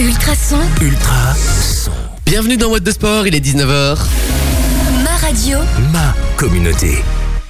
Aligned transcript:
Ultrason, 0.00 0.58
Ultra 0.80 1.34
son. 1.34 1.90
Bienvenue 2.26 2.56
dans 2.56 2.68
What 2.70 2.80
de 2.80 2.90
Sport, 2.90 3.26
il 3.26 3.34
est 3.34 3.40
19h. 3.44 3.98
ma 5.04 5.16
radio, 5.16 5.58
Ma 5.92 6.14
communauté. 6.36 6.98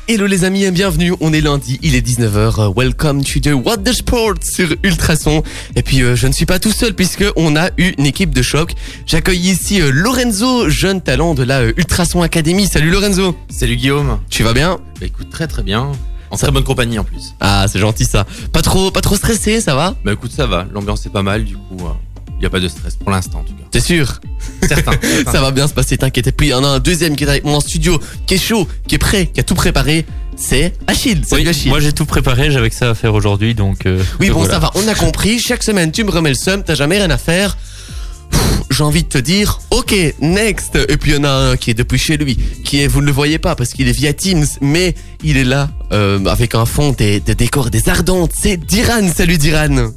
Hello 0.09 0.27
les 0.27 0.45
amis 0.45 0.65
et 0.65 0.71
bienvenue, 0.71 1.15
on 1.21 1.33
est 1.33 1.41
lundi, 1.41 1.79
il 1.83 1.95
est 1.95 2.07
19h. 2.07 2.73
Welcome 2.77 3.25
to 3.25 3.41
the 3.41 3.53
What 3.55 3.79
the 3.79 3.93
Sport 3.93 4.35
sur 4.43 4.75
Ultrason. 4.83 5.43
Et 5.77 5.83
puis 5.83 6.03
euh, 6.03 6.15
je 6.17 6.27
ne 6.27 6.33
suis 6.33 6.45
pas 6.47 6.59
tout 6.59 6.73
seul 6.73 6.95
puisque 6.95 7.25
on 7.37 7.57
a 7.57 7.71
eu 7.79 7.95
une 7.99 8.07
équipe 8.07 8.35
de 8.35 8.43
choc. 8.43 8.75
J'accueille 9.07 9.49
ici 9.51 9.81
euh, 9.81 9.91
Lorenzo, 9.93 10.69
jeune 10.69 11.01
talent 11.01 11.35
de 11.35 11.45
la 11.45 11.61
euh, 11.61 11.73
Ultrason 11.77 12.23
Academy. 12.23 12.67
Salut 12.67 12.91
Lorenzo. 12.91 13.37
Salut 13.51 13.77
Guillaume. 13.77 14.19
Tu 14.29 14.43
vas 14.43 14.53
bien? 14.53 14.79
Bah 15.01 15.07
écoute 15.07 15.31
très 15.31 15.47
très 15.47 15.63
bien. 15.63 15.93
En 16.31 16.37
très 16.37 16.51
bonne 16.51 16.65
compagnie 16.65 16.99
en 16.99 17.05
plus. 17.05 17.35
Ah, 17.41 17.67
c'est 17.71 17.79
gentil 17.79 18.05
ça. 18.05 18.27
Pas 18.53 18.63
trop 18.63 18.91
pas 18.91 19.01
trop 19.01 19.17
stressé, 19.17 19.61
ça 19.61 19.75
va? 19.75 19.95
Bah 20.05 20.13
écoute 20.13 20.33
ça 20.33 20.47
va, 20.47 20.67
l'ambiance 20.73 21.07
est 21.07 21.11
pas 21.11 21.23
mal 21.23 21.45
du 21.45 21.57
coup. 21.57 21.79
Il 22.43 22.47
n'y 22.47 22.49
a 22.49 22.51
pas 22.51 22.59
de 22.61 22.67
stress 22.67 22.97
pour 22.97 23.11
l'instant 23.13 23.39
en 23.39 23.43
tout 23.45 23.53
cas. 23.55 23.63
T'es 23.71 23.79
sûr 23.79 24.21
Certain. 24.69 24.91
Ça 25.31 25.41
va 25.41 25.53
bien 25.53 25.69
se 25.69 25.73
passer, 25.75 25.97
t'inquiète. 25.97 26.27
Et 26.27 26.33
puis 26.33 26.49
il 26.49 26.51
y 26.51 26.55
en 26.55 26.65
a 26.65 26.67
un 26.69 26.81
deuxième 26.81 27.15
qui 27.15 27.23
est 27.23 27.29
avec 27.29 27.45
moi 27.45 27.55
en 27.55 27.61
studio, 27.61 28.01
qui 28.27 28.35
est 28.35 28.39
chaud, 28.39 28.67
qui 28.89 28.97
est 28.97 28.99
prêt, 28.99 29.27
qui 29.33 29.39
a 29.39 29.45
tout 29.45 29.55
préparé. 29.55 30.05
C'est 30.35 30.73
Achille. 30.89 31.23
Salut 31.25 31.43
Oui, 31.45 31.49
Achille. 31.49 31.69
moi 31.69 31.79
j'ai 31.79 31.93
tout 31.93 32.05
préparé, 32.05 32.51
j'avais 32.51 32.69
que 32.69 32.75
ça 32.75 32.91
à 32.91 32.95
faire 32.95 33.15
aujourd'hui, 33.15 33.55
donc. 33.55 33.87
euh, 33.87 34.03
Oui, 34.19 34.31
bon, 34.31 34.39
voilà. 34.41 34.55
ça 34.55 34.59
va, 34.59 34.71
on 34.75 34.89
a 34.89 34.95
compris. 34.97 35.39
Chaque 35.39 35.63
semaine, 35.63 35.93
tu 35.93 36.03
me 36.03 36.11
remets 36.11 36.31
le 36.31 36.35
seum, 36.35 36.65
t'as 36.65 36.75
jamais 36.75 36.97
rien 36.99 37.11
à 37.11 37.19
faire. 37.19 37.57
J'ai 38.71 38.83
envie 38.83 39.03
de 39.05 39.09
te 39.09 39.19
dire, 39.19 39.61
ok, 39.71 39.95
next. 40.21 40.77
Et 40.89 40.97
puis 40.97 41.13
il 41.13 41.17
y 41.17 41.19
en 41.21 41.25
a 41.25 41.31
un 41.31 41.57
qui 41.57 41.71
est 41.71 41.75
depuis 41.75 41.99
chez 41.99 42.17
lui, 42.17 42.37
qui 42.65 42.81
est, 42.81 42.87
vous 42.89 43.03
ne 43.03 43.07
le 43.07 43.13
voyez 43.13 43.39
pas 43.39 43.55
parce 43.55 43.71
qu'il 43.71 43.87
est 43.87 43.93
via 43.93 44.15
Teams, 44.15 44.47
mais 44.63 44.95
il 45.23 45.37
est 45.37 45.45
là 45.45 45.71
euh, 45.93 46.25
avec 46.25 46.55
un 46.55 46.65
fond 46.65 46.91
des, 46.93 47.21
des 47.21 47.35
décors 47.35 47.69
des 47.71 47.89
ardentes. 47.91 48.33
C'est 48.37 48.57
Diran. 48.57 49.07
Salut 49.15 49.37
Diran. 49.37 49.91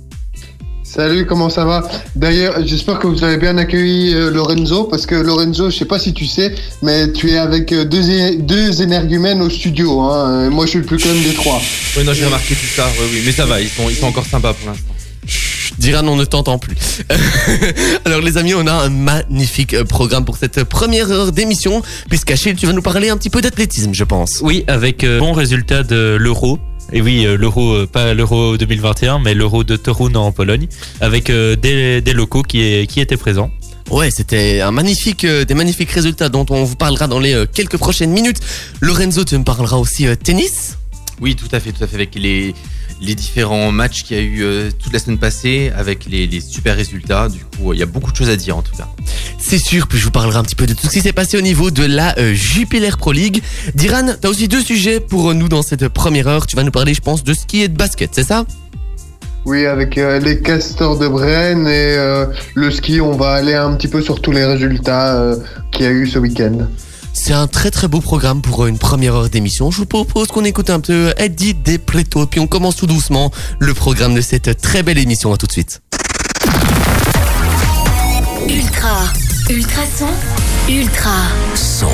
Salut, 0.85 1.25
comment 1.25 1.49
ça 1.49 1.65
va 1.65 1.83
D'ailleurs, 2.15 2.63
j'espère 2.63 2.99
que 2.99 3.07
vous 3.07 3.23
avez 3.23 3.37
bien 3.37 3.57
accueilli 3.57 4.13
euh, 4.13 4.29
Lorenzo, 4.29 4.83
parce 4.83 5.07
que 5.07 5.15
Lorenzo, 5.15 5.71
je 5.71 5.77
sais 5.77 5.85
pas 5.85 5.97
si 5.97 6.13
tu 6.13 6.27
sais, 6.27 6.53
mais 6.83 7.11
tu 7.11 7.31
es 7.31 7.37
avec 7.37 7.73
euh, 7.73 7.85
deux, 7.85 8.35
deux 8.37 8.83
énergumènes 8.83 9.41
au 9.41 9.49
studio. 9.49 10.01
Hein. 10.01 10.51
Moi, 10.51 10.65
je 10.65 10.69
suis 10.69 10.79
le 10.79 10.85
plus 10.85 10.97
calme 10.97 11.21
des 11.23 11.33
trois. 11.33 11.59
Oui 11.97 12.03
non 12.05 12.13
j'ai 12.13 12.25
remarqué 12.25 12.53
tout 12.53 12.67
ça, 12.75 12.87
oui 12.99 13.05
oui. 13.13 13.21
Mais 13.25 13.31
ça 13.31 13.47
va, 13.47 13.59
ils 13.59 13.67
sont, 13.67 13.89
ils 13.89 13.95
sont 13.95 14.05
encore 14.05 14.25
sympas 14.25 14.53
pour 14.53 14.69
l'instant. 14.69 14.93
Diran, 15.79 16.07
on 16.07 16.15
ne 16.15 16.25
t'entend 16.25 16.57
plus. 16.57 17.03
Alors 18.05 18.21
les 18.21 18.37
amis, 18.37 18.53
on 18.53 18.65
a 18.65 18.71
un 18.71 18.89
magnifique 18.89 19.73
euh, 19.73 19.83
programme 19.83 20.23
pour 20.23 20.37
cette 20.37 20.63
première 20.63 21.11
heure 21.11 21.31
d'émission, 21.31 21.81
puisqu'Achille, 22.09 22.55
tu 22.55 22.65
vas 22.65 22.73
nous 22.73 22.81
parler 22.81 23.09
un 23.09 23.17
petit 23.17 23.29
peu 23.29 23.41
d'athlétisme, 23.41 23.93
je 23.93 24.03
pense. 24.03 24.39
Oui, 24.41 24.63
avec 24.67 25.03
euh, 25.03 25.19
bon 25.19 25.33
résultat 25.33 25.83
de 25.83 26.15
l'euro. 26.19 26.59
Et 26.93 27.01
oui, 27.01 27.25
euh, 27.25 27.35
l'euro, 27.37 27.73
euh, 27.73 27.87
pas 27.87 28.13
l'euro 28.13 28.57
2021, 28.57 29.19
mais 29.19 29.33
l'euro 29.33 29.63
de 29.63 29.75
Torun 29.75 30.13
en 30.15 30.31
Pologne, 30.31 30.67
avec 31.01 31.29
euh, 31.29 31.55
des, 31.55 32.01
des 32.01 32.13
locaux 32.13 32.43
qui, 32.43 32.61
est- 32.61 32.87
qui 32.87 32.99
étaient 33.01 33.17
présents. 33.17 33.51
Ouais, 33.91 34.09
c'était 34.11 34.61
un 34.61 34.71
magnifique, 34.71 35.25
euh, 35.25 35.45
des 35.45 35.53
magnifiques 35.53 35.91
résultats 35.91 36.29
dont 36.29 36.45
on 36.49 36.63
vous 36.63 36.75
parlera 36.75 37.07
dans 37.07 37.19
les 37.19 37.33
euh, 37.33 37.45
quelques 37.51 37.77
prochaines 37.77 38.11
minutes. 38.11 38.37
Lorenzo, 38.81 39.23
tu 39.23 39.37
me 39.37 39.43
parleras 39.43 39.77
aussi 39.77 40.07
euh, 40.07 40.15
tennis? 40.15 40.77
Oui 41.21 41.35
tout 41.35 41.47
à 41.51 41.59
fait, 41.59 41.71
tout 41.71 41.83
à 41.83 41.87
fait 41.87 41.95
avec 41.95 42.15
les, 42.15 42.53
les 43.01 43.15
différents 43.15 43.71
matchs 43.71 44.03
qu'il 44.03 44.17
y 44.17 44.19
a 44.19 44.23
eu 44.23 44.43
euh, 44.43 44.69
toute 44.71 44.93
la 44.93 44.99
semaine 44.99 45.17
passée, 45.17 45.71
avec 45.75 46.05
les, 46.05 46.27
les 46.27 46.41
super 46.41 46.75
résultats. 46.75 47.29
Du 47.29 47.39
coup 47.39 47.73
il 47.73 47.79
y 47.79 47.83
a 47.83 47.85
beaucoup 47.85 48.11
de 48.11 48.17
choses 48.17 48.29
à 48.29 48.35
dire 48.35 48.57
en 48.57 48.61
tout 48.61 48.75
cas. 48.75 48.87
C'est 49.37 49.57
sûr, 49.57 49.87
puis 49.87 49.99
je 49.99 50.05
vous 50.05 50.11
parlerai 50.11 50.37
un 50.37 50.43
petit 50.43 50.55
peu 50.55 50.65
de 50.65 50.73
tout 50.73 50.87
ce 50.87 50.91
qui 50.91 51.01
s'est 51.01 51.13
passé 51.13 51.37
au 51.37 51.41
niveau 51.41 51.71
de 51.71 51.83
la 51.83 52.17
euh, 52.17 52.33
Jupiler 52.33 52.91
Pro 52.97 53.11
League. 53.11 53.41
Diran, 53.75 54.15
t'as 54.19 54.29
aussi 54.29 54.47
deux 54.47 54.61
sujets 54.61 54.99
pour 54.99 55.33
nous 55.33 55.49
dans 55.49 55.61
cette 55.61 55.87
première 55.89 56.27
heure. 56.27 56.47
Tu 56.47 56.55
vas 56.55 56.63
nous 56.63 56.71
parler, 56.71 56.93
je 56.93 57.01
pense, 57.01 57.23
de 57.23 57.33
ski 57.33 57.61
et 57.61 57.67
de 57.67 57.77
basket, 57.77 58.11
c'est 58.13 58.23
ça? 58.23 58.45
Oui, 59.45 59.67
avec 59.67 59.99
euh, 59.99 60.19
les 60.19 60.41
castors 60.41 60.97
de 60.97 61.07
Brenne 61.07 61.67
et 61.67 61.95
euh, 61.97 62.25
le 62.55 62.71
ski, 62.71 62.99
on 62.99 63.15
va 63.15 63.33
aller 63.33 63.53
un 63.53 63.75
petit 63.75 63.87
peu 63.87 64.01
sur 64.01 64.19
tous 64.19 64.31
les 64.31 64.43
résultats 64.43 65.21
euh, 65.21 65.35
qu'il 65.71 65.85
y 65.85 65.87
a 65.87 65.91
eu 65.91 66.07
ce 66.07 66.17
week-end. 66.17 66.67
C'est 67.17 67.33
un 67.33 67.47
très 67.47 67.71
très 67.71 67.87
beau 67.87 68.01
programme 68.01 68.41
pour 68.41 68.63
euh, 68.65 68.67
une 68.67 68.77
première 68.77 69.15
heure 69.15 69.29
d'émission. 69.29 69.71
Je 69.71 69.77
vous 69.77 69.85
propose 69.85 70.27
qu'on 70.27 70.43
écoute 70.43 70.69
un 70.69 70.81
peu 70.81 71.13
Eddie 71.17 71.53
De 71.53 71.77
Preto, 71.77 72.27
puis 72.27 72.41
on 72.41 72.45
commence 72.45 72.75
tout 72.75 72.87
doucement 72.87 73.31
le 73.57 73.73
programme 73.73 74.13
de 74.13 74.21
cette 74.21 74.61
très 74.61 74.83
belle 74.83 74.97
émission. 74.97 75.33
À 75.33 75.37
tout 75.37 75.47
de 75.47 75.51
suite. 75.51 75.81
ultra, 78.47 79.05
ultrason, 79.49 80.09
ultra, 80.69 81.21
Son. 81.53 81.87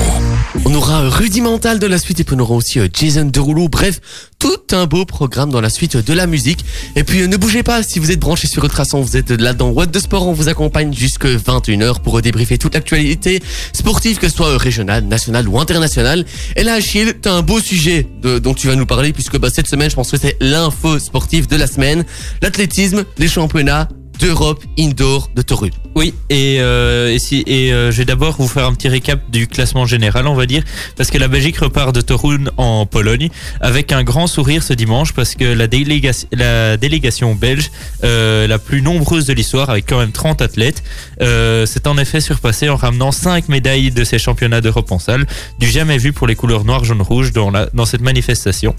On 0.64 0.74
aura 0.74 1.08
Rudimental 1.08 1.78
de 1.78 1.86
la 1.86 1.98
suite 1.98 2.20
et 2.20 2.24
puis 2.24 2.34
on 2.36 2.38
aura 2.38 2.54
aussi 2.54 2.78
euh, 2.78 2.88
Jason 2.92 3.24
Derulo. 3.24 3.68
Bref, 3.68 4.00
tout 4.38 4.60
un 4.72 4.86
beau 4.86 5.04
programme 5.04 5.50
dans 5.50 5.60
la 5.60 5.68
suite 5.68 5.96
de 5.96 6.12
la 6.14 6.26
musique. 6.26 6.64
Et 6.96 7.04
puis 7.04 7.20
euh, 7.20 7.26
ne 7.26 7.36
bougez 7.36 7.62
pas, 7.62 7.82
si 7.82 7.98
vous 7.98 8.10
êtes 8.10 8.20
branchés 8.20 8.48
sur 8.48 8.64
Ultrason, 8.64 9.00
vous 9.02 9.16
êtes 9.16 9.30
là 9.30 9.52
dans 9.52 9.68
What 9.68 9.86
de 9.86 9.98
Sport, 9.98 10.26
on 10.26 10.32
vous 10.32 10.48
accompagne 10.48 10.94
jusque 10.94 11.26
21h 11.26 12.00
pour 12.00 12.22
débriefer 12.22 12.56
toute 12.56 12.74
l'actualité 12.74 13.42
sportive, 13.74 14.18
que 14.18 14.28
ce 14.28 14.36
soit 14.36 14.48
euh, 14.48 14.56
régionale, 14.56 15.04
nationale 15.04 15.48
ou 15.48 15.58
internationale. 15.58 16.24
Et 16.56 16.62
là, 16.62 16.74
Achille, 16.74 17.14
t'as 17.20 17.32
un 17.32 17.42
beau 17.42 17.60
sujet 17.60 18.06
dont 18.22 18.54
tu 18.54 18.68
vas 18.68 18.76
nous 18.76 18.86
parler 18.86 19.12
puisque 19.12 19.38
bah, 19.38 19.50
cette 19.52 19.68
semaine, 19.68 19.90
je 19.90 19.96
pense 19.96 20.10
que 20.10 20.16
c'est 20.16 20.36
l'info 20.40 20.98
sportive 20.98 21.46
de 21.46 21.56
la 21.56 21.66
semaine. 21.66 22.04
L'athlétisme, 22.40 23.04
les 23.18 23.28
championnats 23.28 23.88
d'Europe 24.22 24.62
indoor 24.78 25.30
de 25.34 25.42
Toru. 25.42 25.72
Oui, 25.96 26.14
et, 26.30 26.56
euh, 26.60 27.12
et, 27.12 27.18
si, 27.18 27.42
et 27.46 27.72
euh, 27.72 27.90
je 27.90 27.98
vais 27.98 28.04
d'abord 28.04 28.36
vous 28.38 28.46
faire 28.46 28.66
un 28.66 28.72
petit 28.72 28.88
récap 28.88 29.20
du 29.30 29.48
classement 29.48 29.84
général, 29.84 30.26
on 30.28 30.34
va 30.34 30.46
dire, 30.46 30.62
parce 30.96 31.10
que 31.10 31.18
la 31.18 31.26
Belgique 31.28 31.58
repart 31.58 31.92
de 31.92 32.00
Torun 32.00 32.44
en 32.56 32.86
Pologne 32.86 33.30
avec 33.60 33.90
un 33.92 34.04
grand 34.04 34.28
sourire 34.28 34.62
ce 34.62 34.74
dimanche, 34.74 35.12
parce 35.12 35.34
que 35.34 35.44
la, 35.44 35.66
déléga- 35.66 36.24
la 36.32 36.76
délégation 36.76 37.34
belge, 37.34 37.70
euh, 38.04 38.46
la 38.46 38.58
plus 38.60 38.80
nombreuse 38.80 39.26
de 39.26 39.32
l'histoire, 39.32 39.68
avec 39.70 39.86
quand 39.88 39.98
même 39.98 40.12
30 40.12 40.40
athlètes, 40.40 40.84
euh, 41.20 41.66
s'est 41.66 41.88
en 41.88 41.98
effet 41.98 42.20
surpassée 42.20 42.68
en 42.68 42.76
ramenant 42.76 43.10
5 43.10 43.48
médailles 43.48 43.90
de 43.90 44.04
ces 44.04 44.20
championnats 44.20 44.60
d'Europe 44.60 44.90
en 44.92 45.00
salle, 45.00 45.26
du 45.58 45.68
jamais 45.68 45.98
vu 45.98 46.12
pour 46.12 46.28
les 46.28 46.36
couleurs 46.36 46.64
noir, 46.64 46.84
jaune, 46.84 47.02
rouge 47.02 47.32
dans, 47.32 47.50
la, 47.50 47.66
dans 47.74 47.86
cette 47.86 48.02
manifestation. 48.02 48.74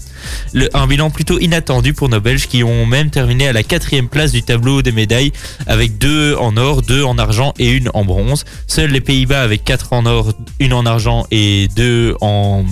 Un 0.72 0.86
bilan 0.86 1.10
plutôt 1.10 1.38
inattendu 1.38 1.92
pour 1.92 2.08
nos 2.08 2.20
Belges 2.20 2.46
qui 2.48 2.64
ont 2.64 2.86
même 2.86 3.10
terminé 3.10 3.46
à 3.46 3.52
la 3.52 3.62
quatrième 3.62 4.08
place 4.08 4.32
du 4.32 4.42
tableau 4.42 4.80
des 4.80 4.92
médailles 4.92 5.32
avec 5.66 5.98
deux 5.98 6.34
en 6.36 6.56
or, 6.56 6.82
deux 6.82 7.02
en 7.04 7.18
argent 7.18 7.54
et 7.58 7.70
une 7.70 7.90
en 7.94 8.04
bronze. 8.04 8.44
Seuls 8.66 8.90
les 8.90 9.00
Pays-Bas 9.00 9.42
avec 9.42 9.64
quatre 9.64 9.92
en 9.92 10.06
or, 10.06 10.32
une 10.58 10.72
en 10.72 10.86
argent 10.86 11.26
et 11.30 11.68
deux 11.76 12.14
en, 12.20 12.64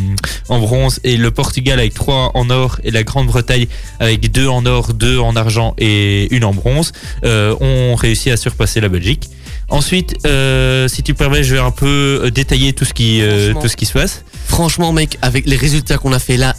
en 0.49 0.59
bronze 0.59 1.01
et 1.05 1.17
le 1.17 1.31
Portugal 1.31 1.79
avec 1.79 1.95
trois 1.95 2.31
en 2.35 2.51
or 2.51 2.79
et 2.85 2.91
la 2.91 3.03
Grande-Bretagne 3.03 3.67
avec 4.01 4.31
deux 4.33 4.49
en 4.49 4.67
or, 4.67 4.95
deux 4.95 5.19
en 5.19 5.37
argent 5.37 5.75
et 5.79 6.35
une 6.35 6.45
en 6.45 6.53
bronze 6.53 6.93
euh, 7.25 7.55
ont 7.61 7.95
réussi 7.95 8.31
à 8.31 8.37
surpasser 8.37 8.81
la 8.81 8.89
Belgique. 8.89 9.31
Ensuite, 9.69 10.17
euh, 10.27 10.87
si 10.89 11.03
tu 11.03 11.15
permets, 11.15 11.43
je 11.43 11.55
vais 11.55 11.61
un 11.61 11.71
peu 11.71 12.31
détailler 12.35 12.75
tout 12.75 12.85
ce 12.85 12.93
qui, 12.93 13.23
euh, 13.23 13.55
tout 13.55 13.69
ce 13.69 13.77
qui 13.77 13.87
se 13.87 13.95
passe. 13.95 14.23
Franchement, 14.47 14.93
mec, 14.93 15.17
avec 15.23 15.47
les 15.47 15.57
résultats 15.57 15.97
qu'on 15.97 16.13
a 16.13 16.19
fait 16.19 16.37
là, 16.37 16.55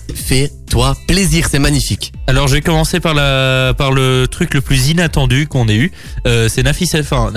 fais-toi 0.73 0.97
plaisir, 1.07 1.47
c'est 1.51 1.59
magnifique. 1.59 2.11
Alors 2.25 2.47
je 2.47 2.55
vais 2.55 2.61
commencer 2.61 2.99
par 2.99 3.13
la 3.13 3.73
par 3.77 3.91
le 3.91 4.27
truc 4.27 4.53
le 4.53 4.61
plus 4.61 4.89
inattendu 4.89 5.45
qu'on 5.45 5.67
ait 5.67 5.75
eu. 5.75 5.91
Euh, 6.25 6.47
c'est 6.49 6.63
Nafisa, 6.63 6.99
enfin 6.99 7.31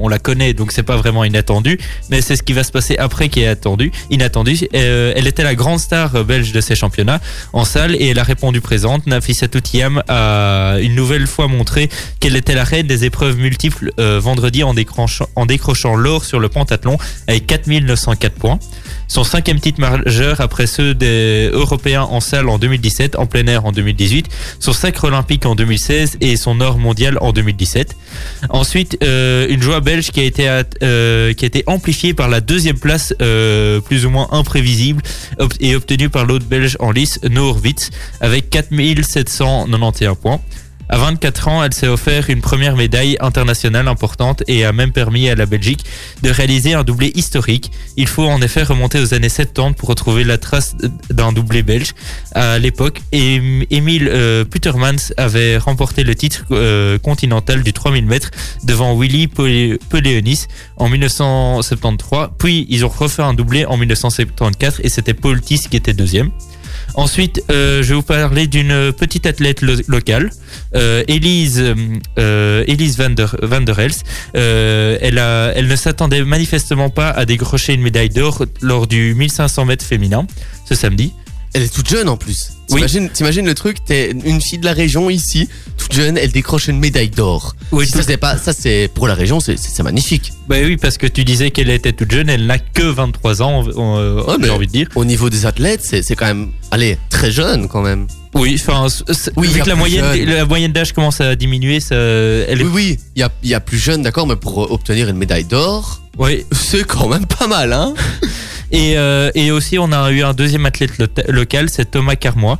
on 0.00 0.08
la 0.08 0.18
connaît 0.18 0.54
donc 0.54 0.72
c'est 0.72 0.82
pas 0.82 0.96
vraiment 0.96 1.24
inattendu, 1.24 1.78
mais 2.10 2.20
c'est 2.20 2.34
ce 2.34 2.42
qui 2.42 2.54
va 2.54 2.64
se 2.64 2.72
passer 2.72 2.96
après 2.96 3.28
qui 3.28 3.42
est 3.42 3.46
attendu, 3.46 3.92
inattendu. 4.10 4.58
Euh, 4.74 5.12
elle 5.14 5.26
était 5.28 5.44
la 5.44 5.54
grande 5.54 5.78
star 5.78 6.24
belge 6.24 6.52
de 6.52 6.60
ces 6.60 6.74
championnats 6.74 7.20
en 7.52 7.64
salle 7.64 7.94
et 7.94 8.08
elle 8.08 8.18
a 8.18 8.24
répondu 8.24 8.60
présente. 8.60 9.06
Nafisa 9.06 9.46
Toutiam 9.46 10.02
a 10.08 10.78
une 10.80 10.94
nouvelle 10.94 11.26
fois 11.26 11.46
montré 11.46 11.88
qu'elle 12.18 12.34
était 12.34 12.54
la 12.54 12.64
reine 12.64 12.86
des 12.86 13.04
épreuves 13.04 13.36
multiples 13.36 13.92
euh, 14.00 14.18
vendredi 14.18 14.64
en 14.64 14.74
décrochant 14.74 15.28
en 15.36 15.46
décrochant 15.46 15.94
l'or 15.94 16.24
sur 16.24 16.40
le 16.40 16.48
pentathlon 16.48 16.98
avec 17.28 17.46
4904 17.46 18.34
points. 18.34 18.58
Son 19.06 19.24
cinquième 19.24 19.60
titre 19.60 19.80
majeur 19.80 20.40
après 20.40 20.66
ceux 20.66 20.94
des 20.94 21.50
Européens 21.52 22.02
en 22.02 22.20
salle 22.20 22.47
en 22.48 22.58
2017, 22.58 23.16
en 23.16 23.26
plein 23.26 23.46
air 23.46 23.64
en 23.66 23.72
2018, 23.72 24.26
son 24.60 24.72
sacre 24.72 25.04
olympique 25.04 25.46
en 25.46 25.54
2016 25.54 26.16
et 26.20 26.36
son 26.36 26.60
or 26.60 26.78
mondial 26.78 27.18
en 27.20 27.32
2017. 27.32 27.94
Ensuite, 28.50 28.98
euh, 29.02 29.46
une 29.48 29.62
joie 29.62 29.80
belge 29.80 30.10
qui 30.10 30.20
a 30.20 30.24
été 30.24 30.48
at- 30.48 30.64
euh, 30.82 31.32
qui 31.34 31.44
a 31.44 31.46
été 31.48 31.62
amplifiée 31.66 32.14
par 32.14 32.28
la 32.28 32.40
deuxième 32.40 32.78
place 32.78 33.14
euh, 33.22 33.80
plus 33.80 34.06
ou 34.06 34.10
moins 34.10 34.28
imprévisible 34.32 35.02
et 35.60 35.74
obtenue 35.76 36.08
par 36.10 36.24
l'autre 36.26 36.46
belge 36.46 36.76
en 36.80 36.90
lice, 36.90 37.20
Noorwitz, 37.28 37.90
avec 38.20 38.50
4791 38.50 40.16
points. 40.20 40.40
À 40.88 40.96
24 40.96 41.48
ans, 41.48 41.62
elle 41.62 41.74
s'est 41.74 41.86
offert 41.86 42.30
une 42.30 42.40
première 42.40 42.76
médaille 42.76 43.16
internationale 43.20 43.88
importante 43.88 44.42
et 44.48 44.64
a 44.64 44.72
même 44.72 44.92
permis 44.92 45.28
à 45.28 45.34
la 45.34 45.44
Belgique 45.44 45.84
de 46.22 46.30
réaliser 46.30 46.74
un 46.74 46.82
doublé 46.82 47.12
historique. 47.14 47.70
Il 47.96 48.06
faut 48.06 48.26
en 48.26 48.40
effet 48.40 48.62
remonter 48.62 48.98
aux 48.98 49.12
années 49.12 49.28
70 49.28 49.74
pour 49.76 49.88
retrouver 49.88 50.24
la 50.24 50.38
trace 50.38 50.76
d'un 51.10 51.32
doublé 51.32 51.62
belge. 51.62 51.94
À 52.34 52.58
l'époque, 52.58 53.02
Emile 53.12 54.08
euh, 54.10 54.44
Putermans 54.44 55.12
avait 55.16 55.58
remporté 55.58 56.04
le 56.04 56.14
titre 56.14 56.44
euh, 56.52 56.98
continental 56.98 57.62
du 57.62 57.72
3000 57.72 58.06
mètres 58.06 58.30
devant 58.64 58.98
Willy 58.98 59.28
Peleonis 59.28 60.46
en 60.76 60.88
1973. 60.88 62.30
Puis 62.38 62.66
ils 62.70 62.84
ont 62.84 62.88
refait 62.88 63.22
un 63.22 63.34
doublé 63.34 63.66
en 63.66 63.76
1974 63.76 64.80
et 64.82 64.88
c'était 64.88 65.14
Paul 65.14 65.40
Tiss 65.40 65.68
qui 65.68 65.76
était 65.76 65.92
deuxième. 65.92 66.30
Ensuite, 66.98 67.44
euh, 67.52 67.80
je 67.80 67.90
vais 67.90 67.94
vous 67.94 68.02
parler 68.02 68.48
d'une 68.48 68.92
petite 68.92 69.24
athlète 69.24 69.60
lo- 69.62 69.80
locale, 69.86 70.30
euh, 70.74 71.04
Elise, 71.06 71.62
euh, 72.18 72.64
Elise 72.66 72.98
van 72.98 73.10
der, 73.10 73.36
van 73.40 73.60
der. 73.60 73.78
Euh, 74.34 74.98
elle, 75.00 75.18
elle 75.56 75.68
ne 75.68 75.76
s'attendait 75.76 76.24
manifestement 76.24 76.90
pas 76.90 77.10
à 77.10 77.24
décrocher 77.24 77.74
une 77.74 77.82
médaille 77.82 78.08
d'or 78.08 78.44
lors 78.62 78.88
du 78.88 79.14
1500 79.14 79.64
mètres 79.66 79.84
féminin 79.84 80.26
ce 80.68 80.74
samedi. 80.74 81.12
Elle 81.54 81.62
est 81.62 81.74
toute 81.74 81.88
jeune 81.88 82.08
en 82.08 82.16
plus. 82.16 82.52
Oui. 82.70 82.82
T'imagines, 83.14 83.46
le 83.46 83.54
truc, 83.54 83.84
t'es 83.84 84.10
une 84.10 84.40
fille 84.40 84.58
de 84.58 84.64
la 84.66 84.74
région 84.74 85.08
ici, 85.08 85.48
toute 85.78 85.94
jeune, 85.94 86.18
elle 86.18 86.30
décroche 86.30 86.68
une 86.68 86.78
médaille 86.78 87.08
d'or. 87.08 87.56
Oui, 87.72 87.86
ça 87.86 88.02
c'est 88.02 88.18
pas, 88.18 88.36
ça 88.36 88.52
c'est 88.52 88.90
pour 88.92 89.08
la 89.08 89.14
région, 89.14 89.40
c'est, 89.40 89.56
magnifique. 89.82 90.32
Bah 90.48 90.56
oui, 90.62 90.76
parce 90.76 90.98
que 90.98 91.06
tu 91.06 91.24
disais 91.24 91.50
qu'elle 91.50 91.70
était 91.70 91.92
toute 91.94 92.10
jeune, 92.10 92.28
elle 92.28 92.46
n'a 92.46 92.58
que 92.58 92.82
23 92.82 93.42
ans, 93.42 93.64
euh, 93.66 94.22
Ouais, 94.22 94.36
j'ai 94.42 94.50
envie 94.50 94.66
de 94.66 94.72
dire. 94.72 94.88
Au 94.96 95.06
niveau 95.06 95.30
des 95.30 95.46
athlètes, 95.46 95.80
c'est, 95.82 96.14
quand 96.14 96.26
même, 96.26 96.50
allez, 96.70 96.98
très 97.08 97.30
jeune 97.30 97.68
quand 97.68 97.80
même. 97.82 98.06
Oui, 98.34 98.60
enfin, 98.60 98.86
Oui, 99.36 99.48
vu 99.48 99.60
que 99.60 99.68
la 99.68 99.74
moyenne, 99.74 100.04
jeune. 100.14 100.28
la 100.28 100.44
moyenne 100.44 100.72
d'âge 100.72 100.92
commence 100.92 101.22
à 101.22 101.34
diminuer, 101.36 101.80
ça, 101.80 101.94
elle 101.94 102.60
est, 102.60 102.64
Oui, 102.64 102.70
oui, 102.74 102.98
il 103.16 103.20
y 103.20 103.22
a, 103.22 103.30
y 103.42 103.54
a 103.54 103.60
plus 103.60 103.78
jeune, 103.78 104.02
d'accord, 104.02 104.26
mais 104.26 104.36
pour 104.36 104.70
obtenir 104.70 105.08
une 105.08 105.16
médaille 105.16 105.44
d'or, 105.44 106.02
oui. 106.18 106.44
c'est 106.52 106.84
quand 106.84 107.08
même 107.08 107.26
pas 107.26 107.46
mal, 107.46 107.72
hein. 107.72 107.94
Et, 108.72 108.96
euh, 108.98 109.30
et 109.34 109.50
aussi, 109.50 109.78
on 109.78 109.92
a 109.92 110.10
eu 110.10 110.22
un 110.22 110.34
deuxième 110.34 110.66
athlète 110.66 110.98
lo- 110.98 111.06
local, 111.28 111.68
c'est 111.70 111.90
Thomas 111.90 112.16
Carmois. 112.16 112.58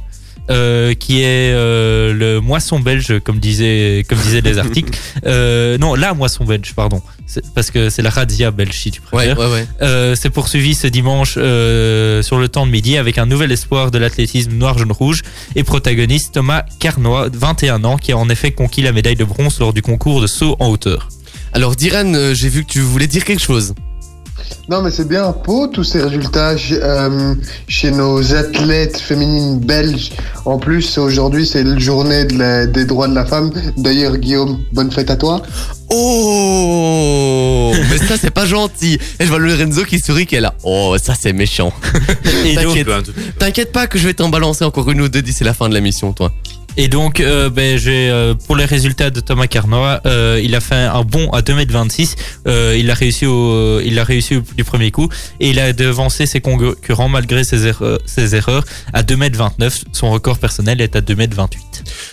euh, 0.51 0.95
qui 0.95 1.21
est 1.21 1.53
euh, 1.53 2.15
le 2.15 2.41
moisson 2.41 2.81
belge, 2.81 3.21
comme 3.23 3.39
disaient, 3.39 4.03
comme 4.09 4.17
disaient 4.19 4.41
les 4.41 4.57
articles. 4.57 4.99
Euh, 5.27 5.77
non, 5.77 5.95
la 5.95 6.15
moisson 6.15 6.45
belge, 6.47 6.73
pardon. 6.75 7.03
Parce 7.55 7.71
que 7.71 7.91
c'est 7.91 8.01
la 8.01 8.09
razzia 8.09 8.51
belge, 8.51 8.73
si 8.73 8.91
tu 8.91 9.03
préfères. 9.03 9.39
ouais, 9.39 9.67
ouais. 9.81 10.15
C'est 10.17 10.31
poursuivi 10.31 10.75
ce 10.75 10.87
dimanche 10.87 11.33
sur 11.35 12.39
le 12.39 12.47
temps 12.51 12.65
de 12.67 12.71
midi 12.71 12.97
avec 12.97 13.19
un 13.19 13.27
nouvel 13.27 13.53
espoir 13.53 13.91
de 13.91 13.99
l'athlétisme 13.99 14.53
noir-jaune-rouge 14.53 15.21
et 15.55 15.65
protagoniste 15.65 16.33
Thomas 16.33 16.63
Carnois, 16.81 17.29
21 17.31 17.85
ans, 17.85 17.99
qui 17.99 18.13
a 18.13 18.17
en 18.17 18.31
effet 18.31 18.53
conquis 18.53 18.81
la 18.81 18.93
médaille 18.93 19.17
de 19.17 19.25
bronze 19.25 19.59
lors 19.61 19.75
du 19.75 19.83
concours 19.83 20.23
de 20.23 20.27
saut 20.27 20.57
en 20.61 20.69
hauteur. 20.69 21.09
Alors, 21.53 21.77
Diran, 21.77 22.33
j'ai 22.33 22.49
vu 22.49 22.65
que 22.65 22.71
tu 22.73 22.81
voulais 22.81 23.07
dire 23.07 23.25
quelque 23.27 23.43
chose. 23.43 23.75
Non, 24.69 24.83
mais 24.83 24.91
c'est 24.91 25.09
bien 25.09 25.35
beau 25.47 25.67
tous 25.67 25.85
ces 25.85 26.01
résultats 26.03 26.57
chez, 26.57 26.79
euh, 26.83 27.35
chez 27.69 27.91
nos 27.91 28.35
athlètes 28.35 28.99
féminines 28.99 29.59
belges. 29.61 30.11
En 30.45 30.59
plus, 30.59 30.99
aujourd'hui, 30.99 31.47
c'est 31.47 31.65
la 31.65 31.79
journée 31.79 32.25
de 32.27 32.37
la- 32.39 32.67
des 32.67 32.85
droits 32.85 33.09
de 33.09 33.15
la 33.15 33.25
femme. 33.25 33.51
D'ailleurs, 33.79 34.17
Guillaume, 34.19 34.59
bonne 34.73 34.91
fête 34.91 35.11
à 35.11 35.17
toi. 35.17 35.41
Oh, 35.91 37.73
mais 37.91 37.99
ça 37.99 38.17
c'est 38.21 38.31
pas 38.31 38.45
gentil. 38.47 38.99
Et 39.19 39.25
je 39.25 39.29
vois 39.29 39.39
le 39.39 39.47
Lorenzo 39.49 39.85
qui 39.85 39.99
sourit 39.99 40.27
qui 40.27 40.35
est 40.37 40.41
là. 40.41 40.55
Oh, 40.63 40.97
ça 41.03 41.15
c'est 41.19 41.33
méchant. 41.33 41.73
Peu. 42.85 43.03
T'inquiète 43.39 43.73
pas 43.73 43.87
que 43.87 43.99
je 43.99 44.07
vais 44.07 44.15
t'en 44.15 44.29
balancer 44.29 44.65
encore 44.65 44.91
une 44.91 45.01
ou 45.01 45.09
deux 45.09 45.23
d'ici 45.23 45.45
la 45.45 45.55
fin 45.55 45.69
de 45.69 45.75
la 45.75 45.81
mission, 45.81 46.13
toi. 46.13 46.31
Et 46.81 46.87
donc, 46.87 47.19
euh, 47.19 47.51
ben, 47.51 47.77
j'ai 47.77 48.09
euh, 48.09 48.35
pour 48.35 48.55
les 48.55 48.65
résultats 48.65 49.11
de 49.11 49.19
Thomas 49.19 49.49
Carnois, 49.49 50.01
euh, 50.07 50.41
il 50.41 50.55
a 50.55 50.61
fait 50.61 50.77
un 50.77 51.03
bond 51.03 51.29
à 51.33 51.41
2m26. 51.41 52.15
Euh, 52.47 52.77
il 52.79 52.89
a 52.89 52.95
réussi 52.95 53.27
au, 53.27 53.81
il 53.81 53.99
a 53.99 54.05
réussi 54.05 54.41
du 54.57 54.63
premier 54.63 54.93
coup 54.93 55.09
et 55.41 55.51
il 55.51 55.59
a 55.59 55.73
devancé 55.73 56.25
ses 56.27 56.41
concurrents 56.41 57.09
malgré 57.09 57.43
ses 57.43 57.67
erreurs, 57.67 58.65
à 58.93 59.03
2m29. 59.03 59.83
Son 59.91 60.13
record 60.13 60.39
personnel 60.39 60.81
est 60.81 60.95
à 60.95 61.01
2m28. 61.01 61.59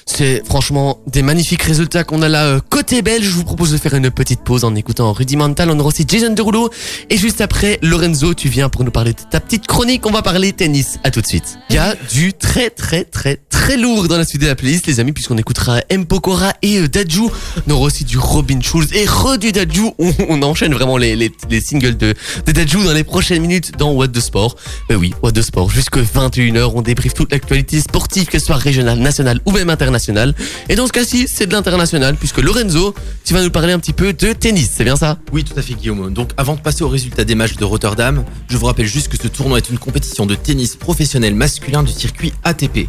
C'est 0.07 0.43
franchement 0.43 0.99
des 1.05 1.21
magnifiques 1.21 1.61
résultats 1.61 2.03
qu'on 2.03 2.23
a 2.23 2.29
là 2.29 2.59
côté 2.67 3.03
belge. 3.03 3.25
Je 3.25 3.31
vous 3.35 3.43
propose 3.43 3.71
de 3.71 3.77
faire 3.77 3.93
une 3.93 4.09
petite 4.09 4.43
pause 4.43 4.63
en 4.63 4.73
écoutant 4.73 5.13
Rudimental. 5.13 5.69
On 5.69 5.77
aura 5.77 5.89
aussi 5.89 6.05
Jason 6.07 6.33
Derulo. 6.33 6.71
Et 7.11 7.17
juste 7.17 7.41
après, 7.41 7.77
Lorenzo, 7.83 8.33
tu 8.33 8.49
viens 8.49 8.69
pour 8.69 8.83
nous 8.83 8.91
parler 8.91 9.13
de 9.13 9.21
ta 9.29 9.39
petite 9.39 9.67
chronique. 9.67 10.07
On 10.07 10.11
va 10.11 10.23
parler 10.23 10.53
tennis. 10.53 10.97
À 11.03 11.11
tout 11.11 11.21
de 11.21 11.27
suite. 11.27 11.59
Il 11.69 11.75
y 11.75 11.79
a 11.79 11.95
du 12.11 12.33
très 12.33 12.71
très 12.71 13.03
très 13.03 13.39
très 13.49 13.77
lourd 13.77 14.07
dans 14.07 14.17
la 14.17 14.25
suite 14.25 14.41
de 14.41 14.54
playlist, 14.55 14.87
les 14.87 14.99
amis, 14.99 15.11
puisqu'on 15.11 15.37
écoutera 15.37 15.81
M. 15.89 16.05
Pokora 16.05 16.53
et 16.61 16.79
euh, 16.79 16.87
Dadju. 16.87 17.21
On 17.67 17.71
aura 17.71 17.85
aussi 17.85 18.03
du 18.03 18.17
Robin 18.17 18.59
Schulz 18.61 18.87
et 18.93 19.05
re 19.05 19.37
du 19.37 19.51
Dadju. 19.51 19.91
On, 20.29 20.41
enchaîne 20.41 20.73
vraiment 20.73 20.97
les, 20.97 21.15
les, 21.15 21.31
les 21.49 21.61
singles 21.61 21.97
de, 21.97 22.13
de 22.45 22.51
Dadju 22.51 22.83
dans 22.83 22.93
les 22.93 23.03
prochaines 23.03 23.41
minutes 23.41 23.71
dans 23.77 23.91
What 23.91 24.09
the 24.09 24.19
Sport. 24.19 24.55
Ben 24.89 24.97
oui, 24.97 25.13
What 25.21 25.31
the 25.31 25.41
Sport. 25.41 25.69
Jusque 25.69 25.97
21h, 25.97 26.71
on 26.75 26.81
débriefe 26.81 27.13
toute 27.13 27.31
l'actualité 27.31 27.79
sportive, 27.81 28.27
qu'elle 28.27 28.41
soit 28.41 28.55
régionale, 28.55 28.99
nationale 28.99 29.39
ou 29.45 29.51
même 29.51 29.69
internationale. 29.69 30.33
Et 30.69 30.75
dans 30.75 30.87
ce 30.87 30.91
cas-ci, 30.91 31.27
c'est 31.27 31.47
de 31.47 31.53
l'international, 31.53 32.15
puisque 32.15 32.39
Lorenzo, 32.39 32.93
tu 33.23 33.33
vas 33.33 33.43
nous 33.43 33.51
parler 33.51 33.73
un 33.73 33.79
petit 33.79 33.93
peu 33.93 34.13
de 34.13 34.33
tennis, 34.33 34.71
c'est 34.75 34.83
bien 34.83 34.95
ça? 34.95 35.17
Oui, 35.31 35.43
tout 35.43 35.57
à 35.57 35.61
fait, 35.61 35.73
Guillaume. 35.73 36.13
Donc, 36.13 36.31
avant 36.37 36.55
de 36.55 36.61
passer 36.61 36.83
au 36.83 36.89
résultat 36.89 37.23
des 37.23 37.35
matchs 37.35 37.55
de 37.55 37.65
Rotterdam, 37.65 38.23
je 38.49 38.57
vous 38.57 38.65
rappelle 38.65 38.85
juste 38.85 39.09
que 39.09 39.17
ce 39.17 39.27
tournoi 39.27 39.57
est 39.57 39.69
une 39.69 39.77
compétition 39.77 40.25
de 40.25 40.35
tennis 40.35 40.75
professionnel 40.75 41.35
masculin 41.35 41.83
du 41.83 41.91
circuit 41.91 42.33
ATP. 42.43 42.87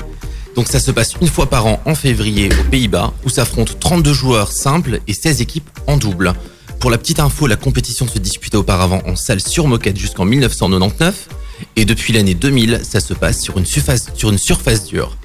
Donc, 0.56 0.68
ça 0.68 0.80
se 0.80 0.90
passe 0.90 1.14
une 1.20 1.28
fois 1.28 1.50
par 1.50 1.66
an 1.66 1.82
en 1.84 1.94
février 1.94 2.48
aux 2.48 2.70
Pays-Bas, 2.70 3.12
où 3.24 3.28
s'affrontent 3.28 3.74
32 3.78 4.12
joueurs 4.14 4.50
simples 4.50 5.00
et 5.06 5.12
16 5.12 5.42
équipes 5.42 5.68
en 5.86 5.98
double. 5.98 6.32
Pour 6.80 6.90
la 6.90 6.96
petite 6.96 7.20
info, 7.20 7.46
la 7.46 7.56
compétition 7.56 8.08
se 8.08 8.18
disputait 8.18 8.56
auparavant 8.56 9.02
en 9.06 9.16
salle 9.16 9.40
sur 9.40 9.66
moquette 9.66 9.98
jusqu'en 9.98 10.24
1999, 10.24 11.28
et 11.76 11.84
depuis 11.84 12.14
l'année 12.14 12.34
2000, 12.34 12.80
ça 12.84 13.00
se 13.00 13.12
passe 13.12 13.42
sur 13.42 13.58
une 13.58 13.66
surface, 13.66 14.86
dure. 14.86 15.16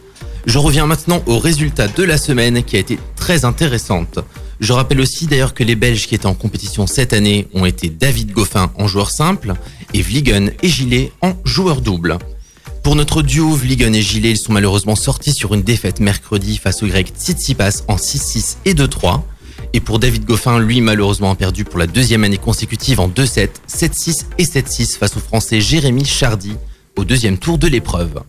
Je 0.46 0.58
reviens 0.58 0.86
maintenant 0.86 1.24
au 1.28 1.40
résultat 1.40 1.88
de 1.88 2.04
la 2.04 2.18
semaine 2.18 2.64
qui 2.64 2.76
a 2.76 2.80
été 2.80 3.00
très 3.16 3.46
intéressante. 3.46 4.20
Je 4.60 4.74
rappelle 4.74 5.00
aussi 5.00 5.28
d'ailleurs 5.28 5.54
que 5.54 5.64
les 5.64 5.76
Belges 5.76 6.08
qui 6.08 6.16
étaient 6.16 6.26
en 6.26 6.34
compétition 6.34 6.88
cette 6.88 7.14
année 7.14 7.48
ont 7.54 7.66
été 7.66 7.90
David 7.90 8.32
Goffin 8.32 8.72
en 8.78 8.88
joueur 8.88 9.12
simple 9.12 9.54
et 9.94 10.02
Vliegen 10.02 10.52
et 10.62 10.68
Gillet 10.68 11.12
en 11.22 11.34
joueur 11.46 11.82
double. 11.82 12.18
Pour 12.84 12.96
notre 12.96 13.22
duo 13.22 13.52
Vliegen 13.54 13.94
et 13.96 14.02
Gillet, 14.02 14.32
ils 14.32 14.38
sont 14.38 14.54
malheureusement 14.54 14.96
sortis 14.96 15.34
sur 15.34 15.54
une 15.54 15.62
défaite 15.62 16.00
mercredi 16.00 16.58
face 16.58 16.82
au 16.82 16.88
grec 16.88 17.14
Tsitsipas 17.18 17.84
en 17.88 17.96
6-6 17.96 18.56
et 18.66 18.74
2-3. 18.74 19.22
Et 19.74 19.80
pour 19.80 20.00
David 20.00 20.26
Goffin, 20.26 20.60
lui 20.60 20.82
malheureusement 20.82 21.32
a 21.32 21.36
perdu 21.36 21.64
pour 21.64 21.78
la 21.80 21.88
deuxième 21.88 22.24
année 22.24 22.38
consécutive 22.40 23.00
en 23.00 23.08
2-7, 23.08 23.50
7-6 23.72 24.24
et 24.40 24.44
7-6 24.44 24.98
face 24.98 25.16
au 25.16 25.20
français 25.20 25.62
Jérémy 25.62 26.06
Chardy 26.06 26.54
au 26.98 27.06
deuxième 27.06 27.38
tour 27.38 27.58
de 27.60 27.68
l'épreuve. 27.68 28.20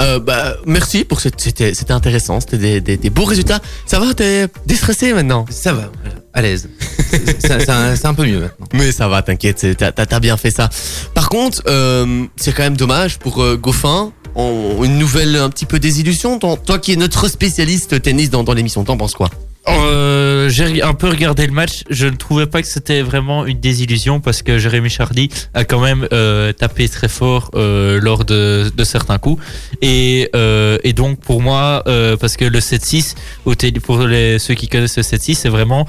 euh, 0.00 0.20
bah, 0.20 0.56
Merci 0.66 1.04
pour 1.04 1.20
cette, 1.20 1.40
c'était, 1.40 1.74
c'était 1.74 1.92
intéressant, 1.92 2.40
c'était 2.40 2.58
des, 2.58 2.80
des, 2.80 2.96
des 2.98 3.10
beaux 3.10 3.24
résultats. 3.24 3.60
Ça 3.86 3.98
va, 3.98 4.12
t'es 4.14 4.46
déstressé 4.66 5.12
maintenant? 5.14 5.44
Ça 5.50 5.72
va, 5.72 5.90
à 6.34 6.42
l'aise. 6.42 6.68
C'est- 7.10 7.40
c'est 7.40 7.60
c'est 7.60 7.70
un, 7.70 7.96
c'est 7.96 8.06
un 8.06 8.14
peu 8.14 8.24
mieux 8.26 8.38
maintenant. 8.40 8.66
Mais 8.74 8.92
ça 8.92 9.08
va, 9.08 9.22
t'inquiète, 9.22 9.66
t'as 9.78 10.20
bien 10.20 10.36
fait 10.36 10.50
ça. 10.52 10.68
Par 11.30 11.40
contre, 11.40 11.62
euh, 11.66 12.24
c'est 12.36 12.52
quand 12.54 12.62
même 12.62 12.78
dommage 12.78 13.18
pour 13.18 13.42
euh, 13.42 13.58
Goffin. 13.58 14.12
Une 14.34 14.98
nouvelle 14.98 15.36
un 15.36 15.50
petit 15.50 15.66
peu 15.66 15.78
désillusion. 15.78 16.38
Toi, 16.38 16.78
qui 16.78 16.92
es 16.92 16.96
notre 16.96 17.28
spécialiste 17.28 18.00
tennis 18.00 18.30
dans, 18.30 18.44
dans 18.44 18.54
l'émission, 18.54 18.82
t'en 18.82 18.96
penses 18.96 19.12
quoi? 19.12 19.28
Euh, 19.68 20.48
j'ai 20.48 20.80
un 20.82 20.94
peu 20.94 21.10
regardé 21.10 21.46
le 21.46 21.52
match. 21.52 21.84
Je 21.90 22.06
ne 22.06 22.16
trouvais 22.16 22.46
pas 22.46 22.62
que 22.62 22.68
c'était 22.68 23.02
vraiment 23.02 23.44
une 23.44 23.60
désillusion 23.60 24.20
parce 24.20 24.40
que 24.40 24.56
Jérémy 24.56 24.88
Chardy 24.88 25.28
a 25.52 25.64
quand 25.66 25.80
même 25.80 26.08
euh, 26.14 26.54
tapé 26.54 26.88
très 26.88 27.08
fort 27.08 27.50
lors 27.52 28.24
de, 28.24 28.72
certains 28.84 29.18
coups. 29.18 29.42
Et, 29.82 30.30
donc 30.96 31.20
pour 31.20 31.42
moi, 31.42 31.82
parce 32.18 32.38
que 32.38 32.46
le 32.46 32.60
7-6, 32.60 33.16
au 33.44 33.54
télé- 33.54 33.80
pour 33.80 33.98
ceux 33.98 34.54
qui 34.54 34.68
connaissent 34.68 34.96
le 34.96 35.02
7-6, 35.02 35.34
c'est 35.34 35.50
vraiment 35.50 35.86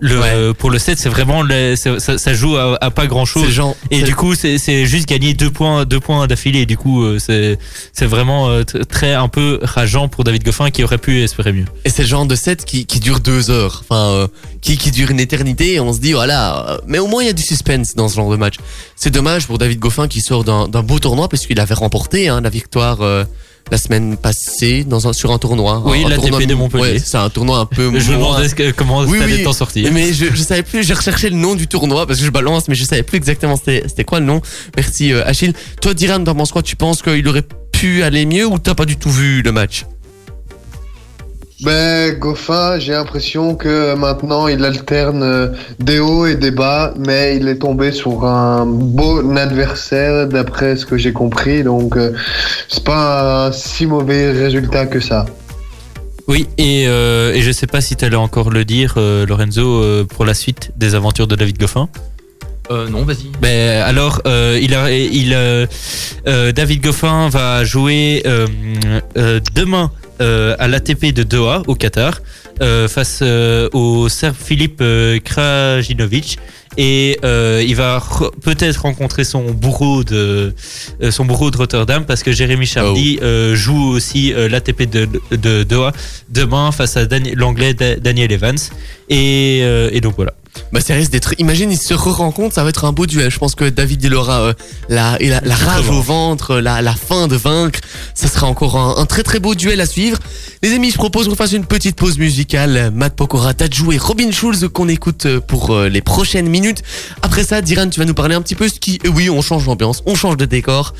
le, 0.00 0.20
Ouais. 0.20 0.54
pour 0.54 0.70
le 0.70 0.78
7, 0.78 0.98
c'est 0.98 1.08
vraiment 1.08 1.42
le- 1.42 1.74
ça, 1.76 1.98
ça 2.18 2.34
joue 2.34 2.56
à, 2.56 2.78
à 2.82 2.90
pas 2.90 3.06
grand 3.06 3.24
chose. 3.24 3.48
genre, 3.50 3.74
Et 3.90 4.02
du 4.02 4.14
coup, 4.14 4.34
c'est 4.34 4.86
juste 4.86 5.08
gagner 5.08 5.34
deux 5.34 5.50
points, 5.50 5.84
deux 5.84 6.00
points 6.00 6.26
d'affilée. 6.26 6.60
Et 6.60 6.66
du 6.66 6.76
coup, 6.76 7.02
euh, 7.02 7.18
c'est 7.18 7.58
c'est 7.92 8.06
vraiment 8.06 8.48
euh, 8.48 8.62
tr- 8.62 8.84
très 8.86 9.14
un 9.14 9.28
peu 9.28 9.58
rageant 9.62 10.08
pour 10.08 10.24
David 10.24 10.44
Goffin 10.44 10.70
qui 10.70 10.84
aurait 10.84 10.98
pu 10.98 11.22
espérer 11.22 11.52
mieux. 11.52 11.64
Et 11.84 11.90
c'est 11.90 12.02
le 12.02 12.08
genre 12.08 12.26
de 12.26 12.34
set 12.36 12.64
qui, 12.64 12.86
qui 12.86 13.00
dure 13.00 13.20
deux 13.20 13.50
heures, 13.50 13.82
enfin, 13.88 14.10
euh, 14.12 14.28
qui, 14.60 14.78
qui 14.78 14.90
dure 14.90 15.10
une 15.10 15.20
éternité, 15.20 15.74
et 15.74 15.80
on 15.80 15.92
se 15.92 16.00
dit, 16.00 16.12
voilà, 16.12 16.68
euh, 16.70 16.78
mais 16.86 16.98
au 16.98 17.06
moins 17.06 17.22
il 17.22 17.26
y 17.26 17.30
a 17.30 17.32
du 17.34 17.42
suspense 17.42 17.94
dans 17.94 18.08
ce 18.08 18.16
genre 18.16 18.30
de 18.30 18.36
match. 18.36 18.54
C'est 18.96 19.10
dommage 19.10 19.46
pour 19.46 19.58
David 19.58 19.78
Goffin 19.78 20.08
qui 20.08 20.20
sort 20.20 20.44
d'un 20.44 20.68
d'un 20.68 20.82
beau 20.82 20.98
tournoi, 20.98 21.28
parce 21.28 21.46
qu'il 21.46 21.58
avait 21.60 21.74
remporté 21.74 22.28
hein, 22.28 22.40
la 22.40 22.50
victoire 22.50 23.02
euh, 23.02 23.24
la 23.70 23.78
semaine 23.78 24.16
passée 24.16 24.84
dans 24.84 25.08
un, 25.08 25.12
sur 25.12 25.32
un 25.32 25.38
tournoi. 25.38 25.82
Oui, 25.84 26.04
un, 26.04 26.06
un 26.06 26.10
l'ATP 26.10 26.46
de 26.46 26.54
Montpellier. 26.54 26.82
Ouais, 26.82 26.98
c'est 26.98 27.16
un 27.16 27.28
tournoi 27.30 27.58
un 27.58 27.66
peu 27.66 27.98
Je 27.98 28.12
me 28.12 28.16
demandais 28.16 28.48
ce 28.48 28.70
comment 28.72 29.00
Oui, 29.00 29.18
t'allais 29.18 29.36
oui. 29.36 29.42
t'en 29.42 29.52
sortir. 29.52 29.90
Mais 29.92 30.12
je, 30.12 30.26
je 30.34 30.42
savais 30.42 30.62
plus, 30.62 30.84
j'ai 30.84 30.94
recherché 30.94 31.30
le 31.30 31.36
nom 31.36 31.54
du 31.54 31.66
tournoi 31.66 32.06
parce 32.06 32.20
que 32.20 32.24
je 32.24 32.30
balance, 32.30 32.68
mais 32.68 32.74
je 32.74 32.84
savais 32.84 33.02
plus 33.02 33.16
exactement 33.16 33.56
c'était 33.56 34.04
quoi 34.04 34.20
le 34.20 34.26
nom. 34.26 34.40
Merci 34.76 35.12
euh, 35.12 35.24
Achille. 35.26 35.52
Toi, 35.80 35.94
Diran, 35.94 36.22
t'en 36.22 36.34
penses 36.34 36.52
quoi? 36.52 36.62
Tu 36.62 36.76
penses 36.76 37.02
qu'il 37.02 37.26
aurait 37.28 37.44
pu 37.72 38.02
aller 38.02 38.24
mieux 38.24 38.46
ou 38.46 38.58
t'as 38.58 38.74
pas 38.74 38.84
du 38.84 38.96
tout 38.96 39.10
vu 39.10 39.42
le 39.42 39.52
match? 39.52 39.84
Ben, 41.62 42.18
Goffin, 42.18 42.78
j'ai 42.78 42.92
l'impression 42.92 43.54
que 43.54 43.94
maintenant 43.94 44.46
il 44.46 44.62
alterne 44.62 45.22
euh, 45.22 45.48
des 45.78 45.98
hauts 45.98 46.26
et 46.26 46.34
des 46.34 46.50
bas, 46.50 46.92
mais 46.98 47.36
il 47.36 47.48
est 47.48 47.56
tombé 47.56 47.92
sur 47.92 48.26
un 48.26 48.66
bon 48.66 49.38
adversaire 49.38 50.28
d'après 50.28 50.76
ce 50.76 50.84
que 50.84 50.98
j'ai 50.98 51.14
compris, 51.14 51.62
donc 51.62 51.96
euh, 51.96 52.12
c'est 52.68 52.84
pas 52.84 53.46
un 53.46 53.52
si 53.52 53.86
mauvais 53.86 54.32
résultat 54.32 54.84
que 54.84 55.00
ça. 55.00 55.24
Oui, 56.28 56.46
et, 56.58 56.84
euh, 56.88 57.32
et 57.32 57.40
je 57.40 57.50
sais 57.52 57.66
pas 57.66 57.80
si 57.80 57.96
tu 57.96 58.04
allais 58.04 58.16
encore 58.16 58.50
le 58.50 58.66
dire, 58.66 58.94
euh, 58.98 59.24
Lorenzo, 59.24 59.82
pour 60.08 60.26
la 60.26 60.34
suite 60.34 60.72
des 60.76 60.94
aventures 60.94 61.26
de 61.26 61.36
David 61.36 61.58
Goffin. 61.58 61.88
Euh, 62.70 62.88
non, 62.88 63.04
vas-y. 63.04 63.30
Ben, 63.40 63.82
alors, 63.82 64.22
euh, 64.26 64.58
il 64.60 64.74
a, 64.74 64.90
il, 64.90 65.32
euh, 65.32 65.66
euh, 66.26 66.52
David 66.52 66.82
Goffin 66.82 67.28
va 67.28 67.64
jouer 67.64 68.22
euh, 68.26 68.46
euh, 69.16 69.40
demain 69.54 69.90
euh, 70.20 70.56
à 70.58 70.66
l'ATP 70.66 71.12
de 71.12 71.22
Doha, 71.22 71.62
au 71.66 71.74
Qatar, 71.74 72.20
euh, 72.62 72.88
face 72.88 73.20
euh, 73.22 73.68
au 73.72 74.08
Serbe 74.08 74.34
Philippe 74.42 74.80
euh, 74.80 75.18
Krajinovic. 75.20 76.38
Et 76.78 77.18
euh, 77.24 77.64
il 77.66 77.74
va 77.74 77.98
re- 77.98 78.30
peut-être 78.42 78.82
rencontrer 78.82 79.24
son 79.24 79.44
bourreau 79.52 80.04
de 80.04 80.54
euh, 81.02 81.10
son 81.10 81.24
bourreau 81.24 81.50
de 81.50 81.56
Rotterdam 81.56 82.04
parce 82.04 82.22
que 82.22 82.32
Jérémy 82.32 82.66
Chardy 82.66 83.18
euh, 83.22 83.54
joue 83.54 83.92
aussi 83.92 84.34
euh, 84.34 84.46
l'ATP 84.46 84.82
de, 84.82 85.08
de 85.34 85.62
Doha 85.62 85.92
demain 86.28 86.72
face 86.72 86.98
à 86.98 87.04
l'anglais 87.34 87.72
Da- 87.72 87.96
Daniel 87.96 88.30
Evans 88.30 88.58
et, 89.08 89.60
euh, 89.62 89.88
et 89.90 90.02
donc 90.02 90.16
voilà. 90.16 90.34
Bah 90.72 90.80
ça 90.80 90.94
risque 90.94 91.10
d'être. 91.12 91.34
Imagine, 91.38 91.70
ils 91.70 91.78
se 91.78 91.94
re-rencontrent, 91.94 92.54
ça 92.54 92.62
va 92.62 92.70
être 92.70 92.84
un 92.84 92.92
beau 92.92 93.06
duel. 93.06 93.30
Je 93.30 93.38
pense 93.38 93.54
que 93.54 93.68
David 93.68 94.02
il 94.04 94.14
aura 94.14 94.40
euh, 94.40 94.52
la, 94.88 95.16
la, 95.20 95.40
la 95.40 95.54
rage 95.54 95.88
au 95.88 96.00
ventre, 96.02 96.56
la, 96.56 96.82
la 96.82 96.94
faim 96.94 97.28
de 97.28 97.36
vaincre. 97.36 97.80
Ça 98.14 98.28
sera 98.28 98.46
encore 98.46 98.76
un, 98.76 98.96
un 98.96 99.06
très 99.06 99.22
très 99.22 99.38
beau 99.38 99.54
duel 99.54 99.80
à 99.80 99.86
suivre. 99.86 100.18
Les 100.62 100.72
amis, 100.74 100.90
je 100.90 100.96
propose 100.96 101.28
qu'on 101.28 101.34
fasse 101.36 101.52
une 101.52 101.66
petite 101.66 101.96
pause 101.96 102.18
musicale. 102.18 102.90
Matt 102.94 103.14
Pokora, 103.14 103.54
Tadjou 103.54 103.92
et 103.92 103.98
Robin 103.98 104.30
Schulz 104.30 104.68
qu'on 104.72 104.88
écoute 104.88 105.26
euh, 105.26 105.40
pour 105.40 105.74
euh, 105.74 105.88
les 105.88 106.02
prochaines 106.02 106.48
minutes. 106.48 106.82
Après 107.22 107.44
ça, 107.44 107.62
Diran, 107.62 107.88
tu 107.88 108.00
vas 108.00 108.06
nous 108.06 108.14
parler 108.14 108.34
un 108.34 108.42
petit 108.42 108.54
peu 108.54 108.68
ski. 108.68 108.98
Et 109.04 109.08
oui, 109.08 109.30
on 109.30 109.42
change 109.42 109.66
d'ambiance, 109.66 110.02
on 110.06 110.14
change 110.14 110.36
de 110.36 110.44
décor. 110.44 110.94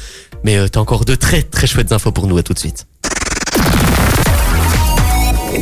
Mais 0.44 0.56
euh, 0.56 0.68
t'as 0.68 0.80
encore 0.80 1.04
de 1.04 1.14
très 1.14 1.42
très 1.42 1.66
chouettes 1.66 1.92
infos 1.92 2.12
pour 2.12 2.26
nous. 2.26 2.36
À 2.38 2.42
tout 2.42 2.52
de 2.54 2.58
suite. 2.58 2.86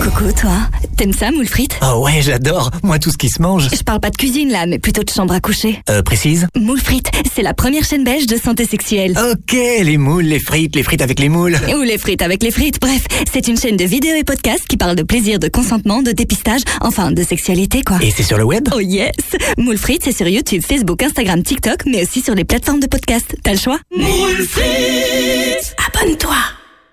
Coucou, 0.00 0.32
toi. 0.32 0.50
T'aimes 0.96 1.12
ça, 1.12 1.30
moule 1.30 1.46
frites? 1.46 1.78
Oh 1.82 2.02
ouais, 2.04 2.20
j'adore. 2.20 2.70
Moi, 2.82 2.98
tout 2.98 3.10
ce 3.10 3.16
qui 3.16 3.28
se 3.28 3.40
mange. 3.40 3.68
Je 3.72 3.82
parle 3.82 4.00
pas 4.00 4.10
de 4.10 4.16
cuisine 4.16 4.50
là, 4.50 4.66
mais 4.66 4.78
plutôt 4.78 5.02
de 5.02 5.10
chambre 5.10 5.32
à 5.34 5.40
coucher. 5.40 5.80
Euh, 5.88 6.02
précise 6.02 6.46
Moule 6.56 6.80
frites, 6.80 7.10
c'est 7.34 7.42
la 7.42 7.54
première 7.54 7.84
chaîne 7.84 8.04
belge 8.04 8.26
de 8.26 8.36
santé 8.36 8.66
sexuelle. 8.66 9.16
Ok, 9.30 9.52
les 9.52 9.96
moules, 9.96 10.24
les 10.24 10.40
frites, 10.40 10.74
les 10.74 10.82
frites 10.82 11.00
avec 11.02 11.20
les 11.20 11.28
moules. 11.28 11.56
Ou 11.76 11.82
les 11.82 11.98
frites 11.98 12.22
avec 12.22 12.42
les 12.42 12.50
frites, 12.50 12.80
bref, 12.80 13.04
c'est 13.32 13.46
une 13.48 13.56
chaîne 13.58 13.76
de 13.76 13.84
vidéos 13.84 14.16
et 14.16 14.24
podcasts 14.24 14.66
qui 14.66 14.76
parle 14.76 14.96
de 14.96 15.02
plaisir, 15.02 15.38
de 15.38 15.48
consentement, 15.48 16.02
de 16.02 16.12
dépistage, 16.12 16.62
enfin 16.80 17.12
de 17.12 17.22
sexualité 17.22 17.82
quoi. 17.82 17.98
Et 18.02 18.10
c'est 18.10 18.22
sur 18.24 18.36
le 18.38 18.44
web? 18.44 18.68
Oh 18.74 18.80
yes 18.80 19.12
Moule 19.58 19.78
frites, 19.78 20.02
c'est 20.04 20.16
sur 20.16 20.28
YouTube, 20.28 20.62
Facebook, 20.66 21.02
Instagram, 21.02 21.42
TikTok, 21.42 21.86
mais 21.86 22.02
aussi 22.02 22.20
sur 22.20 22.34
les 22.34 22.44
plateformes 22.44 22.80
de 22.80 22.86
podcast. 22.86 23.36
T'as 23.42 23.52
le 23.52 23.58
choix? 23.58 23.78
Moule 23.96 24.46
frites 24.48 25.74
Abonne-toi 25.94 26.36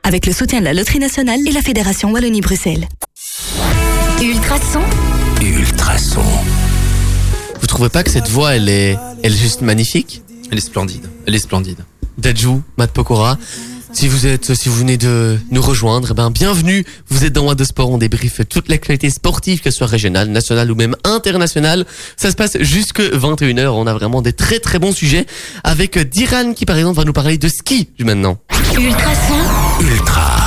Avec 0.04 0.26
le 0.26 0.34
soutien 0.34 0.60
de 0.60 0.66
la 0.66 0.74
Loterie 0.74 1.00
Nationale 1.00 1.40
et 1.48 1.52
la 1.52 1.62
Fédération 1.62 2.12
Wallonie-Bruxelles. 2.12 2.88
Ultrason, 4.22 4.82
Ultrason. 5.42 6.22
Vous 7.60 7.68
trouvez 7.68 7.90
pas 7.90 8.04
que 8.04 8.10
cette 8.10 8.28
voix, 8.28 8.56
elle 8.56 8.70
est, 8.70 8.98
elle 9.24 9.34
est 9.34 9.38
juste 9.38 9.62
magnifique? 9.62 10.22
Elle 10.52 10.58
est 10.58 10.62
splendide. 10.62 11.08
Elle 11.28 11.36
est 11.36 11.40
splendide. 11.40 11.80
Dajou, 12.18 12.62
Matt 12.78 12.92
Pokora. 12.92 13.38
Si 13.94 14.08
vous 14.08 14.26
êtes, 14.26 14.54
si 14.54 14.70
vous 14.70 14.76
venez 14.76 14.98
de 14.98 15.38
nous 15.52 15.62
rejoindre, 15.62 16.10
eh 16.12 16.14
ben 16.14 16.32
bienvenue. 16.32 16.86
Vous 17.10 17.26
êtes 17.26 17.34
dans 17.34 17.46
What 17.46 17.56
de 17.56 17.64
Sport, 17.64 17.90
on 17.92 17.98
débriefe 17.98 18.42
toute 18.48 18.70
l'actualité 18.70 19.10
sportive, 19.10 19.62
que 19.62 19.70
ce 19.70 19.78
soit 19.78 19.88
régionale, 19.88 20.30
nationale 20.30 20.72
ou 20.72 20.76
même 20.76 20.96
internationale. 21.04 21.86
Ça 22.16 22.32
se 22.32 22.36
passe 22.36 22.58
jusque 22.62 23.02
21h. 23.02 23.68
On 23.68 23.88
a 23.88 23.94
vraiment 23.94 24.22
des 24.22 24.34
très 24.34 24.60
très 24.60 24.80
bons 24.80 24.94
sujets 24.94 25.26
avec 25.64 25.98
Diran 26.00 26.54
qui 26.54 26.66
par 26.66 26.78
exemple 26.78 26.98
va 26.98 27.06
nous 27.06 27.14
parler 27.14 27.38
de 27.38 27.48
ski 27.48 27.90
maintenant. 28.00 28.38
Ultrason, 28.74 29.36
Ultra. 29.82 30.41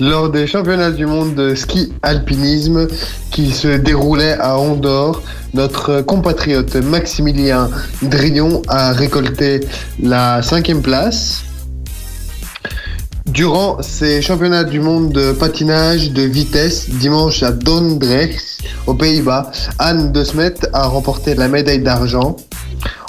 Lors 0.00 0.30
des 0.30 0.46
championnats 0.46 0.90
du 0.90 1.06
monde 1.06 1.34
de 1.34 1.54
ski 1.54 1.92
alpinisme 2.02 2.86
qui 3.30 3.50
se 3.50 3.68
déroulaient 3.68 4.38
à 4.38 4.56
Andorre, 4.56 5.22
notre 5.54 6.00
compatriote 6.00 6.76
Maximilien 6.76 7.68
Drillon 8.02 8.62
a 8.68 8.92
récolté 8.92 9.60
la 10.00 10.42
cinquième 10.42 10.82
place. 10.82 11.42
Durant 13.26 13.80
ces 13.82 14.20
championnats 14.20 14.64
du 14.64 14.80
monde 14.80 15.12
de 15.12 15.32
patinage 15.32 16.12
de 16.12 16.22
vitesse, 16.22 16.90
dimanche 16.90 17.42
à 17.42 17.50
Dordrecht, 17.50 18.62
aux 18.86 18.94
Pays-Bas, 18.94 19.50
Anne 19.78 20.12
de 20.12 20.22
Smet 20.24 20.54
a 20.72 20.86
remporté 20.86 21.34
la 21.34 21.48
médaille 21.48 21.82
d'argent. 21.82 22.36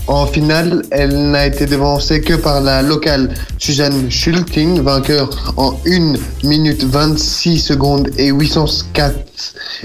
En 0.08 0.28
finale, 0.28 0.82
elle 0.92 1.32
n'a 1.32 1.46
été 1.48 1.66
devancée 1.66 2.20
que 2.20 2.34
par 2.34 2.60
la 2.60 2.82
locale 2.82 3.34
Suzanne 3.58 4.12
Schulting, 4.12 4.82
vainqueur 4.82 5.30
en 5.56 5.80
1 5.88 6.16
minute 6.44 6.84
26 6.84 7.58
secondes 7.60 8.10
et 8.18 8.28
804 8.28 9.16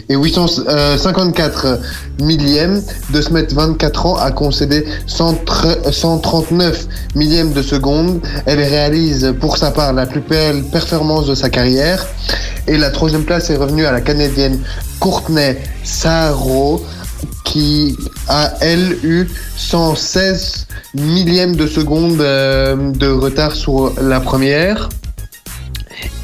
et 0.09 0.17
854 0.17 1.79
millièmes. 2.21 2.83
De 3.11 3.21
se 3.21 3.33
mettre 3.33 3.55
24 3.55 4.07
ans 4.07 4.17
a 4.17 4.33
concédé 4.33 4.85
100 5.07 5.45
139 5.93 6.89
millièmes 7.15 7.53
de 7.53 7.63
seconde. 7.63 8.21
Elle 8.47 8.61
réalise 8.61 9.35
pour 9.39 9.57
sa 9.57 9.71
part 9.71 9.93
la 9.93 10.07
plus 10.07 10.21
belle 10.21 10.65
performance 10.65 11.29
de 11.29 11.37
sa 11.37 11.49
carrière. 11.49 12.05
Et 12.67 12.77
la 12.77 12.91
troisième 12.91 13.25
place 13.25 13.51
est 13.51 13.57
revenue 13.57 13.87
à 13.87 13.93
la 13.93 14.01
Canadienne 14.01 14.59
Courtney 14.99 15.57
Saro 15.85 16.85
qui 17.45 17.97
a 18.29 18.53
elle 18.61 18.99
eu 19.03 19.27
116 19.57 20.67
millièmes 20.95 21.57
de 21.57 21.67
seconde 21.67 22.21
euh, 22.21 22.91
de 22.93 23.09
retard 23.09 23.55
sur 23.55 23.93
la 24.01 24.21
première. 24.21 24.89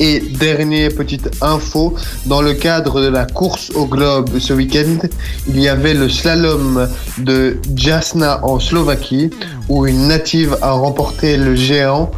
Et 0.01 0.21
dernière 0.21 0.95
petite 0.95 1.31
info, 1.41 1.95
dans 2.27 2.43
le 2.43 2.55
cadre 2.55 3.01
de 3.01 3.09
la 3.09 3.27
course 3.27 3.71
au 3.75 3.87
globe 3.87 4.39
ce 4.39 4.53
week-end, 4.53 4.99
il 5.49 5.61
y 5.61 5.69
avait 5.69 5.95
le 5.95 6.09
slalom 6.09 6.89
de 7.19 7.59
Jasna 7.75 8.45
en 8.45 8.61
Slovaquie, 8.61 9.31
où 9.69 9.87
une 9.87 10.09
native 10.09 10.57
a 10.63 10.73
remporté 10.73 11.37
le 11.37 11.55
géant, 11.55 12.11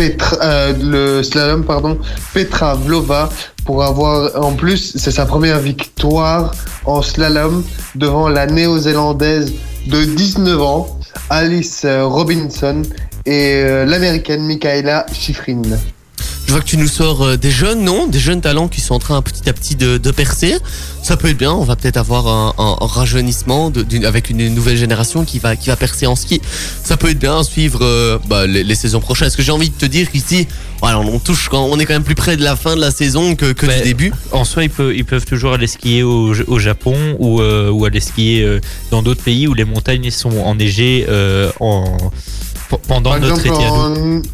euh, 0.00 0.72
le 0.82 1.22
slalom, 1.22 1.64
pardon, 1.64 1.98
Petra 2.32 2.74
Vlova, 2.74 3.28
pour 3.64 3.84
avoir, 3.84 4.42
en 4.42 4.52
plus, 4.52 4.96
c'est 4.96 5.10
sa 5.10 5.26
première 5.26 5.58
victoire 5.58 6.52
en 6.84 7.02
slalom 7.02 7.62
devant 7.94 8.28
la 8.28 8.46
néo-zélandaise 8.46 9.52
de 9.86 10.04
19 10.04 10.60
ans, 10.60 10.98
Alice 11.28 11.86
Robinson, 11.86 12.82
et 13.26 13.62
euh, 13.64 13.84
l'américaine 13.84 14.44
Michaela 14.44 15.06
Schifrin. 15.12 15.62
Je 16.50 16.54
vois 16.56 16.62
que 16.64 16.68
tu 16.68 16.78
nous 16.78 16.88
sors 16.88 17.22
euh, 17.22 17.36
des 17.36 17.52
jeunes, 17.52 17.84
non? 17.84 18.08
Des 18.08 18.18
jeunes 18.18 18.40
talents 18.40 18.66
qui 18.66 18.80
sont 18.80 18.94
en 18.94 18.98
train 18.98 19.22
petit 19.22 19.48
à 19.48 19.52
petit 19.52 19.76
de, 19.76 19.98
de 19.98 20.10
percer. 20.10 20.56
Ça 21.00 21.16
peut 21.16 21.28
être 21.28 21.38
bien. 21.38 21.52
On 21.52 21.62
va 21.62 21.76
peut-être 21.76 21.96
avoir 21.96 22.26
un, 22.26 22.54
un- 22.58 22.76
un 22.80 22.86
rajeunissement 22.88 23.70
de- 23.70 24.04
avec 24.04 24.30
une 24.30 24.52
nouvelle 24.52 24.76
génération 24.76 25.24
qui 25.24 25.38
va, 25.38 25.54
qui 25.54 25.68
va 25.68 25.76
percer 25.76 26.08
en 26.08 26.16
ski. 26.16 26.40
Ça 26.82 26.96
peut 26.96 27.08
être 27.10 27.20
bien 27.20 27.38
à 27.38 27.44
suivre 27.44 27.78
euh, 27.82 28.18
bah, 28.28 28.48
les, 28.48 28.64
les 28.64 28.74
saisons 28.74 28.98
prochaines. 28.98 29.28
Est-ce 29.28 29.36
que 29.36 29.44
j'ai 29.44 29.52
envie 29.52 29.70
de 29.70 29.76
te 29.76 29.86
dire 29.86 30.10
qu'ici, 30.10 30.48
on 30.82 31.20
touche 31.20 31.48
quand 31.48 31.62
on 31.70 31.78
est 31.78 31.86
quand 31.86 31.92
même 31.94 32.02
plus 32.02 32.16
près 32.16 32.36
de 32.36 32.42
la 32.42 32.56
fin 32.56 32.74
de 32.74 32.80
la 32.80 32.90
saison 32.90 33.36
que, 33.36 33.52
que 33.52 33.66
du 33.66 33.82
début? 33.84 34.12
En 34.32 34.44
soi, 34.44 34.64
ils 34.64 34.70
peuvent, 34.70 34.92
ils 34.92 35.04
peuvent 35.04 35.26
toujours 35.26 35.52
aller 35.52 35.68
skier 35.68 36.02
au, 36.02 36.34
au 36.48 36.58
Japon 36.58 36.96
ou, 37.20 37.40
euh, 37.40 37.70
ou 37.70 37.84
aller 37.84 38.00
skier 38.00 38.58
dans 38.90 39.02
d'autres 39.04 39.22
pays 39.22 39.46
où 39.46 39.54
les 39.54 39.64
montagnes 39.64 40.10
sont 40.10 40.36
enneigées 40.38 41.06
euh, 41.08 41.52
en, 41.60 41.96
pendant 42.78 43.10
Par 43.10 43.20
notre 43.20 43.46
exemple, 43.46 43.60
été 43.62 43.70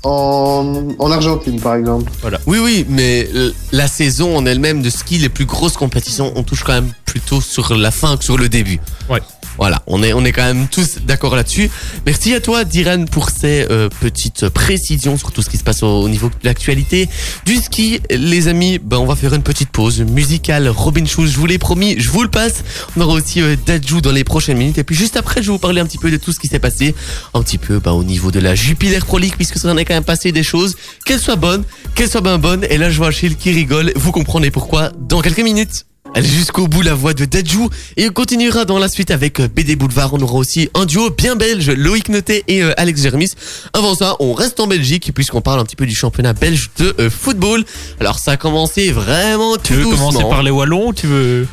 en, 0.04 0.10
en, 0.10 0.88
en 0.98 1.10
Argentine, 1.10 1.60
par 1.60 1.74
exemple. 1.76 2.10
Oui, 2.46 2.58
oui, 2.58 2.86
mais 2.88 3.28
la 3.72 3.88
saison 3.88 4.36
en 4.36 4.46
elle-même 4.46 4.82
de 4.82 4.90
ski, 4.90 5.18
les 5.18 5.28
plus 5.28 5.46
grosses 5.46 5.76
compétitions, 5.76 6.32
on 6.36 6.42
touche 6.42 6.62
quand 6.64 6.74
même 6.74 6.92
plutôt 7.04 7.40
sur 7.40 7.74
la 7.74 7.90
fin 7.90 8.16
que 8.16 8.24
sur 8.24 8.36
le 8.38 8.48
début. 8.48 8.80
Ouais. 9.08 9.20
Voilà, 9.58 9.82
on 9.86 10.02
est, 10.02 10.12
on 10.12 10.22
est 10.22 10.32
quand 10.32 10.44
même 10.44 10.68
tous 10.68 10.98
d'accord 11.06 11.34
là-dessus. 11.34 11.70
Merci 12.04 12.34
à 12.34 12.40
toi, 12.40 12.64
Diran, 12.64 13.06
pour 13.06 13.30
ces 13.30 13.66
euh, 13.70 13.88
petites 14.00 14.50
précisions 14.50 15.16
sur 15.16 15.32
tout 15.32 15.40
ce 15.40 15.48
qui 15.48 15.56
se 15.56 15.64
passe 15.64 15.82
au, 15.82 16.02
au 16.02 16.10
niveau 16.10 16.28
de 16.28 16.34
l'actualité 16.44 17.08
du 17.46 17.56
ski. 17.56 18.00
Les 18.10 18.48
amis, 18.48 18.78
ben, 18.78 18.98
on 18.98 19.06
va 19.06 19.16
faire 19.16 19.32
une 19.32 19.42
petite 19.42 19.70
pause 19.70 20.02
musicale. 20.02 20.68
Robin 20.68 21.06
Schulz, 21.06 21.32
je 21.32 21.38
vous 21.38 21.46
l'ai 21.46 21.56
promis, 21.56 21.98
je 21.98 22.10
vous 22.10 22.22
le 22.22 22.28
passe. 22.28 22.64
On 22.98 23.00
aura 23.00 23.14
aussi 23.14 23.40
euh, 23.40 23.56
Dajou 23.64 24.02
dans 24.02 24.12
les 24.12 24.24
prochaines 24.24 24.58
minutes. 24.58 24.76
Et 24.76 24.84
puis 24.84 24.94
juste 24.94 25.16
après, 25.16 25.40
je 25.40 25.46
vais 25.46 25.52
vous 25.52 25.58
parler 25.58 25.80
un 25.80 25.86
petit 25.86 25.96
peu 25.96 26.10
de 26.10 26.18
tout 26.18 26.32
ce 26.32 26.38
qui 26.38 26.48
s'est 26.48 26.58
passé, 26.58 26.94
un 27.32 27.42
petit 27.42 27.56
peu 27.56 27.78
ben, 27.78 27.92
au 27.92 28.04
niveau 28.04 28.25
de 28.30 28.40
la 28.40 28.54
Jupiler 28.54 28.98
Pro 28.98 29.18
League, 29.18 29.34
puisque 29.36 29.58
ça 29.58 29.70
en 29.70 29.76
est 29.76 29.84
quand 29.84 29.94
même 29.94 30.04
passé 30.04 30.32
des 30.32 30.42
choses, 30.42 30.76
qu'elles 31.04 31.20
soient 31.20 31.36
bonnes, 31.36 31.64
qu'elles 31.94 32.10
soient 32.10 32.20
bien 32.20 32.38
bonnes. 32.38 32.64
Et 32.70 32.78
là, 32.78 32.90
je 32.90 32.98
vois 32.98 33.08
Achille 33.08 33.36
qui 33.36 33.52
rigole. 33.52 33.92
Vous 33.96 34.12
comprenez 34.12 34.50
pourquoi 34.50 34.90
dans 34.98 35.20
quelques 35.20 35.40
minutes. 35.40 35.86
Allez 36.14 36.28
jusqu'au 36.28 36.66
bout 36.66 36.80
la 36.80 36.94
voix 36.94 37.12
de 37.12 37.26
Dajou 37.26 37.68
et 37.98 38.08
on 38.08 38.12
continuera 38.12 38.64
dans 38.64 38.78
la 38.78 38.88
suite 38.88 39.10
avec 39.10 39.38
euh, 39.38 39.48
BD 39.48 39.76
Boulevard. 39.76 40.14
On 40.14 40.20
aura 40.20 40.36
aussi 40.36 40.70
un 40.74 40.86
duo 40.86 41.10
bien 41.10 41.36
belge, 41.36 41.68
Loïc 41.68 42.08
Noté 42.08 42.42
et 42.48 42.62
euh, 42.62 42.72
Alex 42.78 43.02
Germis. 43.02 43.32
Avant 43.74 43.94
ça, 43.94 44.16
on 44.18 44.32
reste 44.32 44.58
en 44.60 44.66
Belgique 44.66 45.12
puisqu'on 45.14 45.42
parle 45.42 45.60
un 45.60 45.64
petit 45.64 45.76
peu 45.76 45.84
du 45.84 45.94
championnat 45.94 46.32
belge 46.32 46.70
de 46.78 46.94
euh, 46.98 47.10
football. 47.10 47.64
Alors 48.00 48.18
ça 48.18 48.32
a 48.32 48.36
commencé 48.38 48.92
vraiment 48.92 49.56
Tu 49.58 49.74
tout 49.74 49.90
veux 49.90 49.96
commencer 49.96 50.22
par 50.22 50.42
les 50.42 50.50
Wallons 50.50 50.88
ou 50.88 50.94
tu 50.94 51.06
veux 51.06 51.46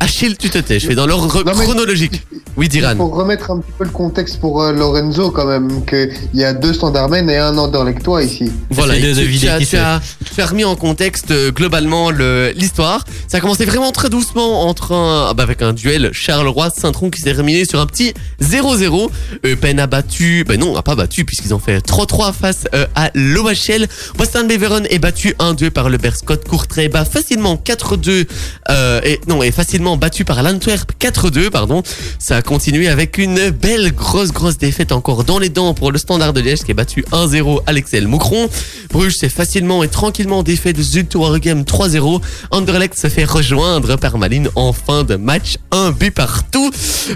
Achille, 0.00 0.36
tu 0.36 0.50
te 0.50 0.58
tais. 0.58 0.78
Je 0.78 0.86
fais 0.88 0.94
dans 0.94 1.06
l'ordre 1.06 1.42
chronologique. 1.42 2.22
Oui, 2.56 2.66
Il 2.66 2.68
Diran. 2.70 2.96
faut 2.96 3.08
remettre 3.08 3.50
un 3.50 3.58
petit 3.60 3.72
peu 3.76 3.84
le 3.84 3.90
contexte 3.90 4.40
pour 4.40 4.62
euh, 4.62 4.72
Lorenzo 4.72 5.30
quand 5.30 5.44
même, 5.46 5.84
qu'il 5.84 6.10
y 6.32 6.42
a 6.44 6.54
deux 6.54 6.72
standardmen 6.72 7.28
et 7.28 7.36
un 7.36 7.56
Anderlecht 7.58 8.02
toi 8.02 8.22
ici. 8.22 8.50
Voilà, 8.70 8.96
Essaye 8.96 9.14
de 9.14 9.20
et 9.20 9.26
tu, 9.32 9.38
tu 9.40 9.48
as, 9.48 9.58
qui 9.58 9.64
tu 9.64 9.70
c'est. 9.72 9.76
as- 9.78 10.00
tu 10.34 10.40
as 10.40 10.46
remis 10.46 10.64
en 10.64 10.74
contexte 10.76 11.30
euh, 11.32 11.50
globalement 11.50 12.10
le- 12.10 12.52
l'histoire. 12.56 13.04
Ça 13.28 13.38
a 13.38 13.40
commencé 13.40 13.64
vraiment 13.66 13.92
très 13.92 14.08
doucement 14.08 14.66
entre 14.68 14.92
un, 14.92 15.26
ah 15.30 15.34
bah, 15.34 15.42
avec 15.42 15.60
un 15.60 15.72
duel 15.74 16.10
Charleroi-Saint-Tron 16.12 17.10
qui 17.10 17.20
s'est 17.20 17.34
terminé 17.34 17.64
sur 17.66 17.78
un 17.80 17.86
petit 17.86 18.14
0-0. 18.40 19.10
Eupen 19.44 19.78
a 19.78 19.86
battu, 19.86 20.44
ben 20.48 20.58
non, 20.58 20.76
a 20.76 20.82
pas 20.82 20.94
battu 20.94 21.24
puisqu'ils 21.26 21.52
ont 21.54 21.58
fait 21.58 21.78
3-3 21.86 22.32
face 22.32 22.64
euh, 22.74 22.86
à 22.94 23.10
l'OHL. 23.14 23.86
Western 24.18 24.46
Beveren 24.46 24.86
est 24.88 24.98
battu 24.98 25.34
1-2 25.40 25.70
par 25.70 25.90
le 25.90 25.98
Berscott. 25.98 26.46
Courtrai 26.48 26.88
bat 26.88 27.04
facilement 27.04 27.56
4-2 27.62 28.26
euh, 28.70 29.00
et 29.04 29.20
non, 29.28 29.42
est 29.42 29.50
facilement 29.52 29.85
battu 29.94 30.24
par 30.24 30.42
l'Antwerp 30.42 30.90
4-2, 31.00 31.50
pardon. 31.50 31.84
Ça 32.18 32.38
a 32.38 32.42
continué 32.42 32.88
avec 32.88 33.18
une 33.18 33.50
belle 33.50 33.92
grosse 33.94 34.32
grosse 34.32 34.58
défaite 34.58 34.90
encore 34.90 35.22
dans 35.22 35.38
les 35.38 35.48
dents 35.48 35.74
pour 35.74 35.92
le 35.92 35.98
Standard 35.98 36.32
de 36.32 36.40
Liège 36.40 36.64
qui 36.64 36.72
est 36.72 36.74
battu 36.74 37.04
1-0 37.12 37.60
à 37.66 37.72
l'Excel 37.72 38.08
Moucron. 38.08 38.48
Bruges 38.90 39.14
s'est 39.14 39.28
facilement 39.28 39.84
et 39.84 39.88
tranquillement 39.88 40.42
défait 40.42 40.72
de 40.72 40.82
Zulte 40.82 41.14
Waregem 41.14 41.62
3-0. 41.62 42.20
Anderlecht 42.50 42.98
se 42.98 43.08
fait 43.08 43.24
rejoindre 43.24 43.96
par 43.96 44.18
Malines 44.18 44.48
en 44.56 44.72
fin 44.72 45.04
de 45.04 45.14
match. 45.14 45.56
Un 45.70 45.92
but 45.92 46.10
partout. 46.10 46.72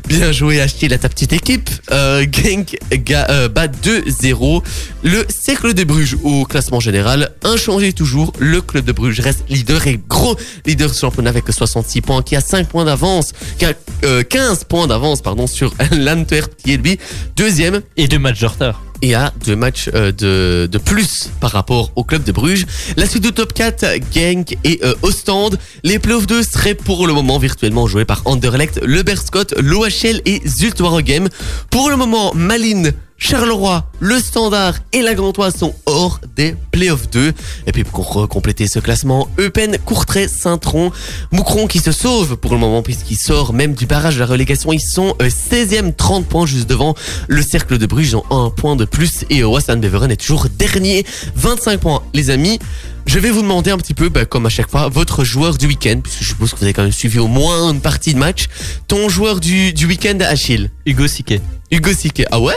Bien 0.07 0.31
joué 0.31 0.61
Achille 0.61 0.95
à 0.95 0.99
ta 0.99 1.09
petite 1.09 1.33
équipe. 1.33 1.71
Euh, 1.91 2.25
Genk 2.31 2.79
euh, 3.11 3.49
bat 3.49 3.67
2-0. 3.67 4.63
Le 5.03 5.25
cercle 5.29 5.75
de 5.75 5.83
Bruges 5.83 6.17
au 6.23 6.45
classement 6.45 6.79
général. 6.79 7.31
Inchangé 7.43 7.93
toujours. 7.93 8.33
Le 8.39 8.61
club 8.61 8.85
de 8.85 8.93
Bruges 8.93 9.21
reste 9.21 9.45
leader 9.49 9.87
et 9.87 9.99
gros 10.09 10.37
leader 10.67 10.93
championnat 10.93 11.31
avec 11.31 11.45
66 11.51 12.03
points 12.03 12.23
qui 12.23 12.37
a 12.37 12.41
5 12.41 12.60
points 12.67 12.85
d'avance. 12.85 13.33
Qui 13.59 13.67
a 13.67 13.73
euh, 14.05 14.23
15 14.23 14.65
points 14.65 14.87
d'avance 14.87 15.21
pardon 15.23 15.47
sur 15.47 15.75
l'Antwerp 15.93 16.51
lui 16.67 16.99
deuxième 17.37 17.81
Et 17.97 18.07
deux 18.09 18.19
matchs 18.19 18.41
de 18.41 18.47
retard. 18.47 18.83
et 19.03 19.15
à 19.15 19.33
deux 19.45 19.57
matchs 19.57 19.91
euh, 19.95 20.13
de, 20.13 20.69
de 20.71 20.79
plus 20.79 21.31
par 21.41 21.51
rapport 21.51 21.91
au 21.97 22.05
club 22.05 22.23
de 22.23 22.33
Bruges. 22.33 22.67
La 22.97 23.07
suite 23.07 23.23
du 23.23 23.33
top 23.33 23.53
4, 23.53 23.85
Genk 24.15 24.57
et 24.65 24.81
euh, 24.85 24.95
Ostende. 25.03 25.59
Les 25.83 25.99
playoffs 25.99 26.27
2 26.27 26.43
seraient 26.43 26.75
pour 26.75 27.07
le 27.07 27.13
moment 27.13 27.39
virtuellement 27.39 27.87
joués 27.87 28.05
par 28.05 28.23
Anderlecht, 28.25 28.81
le 28.85 29.03
Berscott, 29.03 29.55
l'OHL 29.59 30.21
et 30.27 30.41
Zult 30.47 30.81
Waregem. 30.81 31.29
Pour 31.71 31.91
le 31.91 31.97
moment, 31.97 32.33
Malines, 32.35 32.93
Charleroi, 33.23 33.85
le 34.01 34.19
Standard 34.19 34.77
et 34.95 35.03
la 35.03 35.15
Gantoise 35.15 35.55
sont 35.55 35.75
hors 35.85 36.21
des 36.37 36.57
playoffs 36.73 37.11
2. 37.11 37.33
Et 37.67 37.73
puis 37.73 37.85
pour 37.85 38.27
compléter 38.29 38.67
ce 38.67 38.79
classement, 38.79 39.29
Eupen, 39.39 39.77
Courtrai, 39.85 40.27
Saint-Tron, 40.27 40.91
Moucron 41.31 41.67
qui 41.67 41.81
se 41.81 41.93
sauve 41.93 42.37
pour 42.39 42.53
le 42.53 42.59
moment 42.59 42.83
puisqu'il 42.83 43.17
sort 43.17 43.53
même 43.53 43.75
du 43.75 43.87
barrage 43.87 44.15
de 44.15 44.21
la 44.21 44.27
relégation. 44.27 44.73
Ils 44.73 44.81
sont 44.81 45.15
euh, 45.21 45.29
16e, 45.29 45.95
30 45.95 46.27
points 46.27 46.47
juste 46.47 46.69
devant 46.69 46.95
le 47.29 47.43
cercle 47.43 47.77
de 47.77 47.85
Bruges. 47.85 48.09
Ils 48.09 48.17
ont 48.17 48.25
un 48.31 48.49
point 48.49 48.75
de 48.75 48.87
plus 48.87 49.27
et 49.29 49.45
Wassan 49.45 49.79
Beveren 49.81 50.11
est 50.11 50.17
toujours 50.17 50.47
dernier, 50.49 51.05
25 51.37 51.79
points 51.79 52.03
les 52.15 52.31
amis. 52.31 52.59
Je 53.05 53.19
vais 53.19 53.31
vous 53.31 53.43
demander 53.43 53.71
un 53.71 53.79
petit 53.79 53.95
peu, 53.95 54.09
bah, 54.09 54.25
comme 54.25 54.47
à 54.47 54.51
chaque 54.51 54.71
fois, 54.71 54.89
votre 54.89 55.25
joueur 55.25 55.59
du 55.59 55.67
week-end, 55.67 56.01
puisque 56.03 56.23
je 56.23 56.29
suppose 56.29 56.53
que 56.53 56.57
vous 56.57 56.65
avez 56.65 56.73
quand 56.73 56.85
même 56.85 56.93
suivi 56.93 57.19
au 57.19 57.27
moins 57.27 57.71
une 57.71 57.81
partie 57.81 58.15
de 58.15 58.19
match. 58.19 58.47
Ton 58.89 59.09
joueur 59.11 59.41
du, 59.41 59.75
du 59.75 59.87
week-end, 59.87 60.19
Achille? 60.21 60.71
Hugo 60.87 61.07
Siquet. 61.07 61.41
Hugo 61.71 61.93
Sique. 61.93 62.23
Ah 62.31 62.41
ouais? 62.41 62.57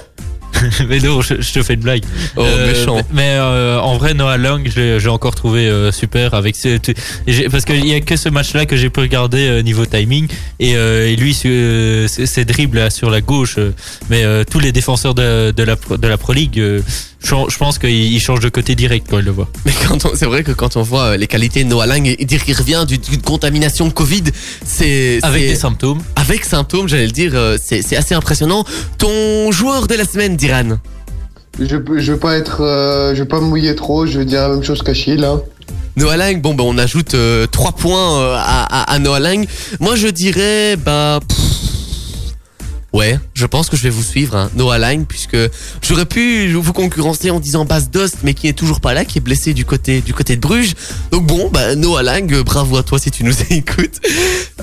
mais 0.87 0.99
non, 0.99 1.21
je, 1.21 1.41
je 1.41 1.53
te 1.53 1.63
fais 1.63 1.73
une 1.73 1.81
blague. 1.81 2.03
Oh, 2.35 2.41
Euh, 2.43 2.67
méchant. 2.73 2.97
Mais 3.13 3.35
euh, 3.35 3.79
en 3.79 3.97
vrai, 3.97 4.13
Noah 4.13 4.37
Lang, 4.37 4.67
j'ai 4.75 5.07
encore 5.09 5.35
trouvé 5.35 5.67
euh, 5.67 5.91
super 5.91 6.33
avec 6.33 6.55
ce, 6.55 6.77
parce 7.49 7.65
qu'il 7.65 7.85
y 7.85 7.93
a 7.93 7.99
que 8.01 8.15
ce 8.15 8.29
match-là 8.29 8.65
que 8.65 8.75
j'ai 8.75 8.89
pu 8.89 8.99
regarder 9.01 9.47
euh, 9.47 9.61
niveau 9.61 9.85
timing 9.85 10.27
et, 10.59 10.75
euh, 10.75 11.07
et 11.09 11.15
lui, 11.15 11.33
ses 11.33 12.45
dribbles 12.45 12.77
là, 12.77 12.89
sur 12.89 13.09
la 13.09 13.21
gauche. 13.21 13.57
mais 14.09 14.23
euh, 14.23 14.43
tous 14.49 14.59
les 14.59 14.71
défenseurs 14.71 15.15
de, 15.15 15.51
de 15.51 15.63
la 15.63 15.75
Pro- 15.75 15.97
de 15.97 16.07
la 16.07 16.17
Pro 16.17 16.33
League, 16.33 16.59
euh, 16.59 16.81
je, 17.23 17.57
pense 17.57 17.79
qu'ils 17.79 18.19
changent 18.19 18.41
de 18.41 18.49
côté 18.49 18.75
direct 18.75 19.07
quand 19.09 19.19
ils 19.19 19.25
le 19.25 19.31
voient. 19.31 19.49
Mais 19.65 19.71
quand 19.87 20.05
on- 20.05 20.11
c'est 20.15 20.25
vrai 20.25 20.43
que 20.43 20.51
quand 20.51 20.75
on 20.77 20.81
voit 20.81 21.03
euh, 21.13 21.17
les 21.17 21.27
qualités 21.27 21.63
de 21.63 21.69
Noah 21.69 21.85
Lang 21.87 22.05
et 22.05 22.25
dire 22.25 22.43
qu'il 22.43 22.55
revient 22.55 22.85
d'une 22.87 23.21
contamination 23.21 23.89
Covid, 23.89 24.23
c'est 24.65 25.19
Avec 25.23 25.41
c'est- 25.43 25.47
des 25.49 25.55
symptômes. 25.55 26.01
avec 26.15 26.43
symptômes, 26.45 26.87
j'allais 26.89 27.05
le 27.05 27.11
dire, 27.11 27.31
euh, 27.33 27.57
c'est 27.61 27.81
c'est 27.81 27.95
assez 27.95 28.13
impressionnant. 28.13 28.65
Ton 28.97 29.51
joueur 29.51 29.87
de 29.87 29.95
la 29.95 30.05
semaine, 30.05 30.35
Diran 30.35 30.77
Je 31.59 31.65
je 31.97 32.11
veux 32.11 32.19
pas 32.19 32.35
être, 32.37 32.61
euh, 32.61 33.15
je 33.15 33.21
veux 33.21 33.27
pas 33.27 33.39
me 33.39 33.45
mouiller 33.47 33.75
trop. 33.75 34.05
Je 34.05 34.19
vais 34.19 34.25
dire 34.25 34.41
la 34.41 34.49
même 34.49 34.63
chose 34.63 34.81
qu'Achille. 34.83 35.23
Hein. 35.23 35.41
Noah 35.95 36.17
Lang, 36.17 36.41
bon 36.41 36.55
ben 36.55 36.63
on 36.65 36.77
ajoute 36.79 37.15
3 37.51 37.71
points 37.73 38.19
euh, 38.19 38.35
à, 38.35 38.63
à, 38.81 38.93
à 38.93 38.99
Noah 38.99 39.19
Lang. 39.19 39.45
Moi 39.79 39.95
je 39.95 40.07
dirais 40.07 40.75
bah 40.75 41.19
pff, 41.27 41.37
ouais, 42.93 43.19
je 43.33 43.45
pense 43.45 43.69
que 43.69 43.77
je 43.77 43.83
vais 43.83 43.89
vous 43.89 44.03
suivre 44.03 44.35
hein, 44.35 44.49
Noah 44.55 44.77
Lang 44.77 45.05
puisque 45.07 45.37
j'aurais 45.81 46.05
pu 46.05 46.51
vous 46.53 46.73
concurrencer 46.73 47.29
en 47.31 47.39
disant 47.39 47.65
Bas 47.65 47.81
Dost 47.81 48.17
mais 48.23 48.33
qui 48.33 48.47
est 48.47 48.53
toujours 48.53 48.79
pas 48.81 48.93
là, 48.93 49.03
qui 49.05 49.17
est 49.17 49.21
blessé 49.21 49.53
du 49.53 49.65
côté 49.65 50.01
du 50.01 50.13
côté 50.13 50.35
de 50.35 50.41
Bruges. 50.41 50.73
Donc 51.11 51.25
bon, 51.27 51.49
bah 51.51 51.75
Noah 51.75 52.03
Lang, 52.03 52.31
euh, 52.33 52.43
bravo 52.43 52.77
à 52.77 52.83
toi 52.83 52.99
si 52.99 53.11
tu 53.11 53.23
nous 53.23 53.33
écoutes. 53.49 53.99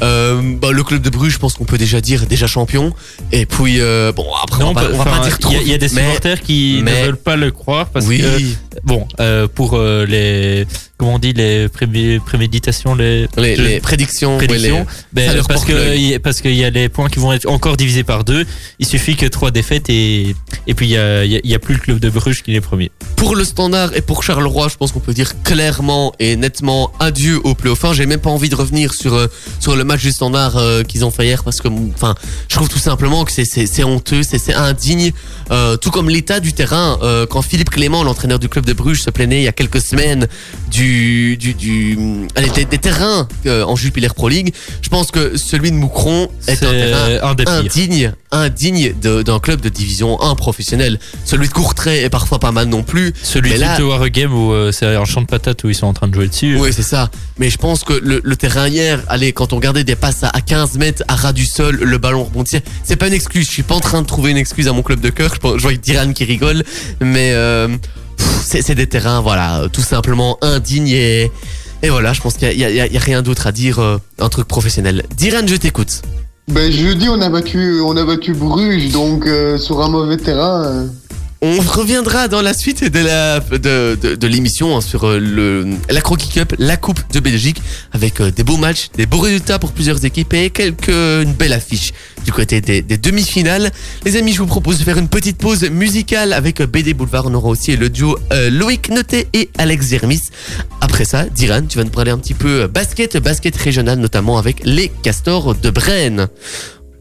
Euh, 0.02 0.40
bah, 0.60 0.70
le 0.72 0.82
club 0.82 1.02
de 1.02 1.10
Bruges, 1.10 1.32
je 1.34 1.38
pense 1.38 1.54
qu'on 1.54 1.64
peut 1.64 1.78
déjà 1.78 2.00
dire 2.00 2.26
déjà 2.26 2.46
champion. 2.46 2.92
Et 3.32 3.46
puis 3.46 3.80
euh, 3.80 4.12
bon 4.12 4.26
après 4.42 4.64
on 4.64 4.72
va, 4.72 4.88
on 4.92 4.96
va 4.98 5.04
pas 5.04 5.20
dire 5.20 5.38
trop. 5.38 5.50
Il 5.52 5.56
y 5.56 5.58
a- 5.58 5.62
il 5.62 5.68
y, 5.68 5.74
a 5.74 5.78
des 5.78 5.88
mais- 5.94 6.02
supporters 6.02 6.40
qui 6.40 6.80
mais- 6.82 7.00
ne 7.02 7.06
veulent 7.06 7.16
pas 7.16 7.36
le 7.36 7.50
croire 7.50 7.86
parce 7.90 8.06
oui. 8.06 8.18
que 8.20 8.78
bon, 8.84 9.06
euh, 9.20 9.46
pour 9.52 9.78
les 9.78 10.66
comment 10.96 11.14
on 11.14 11.18
dit 11.18 11.32
les 11.32 11.68
prémé- 11.68 12.20
préméditations, 12.20 12.94
les 12.94 13.26
les, 13.36 13.80
prédictions, 13.80 14.36
ouais, 14.38 14.46
prédictions, 14.46 14.86
les- 15.14 15.26
ben, 15.28 15.42
parce 15.48 15.64
que 15.64 16.18
parce 16.18 16.40
qu'il 16.40 16.54
y 16.54 16.64
a 16.64 16.70
les 16.70 16.88
points 16.88 17.08
qui 17.08 17.18
vont 17.18 17.32
être 17.32 17.48
encore 17.48 17.76
divisés 17.76 18.04
par 18.04 18.19
deux. 18.24 18.44
Il 18.78 18.86
suffit 18.86 19.16
que 19.16 19.26
trois 19.26 19.50
défaites 19.50 19.88
et 19.90 20.34
et 20.66 20.74
puis 20.74 20.86
il 20.86 20.92
y 20.92 20.96
a, 20.96 21.24
y 21.24 21.36
a- 21.36 21.40
il 21.42 21.50
y 21.50 21.54
a 21.54 21.58
plus 21.58 21.74
le 21.74 21.80
club 21.80 21.98
de 21.98 22.10
Bruges 22.10 22.42
qui 22.42 22.54
est 22.54 22.60
premier. 22.60 22.90
Pour 23.16 23.36
le 23.36 23.44
standard 23.44 23.94
et 23.96 24.00
pour 24.00 24.22
Charleroi, 24.22 24.68
je 24.68 24.76
pense 24.76 24.92
qu'on 24.92 25.00
peut 25.00 25.12
dire 25.14 25.42
clairement 25.42 26.12
et 26.18 26.36
nettement 26.36 26.92
adieu 27.00 27.40
au 27.44 27.54
playoff 27.54 27.84
1. 27.84 27.92
J'ai 27.94 28.06
même 28.06 28.20
pas 28.20 28.30
envie 28.30 28.48
de 28.48 28.54
revenir 28.56 28.94
sur 28.94 29.14
euh, 29.14 29.26
sur 29.58 29.76
le 29.76 29.84
match 29.84 30.02
du 30.02 30.12
standard 30.12 30.56
euh, 30.56 30.82
qu'ils 30.82 31.04
ont 31.04 31.10
fait 31.10 31.26
hier 31.26 31.44
parce 31.44 31.60
que 31.60 31.68
enfin, 31.94 32.14
je 32.48 32.56
trouve 32.56 32.68
tout 32.68 32.78
simplement 32.78 33.24
que 33.24 33.32
c'est 33.32 33.84
honteux, 33.84 34.22
c'est 34.22 34.52
indigne 34.54 35.12
euh, 35.50 35.76
tout 35.76 35.90
comme 35.90 36.08
l'état 36.08 36.40
du 36.40 36.52
terrain 36.52 36.98
euh, 37.02 37.26
quand 37.26 37.42
Philippe 37.42 37.70
Clément, 37.70 38.04
l'entraîneur 38.04 38.38
du 38.38 38.48
club 38.48 38.64
de 38.66 38.72
Bruges 38.72 39.02
se 39.02 39.10
plaignait 39.10 39.40
il 39.40 39.44
y 39.44 39.48
a 39.48 39.52
quelques 39.52 39.80
semaines 39.80 40.26
du 40.70 41.36
du 41.36 41.54
du 41.54 41.98
allez, 42.36 42.50
des, 42.50 42.64
des 42.64 42.78
terrains 42.78 43.28
en 43.46 43.76
Jupiler 43.76 44.08
Pro 44.14 44.28
League, 44.28 44.54
je 44.82 44.88
pense 44.88 45.10
que 45.10 45.36
celui 45.36 45.70
de 45.70 45.76
Moucron 45.76 46.28
est 46.46 46.52
un 46.52 46.54
C'est 46.54 46.66
terrain 46.66 47.08
un 47.46 48.09
indigne, 48.32 48.92
d'un 48.92 49.38
club 49.40 49.60
de 49.60 49.68
division 49.68 50.20
1 50.22 50.34
professionnel. 50.34 50.98
Celui 51.24 51.48
de 51.48 51.52
Courtrai 51.52 52.02
est 52.02 52.10
parfois 52.10 52.38
pas 52.38 52.52
mal 52.52 52.68
non 52.68 52.82
plus. 52.82 53.12
Celui 53.22 53.50
de 53.50 53.82
War 53.82 54.08
Game 54.10 54.32
où 54.34 54.52
euh, 54.52 54.72
c'est 54.72 54.86
un 54.86 55.04
champ 55.04 55.20
de 55.22 55.26
patates 55.26 55.64
où 55.64 55.68
ils 55.68 55.74
sont 55.74 55.86
en 55.86 55.92
train 55.92 56.08
de 56.08 56.14
jouer 56.14 56.28
dessus. 56.28 56.56
Oui, 56.58 56.72
c'est 56.72 56.82
ça. 56.82 57.10
Mais 57.38 57.50
je 57.50 57.56
pense 57.58 57.84
que 57.84 57.92
le, 57.94 58.20
le 58.22 58.36
terrain 58.36 58.68
hier, 58.68 59.02
allez, 59.08 59.32
quand 59.32 59.52
on 59.52 59.56
regardait 59.56 59.84
des 59.84 59.96
passes 59.96 60.22
à, 60.24 60.28
à 60.28 60.40
15 60.40 60.78
mètres, 60.78 61.02
à 61.08 61.16
ras 61.16 61.32
du 61.32 61.46
sol, 61.46 61.76
le 61.82 61.98
ballon 61.98 62.24
rebondissait, 62.24 62.62
c'est 62.84 62.96
pas 62.96 63.06
une 63.08 63.14
excuse. 63.14 63.46
Je 63.46 63.50
suis 63.52 63.62
pas 63.62 63.74
en 63.74 63.80
train 63.80 64.02
de 64.02 64.06
trouver 64.06 64.30
une 64.30 64.36
excuse 64.36 64.68
à 64.68 64.72
mon 64.72 64.82
club 64.82 65.00
de 65.00 65.10
cœur. 65.10 65.34
Je, 65.34 65.48
je 65.58 65.62
vois 65.62 65.72
Diran 65.74 66.12
qui 66.12 66.24
rigole, 66.24 66.62
mais 67.00 67.32
euh, 67.32 67.68
c'est 68.44 68.74
des 68.74 68.86
terrains, 68.86 69.20
voilà, 69.20 69.64
tout 69.72 69.82
simplement 69.82 70.38
indignes 70.42 70.88
et 70.88 71.30
et 71.82 71.88
voilà. 71.88 72.12
Je 72.12 72.20
pense 72.20 72.34
qu'il 72.34 72.52
y 72.58 72.80
a 72.96 73.00
rien 73.00 73.22
d'autre 73.22 73.46
à 73.46 73.52
dire. 73.52 73.78
euh, 73.78 73.98
un 74.18 74.28
truc 74.28 74.46
professionnel. 74.46 75.04
Diran, 75.16 75.46
je 75.46 75.56
t'écoute. 75.56 76.02
Ben 76.50 76.72
jeudi 76.72 77.08
on 77.08 77.20
a 77.20 77.28
battu, 77.28 77.80
Bruges 78.32 78.90
donc 78.92 79.24
euh, 79.24 79.56
sur 79.56 79.80
un 79.82 79.88
mauvais 79.88 80.16
terrain. 80.16 80.86
On 81.42 81.58
reviendra 81.58 82.28
dans 82.28 82.42
la 82.42 82.52
suite 82.52 82.84
de 82.84 82.98
la 82.98 83.40
de, 83.40 83.94
de, 83.94 84.26
l'émission 84.26 84.76
hein, 84.76 84.82
sur 84.82 85.04
euh, 85.04 85.18
le 85.18 85.64
la 85.88 86.02
Croquis 86.02 86.28
Cup, 86.28 86.54
la 86.58 86.76
Coupe 86.76 87.00
de 87.14 87.18
Belgique, 87.18 87.62
avec 87.92 88.20
euh, 88.20 88.30
des 88.30 88.44
beaux 88.44 88.58
matchs, 88.58 88.90
des 88.94 89.06
beaux 89.06 89.20
résultats 89.20 89.58
pour 89.58 89.72
plusieurs 89.72 90.04
équipes 90.04 90.34
et 90.34 90.50
quelques 90.50 90.88
une 90.88 91.32
belle 91.32 91.54
affiche 91.54 91.94
du 92.26 92.32
côté 92.32 92.60
des, 92.60 92.82
demi-finales. 92.82 93.70
Les 94.04 94.16
amis, 94.16 94.34
je 94.34 94.40
vous 94.40 94.46
propose 94.46 94.78
de 94.80 94.84
faire 94.84 94.98
une 94.98 95.08
petite 95.08 95.38
pause 95.38 95.64
musicale 95.70 96.34
avec 96.34 96.60
euh, 96.60 96.66
BD 96.66 96.92
Boulevard. 96.92 97.24
On 97.26 97.32
aura 97.32 97.48
aussi 97.48 97.74
le 97.74 97.88
duo 97.88 98.18
Loïc 98.50 98.90
Noté 98.90 99.26
et 99.32 99.48
Alex 99.56 99.86
Zermis. 99.86 100.20
Après 100.82 101.06
ça, 101.06 101.24
Diran, 101.24 101.62
tu 101.66 101.78
vas 101.78 101.84
nous 101.84 101.90
parler 101.90 102.10
un 102.10 102.18
petit 102.18 102.34
peu 102.34 102.66
basket, 102.66 103.16
basket 103.16 103.56
régional, 103.56 103.98
notamment 103.98 104.36
avec 104.36 104.60
les 104.64 104.90
Castors 105.02 105.54
de 105.54 105.70
Brenne. 105.70 106.28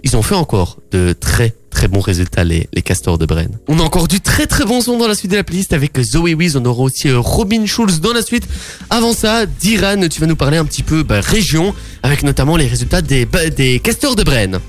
Ils 0.03 0.15
ont 0.15 0.21
fait 0.21 0.35
encore 0.35 0.77
de 0.91 1.13
très 1.13 1.53
très 1.69 1.87
bons 1.87 1.99
résultats 1.99 2.43
les, 2.43 2.67
les 2.73 2.81
Castors 2.81 3.17
de 3.17 3.25
Brenne. 3.25 3.57
On 3.67 3.79
a 3.79 3.83
encore 3.83 4.07
du 4.07 4.21
très 4.21 4.47
très 4.47 4.65
bon 4.65 4.81
son 4.81 4.97
dans 4.97 5.07
la 5.07 5.15
suite 5.15 5.31
de 5.31 5.37
la 5.37 5.43
playlist 5.43 5.73
avec 5.73 5.99
Zoé 6.01 6.33
Wiz. 6.33 6.57
On 6.57 6.65
aura 6.65 6.83
aussi 6.83 7.09
euh, 7.09 7.19
Robin 7.19 7.65
Schulz 7.65 8.01
dans 8.01 8.13
la 8.13 8.21
suite. 8.21 8.47
Avant 8.89 9.13
ça, 9.13 9.45
Diran, 9.45 10.07
tu 10.09 10.19
vas 10.19 10.27
nous 10.27 10.35
parler 10.35 10.57
un 10.57 10.65
petit 10.65 10.83
peu 10.83 11.03
bah, 11.03 11.21
région 11.21 11.73
avec 12.03 12.23
notamment 12.23 12.57
les 12.57 12.67
résultats 12.67 13.01
des, 13.01 13.25
bah, 13.25 13.49
des 13.49 13.79
Castors 13.79 14.15
de 14.15 14.23
Brenne. 14.23 14.59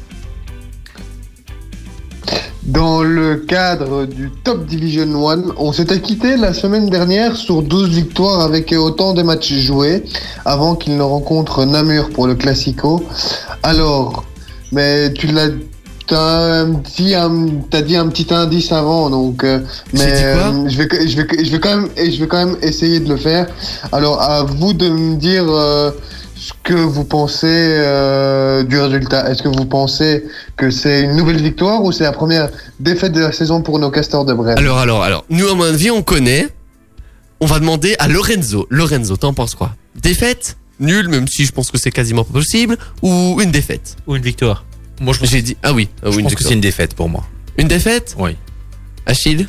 Dans 2.62 3.03
le 3.03 3.37
cadre 3.37 4.05
du 4.05 4.31
Top 4.45 4.66
Division 4.66 5.29
1, 5.29 5.55
on 5.57 5.73
s'était 5.73 6.01
quitté 6.01 6.37
la 6.37 6.53
semaine 6.53 6.90
dernière 6.90 7.35
sur 7.35 7.62
12 7.62 7.88
victoires 7.88 8.43
avec 8.43 8.73
autant 8.73 9.14
de 9.14 9.23
matchs 9.23 9.55
joués 9.55 10.05
avant 10.45 10.77
qu'il 10.77 10.97
ne 10.97 11.03
rencontre 11.03 11.64
Namur 11.64 12.11
pour 12.11 12.27
le 12.27 12.35
Classico. 12.35 13.03
Alors, 13.62 14.25
mais 14.72 15.12
tu 15.12 15.26
l'as 15.28 15.48
T'as 16.06 16.66
t'as 17.70 17.83
dit 17.83 17.94
un 17.94 18.09
petit 18.09 18.26
indice 18.35 18.72
avant, 18.72 19.11
donc. 19.11 19.44
euh, 19.44 19.61
mais 19.92 20.06
dit 20.06 20.22
quoi 20.22 20.52
euh, 20.52 20.68
je 20.68 20.76
vais, 20.76 21.09
je 21.09 21.16
vais, 21.16 21.44
je 21.44 21.52
vais 21.52 21.61
quand 21.61 21.76
même, 21.76 21.88
et 21.96 22.11
je 22.11 22.18
vais 22.20 22.26
quand 22.26 22.46
même 22.46 22.56
essayer 22.62 22.98
de 22.98 23.09
le 23.09 23.16
faire. 23.16 23.46
Alors, 23.92 24.20
à 24.20 24.42
vous 24.42 24.72
de 24.72 24.88
me 24.88 25.14
dire 25.14 25.44
euh, 25.48 25.92
ce 26.35 26.50
que 26.64 26.74
vous 26.74 27.04
pensez 27.04 27.78
du 28.66 28.80
résultat. 28.80 29.30
Est-ce 29.30 29.44
que 29.44 29.48
vous 29.48 29.66
pensez 29.66 30.24
que 30.56 30.72
c'est 30.72 31.02
une 31.02 31.14
nouvelle 31.14 31.40
victoire 31.40 31.85
ou 31.85 31.92
c'est 31.92 32.02
la 32.02 32.12
première 32.12 32.48
défaite 32.80 33.12
de 33.12 33.20
la 33.20 33.30
saison 33.30 33.62
pour 33.62 33.78
nos 33.78 33.92
castors 33.92 34.24
de 34.24 34.35
Brest 34.35 34.59
Alors, 34.59 34.78
alors, 34.78 35.04
alors, 35.04 35.24
nous, 35.30 35.46
à 35.46 35.54
mon 35.54 35.62
avis, 35.62 35.92
on 35.92 36.02
connaît. 36.02 36.48
On 37.38 37.46
va 37.46 37.61
demander 37.61 37.94
à 38.00 38.09
Lorenzo. 38.09 38.66
Lorenzo, 38.68 39.16
t'en 39.16 39.33
penses 39.33 39.54
quoi? 39.54 39.76
Défaite? 40.02 40.56
Nul, 40.81 41.09
même 41.09 41.29
si 41.29 41.45
je 41.45 41.53
pense 41.53 41.71
que 41.71 41.79
c'est 41.79 41.90
quasiment 41.90 42.25
pas 42.25 42.33
possible. 42.33 42.77
Ou 43.03 43.40
une 43.40 43.51
défaite 43.51 43.97
Ou 44.07 44.16
une 44.16 44.23
victoire. 44.23 44.64
Moi, 45.01 45.14
je 45.14 45.21
pense, 45.21 45.29
J'ai 45.29 45.43
dit. 45.43 45.57
Ah 45.62 45.73
oui, 45.73 45.88
ah 46.03 46.07
oui, 46.09 46.14
je 46.14 46.19
une 46.19 46.25
pense 46.25 46.35
que 46.35 46.45
c'est 46.45 46.55
une 46.55 46.61
défaite 46.61 46.95
pour 46.95 47.09
moi. 47.09 47.25
Une 47.59 47.69
défaite? 47.69 48.16
Oui. 48.19 48.37
Achille? 49.07 49.47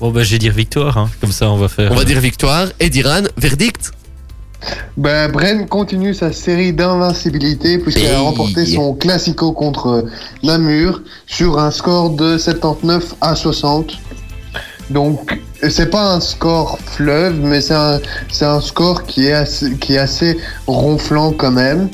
Bon, 0.00 0.10
bah, 0.10 0.22
je 0.22 0.32
vais 0.32 0.38
dire 0.38 0.52
victoire, 0.52 0.96
hein. 0.96 1.10
Comme 1.20 1.32
ça, 1.32 1.50
on 1.50 1.56
va 1.56 1.68
faire. 1.68 1.92
On 1.92 1.94
va 1.94 2.04
dire 2.04 2.20
victoire. 2.20 2.68
Et 2.80 2.90
Diran, 2.90 3.22
verdict? 3.36 3.92
Ben, 4.96 5.30
Bren 5.30 5.66
continue 5.68 6.14
sa 6.14 6.32
série 6.32 6.72
d'invincibilité 6.72 7.78
puisqu'elle 7.78 8.14
a 8.14 8.20
remporté 8.20 8.64
son 8.66 8.94
classico 8.94 9.52
contre 9.52 10.04
Namur 10.42 11.02
sur 11.26 11.58
un 11.58 11.70
score 11.70 12.10
de 12.10 12.38
79 12.38 13.14
à 13.20 13.34
60. 13.34 13.98
Donc, 14.90 15.38
c'est 15.68 15.90
pas 15.90 16.14
un 16.14 16.20
score 16.20 16.78
fleuve, 16.86 17.38
mais 17.40 17.60
c'est 17.60 17.74
un, 17.74 18.00
un 18.40 18.60
score 18.60 19.04
qui 19.04 19.26
est, 19.26 19.32
assez, 19.32 19.74
qui 19.76 19.94
est 19.94 19.98
assez 19.98 20.38
ronflant 20.66 21.32
quand 21.32 21.52
même. 21.52 21.88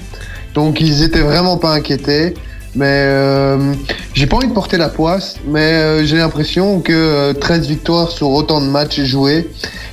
Donc, 0.54 0.80
ils 0.80 1.02
étaient 1.02 1.20
vraiment 1.20 1.56
pas 1.58 1.72
inquiétés. 1.72 2.34
Mais 2.74 3.04
euh, 3.06 3.74
j'ai 4.14 4.26
pas 4.26 4.36
envie 4.36 4.48
de 4.48 4.52
porter 4.52 4.76
la 4.76 4.88
poisse, 4.88 5.36
mais 5.46 5.72
euh, 5.72 6.04
j'ai 6.04 6.16
l'impression 6.16 6.80
que 6.80 6.92
euh, 6.92 7.32
13 7.32 7.66
victoires 7.66 8.10
sur 8.10 8.30
autant 8.30 8.60
de 8.60 8.66
matchs 8.66 9.00
joués, 9.00 9.50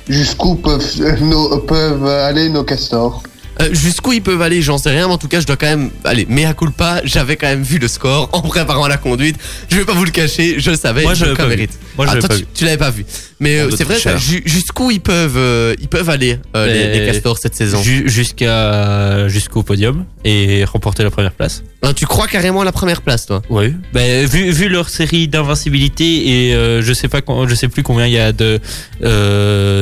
jusqu'où 0.08 0.54
peuvent, 0.54 0.84
euh, 1.00 1.56
peuvent 1.66 2.06
aller 2.06 2.48
nos 2.48 2.64
castors. 2.64 3.22
Euh, 3.60 3.68
Jusqu'où 3.72 4.12
ils 4.12 4.22
peuvent 4.22 4.42
aller, 4.42 4.60
j'en 4.60 4.76
sais 4.78 4.90
rien, 4.90 5.06
mais 5.06 5.14
en 5.14 5.18
tout 5.18 5.28
cas, 5.28 5.40
je 5.40 5.46
dois 5.46 5.56
quand 5.56 5.66
même. 5.66 5.90
Allez, 6.04 6.26
mea 6.28 6.52
culpa, 6.52 7.00
j'avais 7.04 7.36
quand 7.36 7.46
même 7.46 7.62
vu 7.62 7.78
le 7.78 7.88
score 7.88 8.28
en 8.32 8.42
préparant 8.42 8.86
la 8.86 8.98
conduite. 8.98 9.36
Je 9.70 9.76
vais 9.76 9.84
pas 9.84 9.94
vous 9.94 10.04
le 10.04 10.10
cacher, 10.10 10.56
je 10.58 10.70
le 10.70 10.76
savais. 10.76 11.02
Moi, 11.02 11.14
je 11.14 11.24
l'avais 11.24 11.46
mérite. 11.48 11.78
Moi, 11.96 12.06
je 12.06 12.12
Ah, 12.12 12.18
toi, 12.18 12.28
pas 12.28 12.34
tu, 12.54 12.64
l'avais 12.64 12.76
pas 12.76 12.90
vu. 12.90 13.06
Mais 13.40 13.58
Bande 13.60 13.68
euh, 13.68 13.70
de 13.72 13.76
c'est 13.76 13.84
vrai, 13.84 13.98
jusqu'où 14.44 14.90
ils 14.90 15.00
peuvent, 15.00 15.36
euh, 15.36 15.74
ils 15.80 15.88
peuvent 15.88 16.10
aller, 16.10 16.38
les, 16.54 17.06
castors 17.06 17.38
cette 17.38 17.54
saison 17.54 17.82
Ju- 17.82 18.08
jusqu'à 18.08 19.28
jusqu'au 19.28 19.62
podium 19.62 20.04
et 20.24 20.64
remporter 20.64 21.02
la 21.02 21.10
première 21.10 21.32
place. 21.32 21.62
Hein, 21.82 21.92
Tu 21.94 22.06
crois 22.06 22.26
carrément 22.26 22.60
à 22.60 22.64
la 22.64 22.72
première 22.72 23.00
place, 23.02 23.26
toi? 23.26 23.42
Oui. 23.48 23.74
Ben, 23.92 24.26
vu, 24.26 24.50
vu 24.50 24.68
leur 24.68 24.88
série 24.90 25.28
d'invincibilité 25.28 26.48
et 26.50 26.52
je 26.82 26.92
sais 26.92 27.08
pas 27.08 27.20
je 27.48 27.54
sais 27.54 27.68
plus 27.68 27.82
combien 27.82 28.06
il 28.06 28.12
y 28.12 28.18
a 28.18 28.32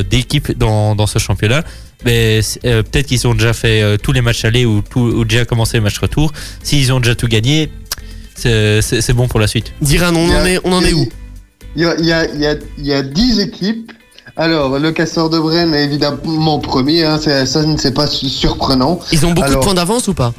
d'équipes 0.03 0.57
dans, 0.57 0.95
dans 0.95 1.07
ce 1.07 1.19
championnat. 1.19 1.65
Mais 2.05 2.41
euh, 2.65 2.83
peut-être 2.83 3.07
qu'ils 3.07 3.27
ont 3.27 3.35
déjà 3.35 3.53
fait 3.53 3.83
euh, 3.83 3.97
tous 3.97 4.13
les 4.13 4.21
matchs 4.21 4.45
allés 4.45 4.65
ou, 4.67 4.83
tout, 4.89 5.01
ou 5.01 5.25
déjà 5.25 5.45
commencé 5.45 5.79
les 5.79 5.81
matchs 5.81 5.99
retour. 5.99 6.33
S'ils 6.63 6.93
ont 6.93 7.01
déjà 7.01 7.15
tout 7.15 7.29
gagné, 7.29 7.71
c'est 8.37 9.13
bon 9.15 9.29
pour 9.29 9.41
la 9.41 9.47
suite. 9.47 9.73
Diran, 9.81 10.15
on 10.15 10.29
en 10.31 10.45
est, 10.45 10.59
on 10.65 10.73
en 10.73 10.83
où 10.83 11.09
Il 11.77 11.83
y 11.83 11.85
a, 11.87 11.95
il 11.99 12.05
y, 12.07 12.13
a, 12.13 12.25
il 12.33 12.41
y, 12.41 12.47
a, 12.47 12.55
il 12.79 12.87
y 12.87 12.93
a 12.93 13.03
10 13.03 13.41
équipes. 13.41 13.93
Alors, 14.37 14.79
le 14.79 14.91
Castor 14.91 15.31
de 15.31 15.39
Brenne 15.39 15.73
est 15.75 15.85
évidemment 15.85 16.59
premier, 16.59 17.05
hein, 17.05 17.19
ça 17.47 17.63
ne 17.65 17.77
c'est 17.77 17.95
pas 17.95 18.07
su- 18.09 18.29
surprenant. 18.29 18.99
Ils 19.13 19.25
ont 19.25 19.31
beaucoup 19.33 19.47
Alors- 19.47 19.61
de 19.61 19.65
points 19.65 19.75
d'avance 19.75 20.09
ou 20.09 20.15
pas? 20.15 20.33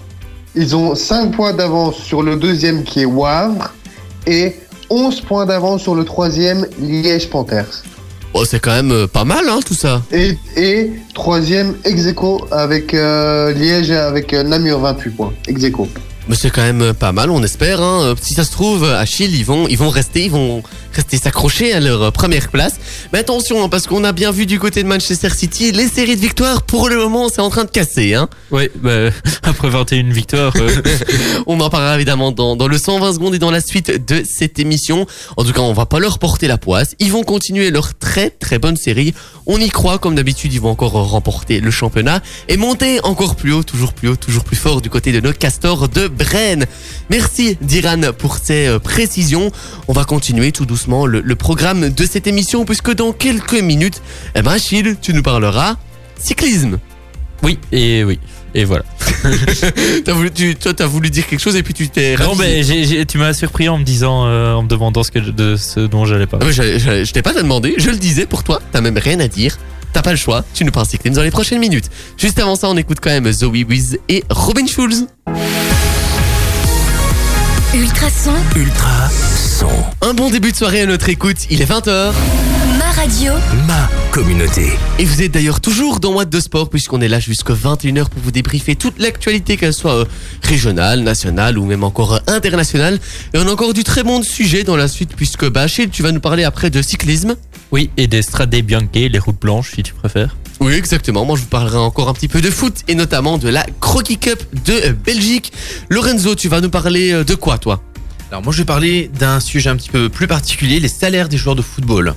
Ils 0.57 0.75
ont 0.75 0.95
5 0.95 1.31
points 1.31 1.53
d'avance 1.53 1.95
sur 1.97 2.21
le 2.23 2.35
deuxième 2.37 2.83
qui 2.83 3.01
est 3.01 3.05
Wavre 3.05 3.73
et 4.27 4.55
11 4.89 5.21
points 5.21 5.45
d'avance 5.45 5.81
sur 5.81 5.95
le 5.95 6.03
troisième 6.05 6.65
Liège 6.79 7.29
Panthers. 7.29 7.83
Oh, 8.37 8.43
c'est 8.43 8.59
quand 8.59 8.75
même 8.75 8.91
euh, 8.91 9.07
pas 9.07 9.23
mal, 9.23 9.47
hein, 9.47 9.61
tout 9.65 9.73
ça. 9.73 10.01
Et, 10.11 10.91
troisième 11.13 11.77
ex 11.85 12.13
avec 12.51 12.93
euh, 12.93 13.53
Liège 13.53 13.91
avec 13.91 14.33
euh, 14.33 14.43
Namur 14.43 14.79
28 14.79 15.09
points. 15.11 15.33
Ex. 15.47 15.63
Mais 16.27 16.35
c'est 16.35 16.49
quand 16.49 16.63
même 16.63 16.81
euh, 16.81 16.93
pas 16.93 17.11
mal, 17.11 17.29
on 17.29 17.43
espère. 17.43 17.81
Hein. 17.81 18.01
Euh, 18.03 18.15
Si 18.19 18.33
ça 18.33 18.43
se 18.43 18.51
trouve, 18.51 18.83
Achille, 18.83 19.35
ils 19.35 19.45
vont, 19.45 19.67
ils 19.67 19.77
vont 19.77 19.89
rester, 19.89 20.25
ils 20.25 20.31
vont 20.31 20.63
rester 20.95 21.17
s'accrocher 21.17 21.73
à 21.73 21.79
leur 21.79 22.01
euh, 22.01 22.11
première 22.11 22.49
place. 22.49 22.75
Mais 23.11 23.19
attention, 23.19 23.63
hein, 23.63 23.69
parce 23.69 23.85
qu'on 23.85 24.03
a 24.03 24.11
bien 24.11 24.31
vu 24.31 24.45
du 24.45 24.59
côté 24.59 24.81
de 24.81 24.87
Manchester 24.87 25.29
City, 25.29 25.71
les 25.71 25.87
séries 25.87 26.15
de 26.15 26.21
victoires, 26.21 26.63
pour 26.63 26.89
le 26.89 26.97
moment, 26.97 27.27
c'est 27.29 27.41
en 27.41 27.49
train 27.49 27.65
de 27.65 27.69
casser. 27.69 28.13
Hein. 28.13 28.29
Oui, 28.51 28.69
ben, 28.75 29.11
après 29.43 29.69
21 29.69 30.11
victoires, 30.11 30.53
euh, 30.55 30.81
On 31.47 31.59
en 31.59 31.69
parlera 31.69 31.95
évidemment 31.95 32.31
dans, 32.31 32.55
dans 32.55 32.67
le 32.67 32.77
120 32.77 33.13
secondes 33.13 33.35
et 33.35 33.39
dans 33.39 33.51
la 33.51 33.61
suite 33.61 34.05
de 34.07 34.23
cette 34.27 34.57
émission. 34.57 35.05
En 35.37 35.43
tout 35.43 35.51
cas, 35.51 35.61
on 35.61 35.73
va 35.73 35.85
pas 35.85 35.99
leur 35.99 36.17
porter 36.17 36.47
la 36.47 36.57
poisse. 36.57 36.95
Ils 36.99 37.11
vont 37.11 37.23
continuer 37.23 37.69
leur 37.71 37.95
très 37.97 38.29
très 38.29 38.57
bonne 38.57 38.77
série. 38.77 39.13
On 39.47 39.59
y 39.59 39.69
croit, 39.69 39.99
comme 39.99 40.15
d'habitude, 40.15 40.53
ils 40.53 40.61
vont 40.61 40.71
encore 40.71 40.93
remporter 40.93 41.59
le 41.59 41.69
championnat 41.71 42.21
et 42.47 42.57
monter 42.57 42.99
encore 43.03 43.35
plus 43.35 43.53
haut, 43.53 43.63
toujours 43.63 43.93
plus 43.93 44.09
haut, 44.09 44.15
toujours 44.15 44.43
plus 44.43 44.55
fort 44.55 44.81
du 44.81 44.89
côté 44.89 45.11
de 45.11 45.19
nos 45.19 45.33
castors 45.33 45.87
de 45.87 46.07
Brenne. 46.17 46.65
Merci 47.09 47.57
Diran 47.61 48.01
pour 48.17 48.37
ces 48.37 48.67
euh, 48.67 48.79
précisions. 48.79 49.51
On 49.87 49.93
va 49.93 50.03
continuer 50.05 50.51
tout 50.51 50.65
doucement 50.65 51.05
le, 51.05 51.21
le 51.21 51.35
programme 51.35 51.89
de 51.89 52.05
cette 52.05 52.27
émission 52.27 52.65
puisque 52.65 52.93
dans 52.93 53.11
quelques 53.13 53.53
minutes, 53.61 54.01
eh 54.35 54.41
ben 54.41 54.51
Achille, 54.51 54.95
tu 55.01 55.13
nous 55.13 55.23
parleras 55.23 55.75
cyclisme. 56.19 56.79
oui 57.43 57.59
et 57.71 58.03
oui. 58.03 58.19
Et 58.57 58.63
voilà. 58.63 58.85
T'as 60.05 60.13
voulu, 60.13 60.31
tu, 60.31 60.55
toi, 60.55 60.73
t'as 60.73 60.85
voulu 60.85 61.09
dire 61.09 61.27
quelque 61.27 61.41
chose 61.41 61.57
et 61.57 61.63
puis 61.63 61.73
tu 61.73 61.89
t'es 61.89 62.15
Non, 62.15 62.35
mais 62.35 62.61
tu 63.05 63.17
m'as 63.17 63.33
surpris 63.33 63.67
en 63.67 63.77
me 63.77 63.83
disant, 63.83 64.25
euh, 64.27 64.53
en 64.53 64.63
me 64.63 64.69
demandant 64.69 65.03
ce, 65.03 65.11
que, 65.11 65.19
de 65.19 65.57
ce 65.57 65.81
dont 65.81 66.05
j'allais 66.05 66.25
pas. 66.25 66.39
Ah, 66.41 66.45
je, 66.51 66.79
je, 66.79 67.03
je 67.03 67.11
t'ai 67.11 67.21
pas 67.21 67.33
demandé, 67.33 67.75
je 67.77 67.89
le 67.89 67.97
disais 67.97 68.25
pour 68.25 68.43
toi, 68.43 68.61
t'as 68.71 68.79
même 68.79 68.97
rien 68.97 69.19
à 69.19 69.27
dire. 69.27 69.57
T'as 69.91 70.01
pas 70.01 70.11
le 70.11 70.17
choix, 70.17 70.45
tu 70.53 70.63
nous 70.63 70.71
parles 70.71 70.85
cyclisme 70.85 71.15
dans 71.15 71.23
les 71.23 71.31
prochaines 71.31 71.59
minutes. 71.59 71.89
Juste 72.17 72.39
avant 72.39 72.55
ça, 72.55 72.69
on 72.69 72.77
écoute 72.77 72.99
quand 73.01 73.09
même 73.09 73.29
Zoe 73.29 73.65
Wiz 73.67 73.97
et 74.07 74.23
Robin 74.29 74.65
Schulz. 74.67 75.05
Ultrason, 77.75 78.31
Ultra 78.55 79.09
son. 79.09 79.67
Un 80.01 80.13
bon 80.13 80.29
début 80.29 80.53
de 80.53 80.55
soirée 80.55 80.79
à 80.79 80.85
notre 80.85 81.09
écoute, 81.09 81.35
il 81.49 81.61
est 81.61 81.69
20h. 81.69 82.13
ma 82.79 82.91
radio, 82.93 83.33
Ma 83.67 83.89
communauté. 84.11 84.69
Et 84.97 85.03
vous 85.03 85.21
êtes 85.21 85.33
d'ailleurs 85.33 85.59
toujours 85.59 85.99
dans 85.99 86.13
What 86.13 86.25
de 86.25 86.39
Sport 86.39 86.69
puisqu'on 86.69 87.01
est 87.01 87.09
là 87.09 87.19
jusqu'à 87.19 87.53
21h 87.53 88.07
pour 88.07 88.21
vous 88.23 88.31
débriefer 88.31 88.77
toute 88.77 88.97
l'actualité, 88.97 89.57
qu'elle 89.57 89.73
soit 89.73 89.93
euh, 89.95 90.05
régionale, 90.41 91.01
nationale 91.01 91.57
ou 91.57 91.65
même 91.65 91.83
encore 91.83 92.13
euh, 92.13 92.19
internationale. 92.27 92.97
Et 93.33 93.39
on 93.39 93.45
a 93.45 93.51
encore 93.51 93.73
du 93.73 93.83
très 93.83 94.03
bon 94.03 94.23
sujet 94.23 94.63
dans 94.63 94.77
la 94.77 94.87
suite 94.87 95.11
puisque 95.13 95.45
bah, 95.49 95.63
Achille, 95.63 95.89
tu 95.89 96.01
vas 96.01 96.13
nous 96.13 96.21
parler 96.21 96.45
après 96.45 96.69
de 96.69 96.81
cyclisme. 96.81 97.35
Oui, 97.71 97.89
et 97.97 98.07
des 98.07 98.21
Strade 98.21 98.55
Bianche, 98.55 98.85
les 98.93 99.19
routes 99.19 99.39
blanches, 99.41 99.71
si 99.75 99.83
tu 99.83 99.93
préfères. 99.93 100.35
Oui, 100.61 100.73
exactement. 100.73 101.25
Moi, 101.25 101.35
je 101.35 101.41
vous 101.41 101.47
parlerai 101.47 101.77
encore 101.77 102.07
un 102.07 102.13
petit 102.13 102.27
peu 102.29 102.39
de 102.41 102.49
foot 102.49 102.75
et 102.87 102.95
notamment 102.95 103.37
de 103.37 103.49
la 103.49 103.65
Croquis 103.81 104.17
Cup 104.17 104.41
de 104.65 104.73
euh, 104.73 104.93
Belgique. 104.93 105.51
Lorenzo, 105.89 106.35
tu 106.35 106.47
vas 106.47 106.61
nous 106.61 106.69
parler 106.69 107.11
euh, 107.11 107.23
de 107.23 107.35
quoi, 107.35 107.57
toi? 107.57 107.81
Alors 108.31 108.43
moi 108.43 108.51
je 108.51 108.57
vais 108.57 108.65
parler 108.65 109.09
d'un 109.19 109.39
sujet 109.39 109.69
un 109.69 109.75
petit 109.75 109.89
peu 109.91 110.09
plus 110.09 110.25
particulier, 110.27 110.79
les 110.79 110.87
salaires 110.87 111.29
des 111.29 111.37
joueurs 111.37 111.55
de 111.55 111.61
football. 111.61 112.15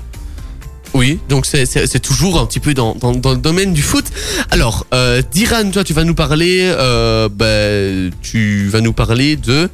Oui, 0.95 1.21
donc 1.29 1.45
c'est- 1.45 1.99
toujours 2.01 2.41
un 2.41 2.47
petit 2.47 2.61
peu 2.61 2.73
dans, 2.73 2.95
dans, 2.95 3.13
dans 3.13 3.33
le 3.33 3.37
domaine 3.37 3.75
du 3.75 3.83
foot. 3.83 4.07
Alors, 4.51 4.87
euh, 4.95 5.21
Diran, 5.31 5.71
toi, 5.71 5.85
tu 5.85 5.93
vas 5.93 6.05
nous 6.05 6.15
parler, 6.15 6.61
euh, 6.63 7.29
bah, 7.29 8.11
tu 8.23 8.69
vas 8.69 8.81
nous 8.81 8.95
parler 8.95 9.37
de. 9.37 9.69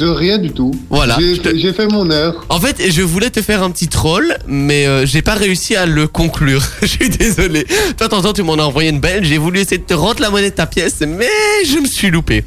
De 0.00 0.08
rien 0.08 0.38
du 0.38 0.50
tout. 0.50 0.70
Voilà. 0.88 1.18
J'ai 1.20 1.36
te- 1.38 1.72
fait 1.74 1.86
mon 1.86 2.10
heure. 2.10 2.46
En 2.48 2.58
fait, 2.58 2.90
je 2.90 3.02
voulais 3.02 3.28
te 3.28 3.42
faire 3.42 3.62
un 3.62 3.70
petit 3.70 3.86
troll, 3.86 4.34
mais 4.48 4.86
euh, 4.86 5.04
j'ai 5.04 5.20
pas 5.20 5.34
réussi 5.34 5.76
à 5.76 5.84
le 5.84 6.08
conclure. 6.08 6.62
Je 6.80 6.86
suis 6.86 7.10
désolé. 7.10 7.66
Toi, 7.98 8.08
t'entends, 8.08 8.32
tu 8.32 8.42
m'en 8.42 8.54
as 8.54 8.62
envoyé 8.62 8.88
une 8.88 8.98
belle. 9.00 9.24
J'ai 9.26 9.36
voulu 9.36 9.60
essayer 9.60 9.76
de 9.76 9.82
te 9.84 9.92
rendre 9.92 10.22
la 10.22 10.30
monnaie 10.30 10.48
de 10.48 10.54
ta 10.54 10.64
pièce, 10.64 11.00
mais 11.06 11.28
je 11.66 11.78
me 11.80 11.86
suis 11.86 12.10
loupé. 12.10 12.44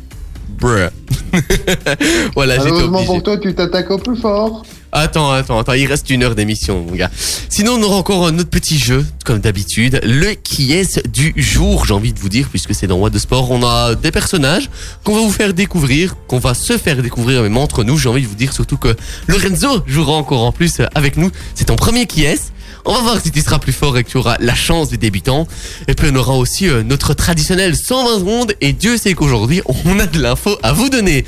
Bruh. 0.60 0.90
voilà, 2.36 2.56
j'étais 2.56 2.70
Malheureusement 2.70 2.98
obligé. 3.00 3.06
pour 3.06 3.24
toi, 3.24 3.38
tu 3.38 3.54
t'attaques 3.54 3.92
au 3.92 3.98
plus 3.98 4.16
fort. 4.16 4.64
Attends, 4.96 5.32
attends, 5.32 5.58
attends, 5.58 5.74
il 5.74 5.88
reste 5.88 6.10
une 6.12 6.22
heure 6.22 6.36
d'émission, 6.36 6.86
mon 6.88 6.96
gars. 6.96 7.10
Sinon, 7.50 7.74
on 7.80 7.82
aura 7.82 7.96
encore 7.96 8.28
un 8.28 8.38
autre 8.38 8.52
petit 8.52 8.78
jeu, 8.78 9.04
comme 9.26 9.40
d'habitude, 9.40 10.00
le 10.04 10.36
qui 10.36 10.74
est 10.74 11.06
du 11.08 11.34
jour, 11.36 11.86
j'ai 11.88 11.96
envie 11.96 12.14
de 12.14 12.20
vous 12.20 12.30
dire, 12.30 12.48
puisque 12.48 12.76
c'est 12.76 12.86
dans 12.86 12.98
What 12.98 13.10
de 13.10 13.18
Sport. 13.18 13.50
On 13.50 13.64
a 13.64 13.96
des 13.96 14.12
personnages 14.12 14.70
qu'on 15.04 15.16
va 15.16 15.22
vous 15.22 15.32
faire 15.32 15.56
découvrir, 15.56 16.16
qu'on 16.28 16.38
va 16.38 16.54
se 16.54 16.78
faire 16.78 17.02
découvrir, 17.02 17.42
même 17.42 17.58
entre 17.58 17.84
nous. 17.84 17.98
J'ai 17.98 18.10
envie 18.10 18.22
de 18.22 18.28
vous 18.28 18.36
dire 18.36 18.54
surtout 18.54 18.78
que 18.78 18.96
Lorenzo 19.28 19.82
jouera 19.88 20.14
encore 20.14 20.44
en 20.44 20.52
plus 20.52 20.82
avec 20.94 21.18
nous. 21.18 21.32
C'est 21.56 21.66
ton 21.66 21.76
premier 21.76 22.06
qui 22.06 22.26
est. 22.26 22.52
On 22.86 22.94
va 22.94 23.02
voir 23.02 23.22
si 23.22 23.32
tu 23.32 23.40
seras 23.40 23.60
plus 23.60 23.72
fort 23.72 23.98
et 23.98 24.04
que 24.04 24.10
tu 24.10 24.18
auras 24.18 24.36
la 24.40 24.56
chance 24.56 24.90
du 24.90 24.98
débutant. 24.98 25.48
Et 25.88 25.94
puis 25.94 26.10
on 26.12 26.16
aura 26.16 26.36
aussi 26.36 26.68
euh, 26.68 26.84
notre 26.84 27.14
traditionnel 27.14 27.78
120 27.78 28.20
secondes. 28.20 28.54
Et 28.60 28.74
Dieu 28.74 28.98
sait 28.98 29.14
qu'aujourd'hui, 29.14 29.62
on 29.86 30.00
a 30.00 30.06
de 30.06 30.20
l'info 30.20 30.58
à 30.64 30.74
vous 30.74 30.90
donner. 30.90 31.24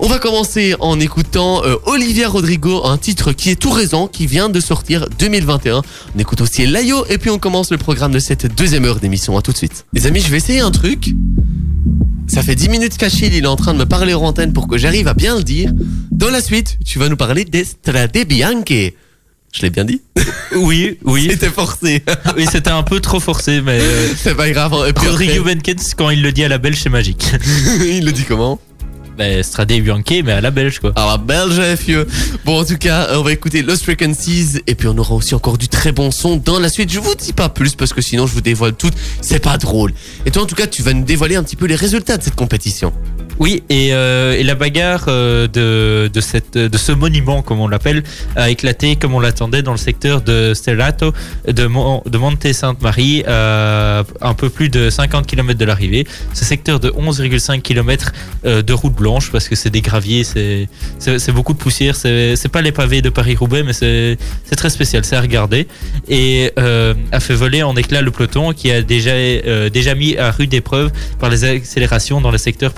On 0.00 0.08
va 0.08 0.18
commencer 0.18 0.74
en 0.80 0.98
écoutant 0.98 1.64
euh, 1.64 1.76
Olivia 1.86 2.28
Rodrigo, 2.28 2.84
un 2.84 2.98
titre 2.98 3.32
qui 3.32 3.50
est 3.50 3.56
tout 3.56 3.70
récent, 3.70 4.08
qui 4.08 4.26
vient 4.26 4.48
de 4.48 4.58
sortir 4.58 5.06
2021. 5.18 5.82
On 6.14 6.18
écoute 6.18 6.40
aussi 6.40 6.66
Layo 6.66 7.06
et 7.08 7.18
puis 7.18 7.30
on 7.30 7.38
commence 7.38 7.70
le 7.70 7.78
programme 7.78 8.10
de 8.10 8.18
cette 8.18 8.52
deuxième 8.56 8.84
heure 8.84 8.98
d'émission. 8.98 9.38
À 9.38 9.42
tout 9.42 9.52
de 9.52 9.58
suite. 9.58 9.86
Les 9.92 10.06
amis, 10.06 10.20
je 10.20 10.30
vais 10.30 10.38
essayer 10.38 10.60
un 10.60 10.72
truc. 10.72 11.14
Ça 12.26 12.42
fait 12.42 12.56
10 12.56 12.68
minutes 12.68 12.96
qu'Achille 12.96 13.32
il 13.32 13.44
est 13.44 13.46
en 13.46 13.54
train 13.54 13.74
de 13.74 13.78
me 13.78 13.86
parler 13.86 14.12
en 14.12 14.22
antenne 14.22 14.52
pour 14.52 14.66
que 14.66 14.76
j'arrive 14.76 15.06
à 15.06 15.14
bien 15.14 15.36
le 15.36 15.44
dire. 15.44 15.70
Dans 16.10 16.30
la 16.30 16.40
suite, 16.40 16.78
tu 16.84 16.98
vas 16.98 17.08
nous 17.08 17.16
parler 17.16 17.44
Bianche. 17.44 18.92
Je 19.56 19.62
l'ai 19.62 19.70
bien 19.70 19.86
dit 19.86 20.02
Oui, 20.56 20.98
oui. 21.04 21.28
C'était 21.30 21.48
forcé. 21.48 22.02
Oui, 22.36 22.46
c'était 22.50 22.70
un 22.70 22.82
peu 22.82 23.00
trop 23.00 23.20
forcé, 23.20 23.62
mais 23.62 23.80
euh, 23.80 24.08
C'est 24.16 24.34
pas 24.34 24.50
grave. 24.50 24.72
Rodrigo 24.72 25.44
Benkens, 25.44 25.94
quand 25.96 26.10
il 26.10 26.20
le 26.20 26.30
dit 26.30 26.44
à 26.44 26.48
la 26.48 26.58
belge, 26.58 26.78
c'est 26.82 26.90
magique. 26.90 27.26
il 27.80 28.04
le 28.04 28.12
dit 28.12 28.24
comment 28.24 28.60
Ben, 29.16 29.42
Strade 29.42 29.72
Bianche, 29.72 30.22
mais 30.24 30.32
à 30.32 30.42
la 30.42 30.50
belge, 30.50 30.80
quoi. 30.80 30.92
Ah 30.94 31.06
la 31.12 31.16
belge, 31.16 31.76
fieux. 31.76 32.06
Bon, 32.44 32.60
en 32.60 32.64
tout 32.66 32.76
cas, 32.76 33.08
on 33.14 33.22
va 33.22 33.32
écouter 33.32 33.62
Lost 33.62 33.84
Frequencies 33.84 34.60
et 34.66 34.74
puis 34.74 34.88
on 34.88 34.98
aura 34.98 35.14
aussi 35.14 35.34
encore 35.34 35.56
du 35.56 35.68
très 35.68 35.92
bon 35.92 36.10
son 36.10 36.36
dans 36.36 36.58
la 36.58 36.68
suite. 36.68 36.92
Je 36.92 37.00
vous 37.00 37.14
dis 37.14 37.32
pas 37.32 37.48
plus 37.48 37.74
parce 37.74 37.94
que 37.94 38.02
sinon 38.02 38.26
je 38.26 38.34
vous 38.34 38.42
dévoile 38.42 38.74
tout. 38.74 38.90
C'est 39.22 39.42
pas 39.42 39.56
drôle. 39.56 39.94
Et 40.26 40.30
toi, 40.30 40.42
en 40.42 40.46
tout 40.46 40.54
cas, 40.54 40.66
tu 40.66 40.82
vas 40.82 40.92
nous 40.92 41.04
dévoiler 41.04 41.36
un 41.36 41.42
petit 41.42 41.56
peu 41.56 41.64
les 41.64 41.76
résultats 41.76 42.18
de 42.18 42.22
cette 42.22 42.36
compétition. 42.36 42.92
Oui, 43.38 43.62
et, 43.68 43.92
euh, 43.92 44.32
et 44.38 44.42
la 44.44 44.54
bagarre 44.54 45.04
euh, 45.08 45.46
de, 45.46 46.20
ce 46.20 46.92
monument, 46.92 47.42
comme 47.42 47.60
on 47.60 47.68
l'appelle, 47.68 48.02
a 48.34 48.48
éclaté 48.48 48.96
comme 48.96 49.14
on 49.14 49.20
l'attendait 49.20 49.62
dans 49.62 49.72
le 49.72 49.76
secteur 49.78 50.22
de 50.22 50.54
Stellato, 50.54 51.12
de, 51.46 51.66
Mon- 51.66 52.02
de 52.06 52.16
Monte 52.16 52.50
Sainte-Marie, 52.52 53.24
à 53.26 54.04
un 54.22 54.34
peu 54.34 54.48
plus 54.48 54.70
de 54.70 54.88
50 54.88 55.26
km 55.26 55.58
de 55.58 55.64
l'arrivée. 55.66 56.06
Ce 56.32 56.44
secteur 56.46 56.80
de 56.80 56.88
11,5 56.90 57.60
km 57.60 58.12
euh, 58.46 58.62
de 58.62 58.72
route 58.72 58.94
blanche, 58.94 59.30
parce 59.30 59.48
que 59.48 59.54
c'est 59.54 59.70
des 59.70 59.82
graviers, 59.82 60.24
c'est 60.24 61.32
beaucoup 61.32 61.52
de 61.52 61.58
poussière, 61.58 61.94
c'est 61.94 62.48
pas 62.50 62.62
les 62.62 62.72
pavés 62.72 63.02
de 63.02 63.10
Paris-Roubaix, 63.10 63.62
mais 63.64 63.74
c'est 63.74 64.16
très 64.56 64.70
spécial, 64.70 65.04
c'est 65.04 65.16
à 65.16 65.20
regarder. 65.20 65.66
Et 66.08 66.52
euh, 66.58 66.94
a 67.12 67.20
fait 67.20 67.34
voler 67.34 67.62
en 67.62 67.76
éclat 67.76 68.00
le 68.00 68.10
peloton 68.10 68.52
qui 68.54 68.70
a 68.70 68.80
déjà, 68.80 69.10
euh, 69.10 69.68
déjà 69.68 69.94
mis 69.94 70.16
à 70.16 70.30
rude 70.30 70.54
épreuve 70.54 70.90
par 71.18 71.28
les 71.28 71.44
accélérations 71.44 72.22
dans 72.22 72.30
le 72.30 72.38
secteur 72.38 72.72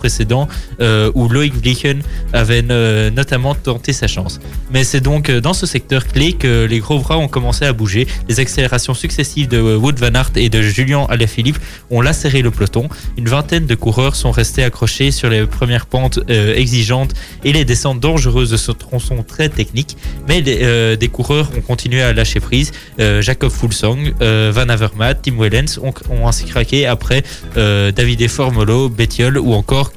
euh, 0.81 1.11
où 1.15 1.29
Loïc 1.29 1.55
Vlichen 1.55 2.03
avait 2.33 2.65
euh, 2.71 3.11
notamment 3.11 3.55
tenté 3.55 3.93
sa 3.93 4.07
chance. 4.07 4.41
Mais 4.73 4.85
c'est 4.85 5.01
donc 5.01 5.29
euh, 5.29 5.41
dans 5.41 5.55
ce 5.55 5.67
secteur 5.67 6.07
clé 6.07 6.33
que 6.33 6.65
les 6.65 6.79
gros 6.79 6.99
bras 6.99 7.19
ont 7.19 7.29
commencé 7.29 7.65
à 7.65 7.73
bouger. 7.73 8.07
Les 8.29 8.41
accélérations 8.41 8.95
successives 8.95 9.49
de 9.49 9.77
Wood 9.77 9.99
Van 9.99 10.15
Aert 10.15 10.31
et 10.37 10.49
de 10.49 10.63
Julien 10.63 11.07
Alaphilippe 11.09 11.59
ont 11.91 12.01
lacéré 12.01 12.43
le 12.43 12.51
peloton. 12.51 12.89
Une 13.17 13.29
vingtaine 13.29 13.67
de 13.67 13.75
coureurs 13.75 14.17
sont 14.17 14.31
restés 14.31 14.65
accrochés 14.65 15.11
sur 15.11 15.29
les 15.31 15.47
premières 15.47 15.87
pentes 15.87 16.21
euh, 16.31 16.55
exigeantes 16.55 17.15
et 17.45 17.53
les 17.53 17.65
descentes 17.65 18.01
dangereuses 18.01 18.51
de 18.51 18.57
ce 18.57 18.73
tronçon 18.73 19.23
très 19.23 19.49
technique. 19.49 19.97
Mais 20.27 20.43
euh, 20.47 20.97
des 20.97 21.09
coureurs 21.09 21.51
ont 21.57 21.61
continué 21.61 22.03
à 22.03 22.13
lâcher 22.13 22.41
prise. 22.41 22.73
Euh, 23.01 23.23
Jacob 23.23 23.51
Fulsang, 23.51 23.99
euh, 24.21 24.53
Van 24.55 24.69
Avermaet, 24.69 25.17
Tim 25.23 25.37
Wellens 25.39 25.79
ont, 25.83 26.27
ainsi 26.27 26.45
craqué 26.45 26.87
après 26.87 27.23
euh, 27.57 27.93
Davide 27.93 28.29
Formolo, 28.29 28.89
Bettiol 28.89 29.39
ou 29.39 29.53
encore 29.53 29.93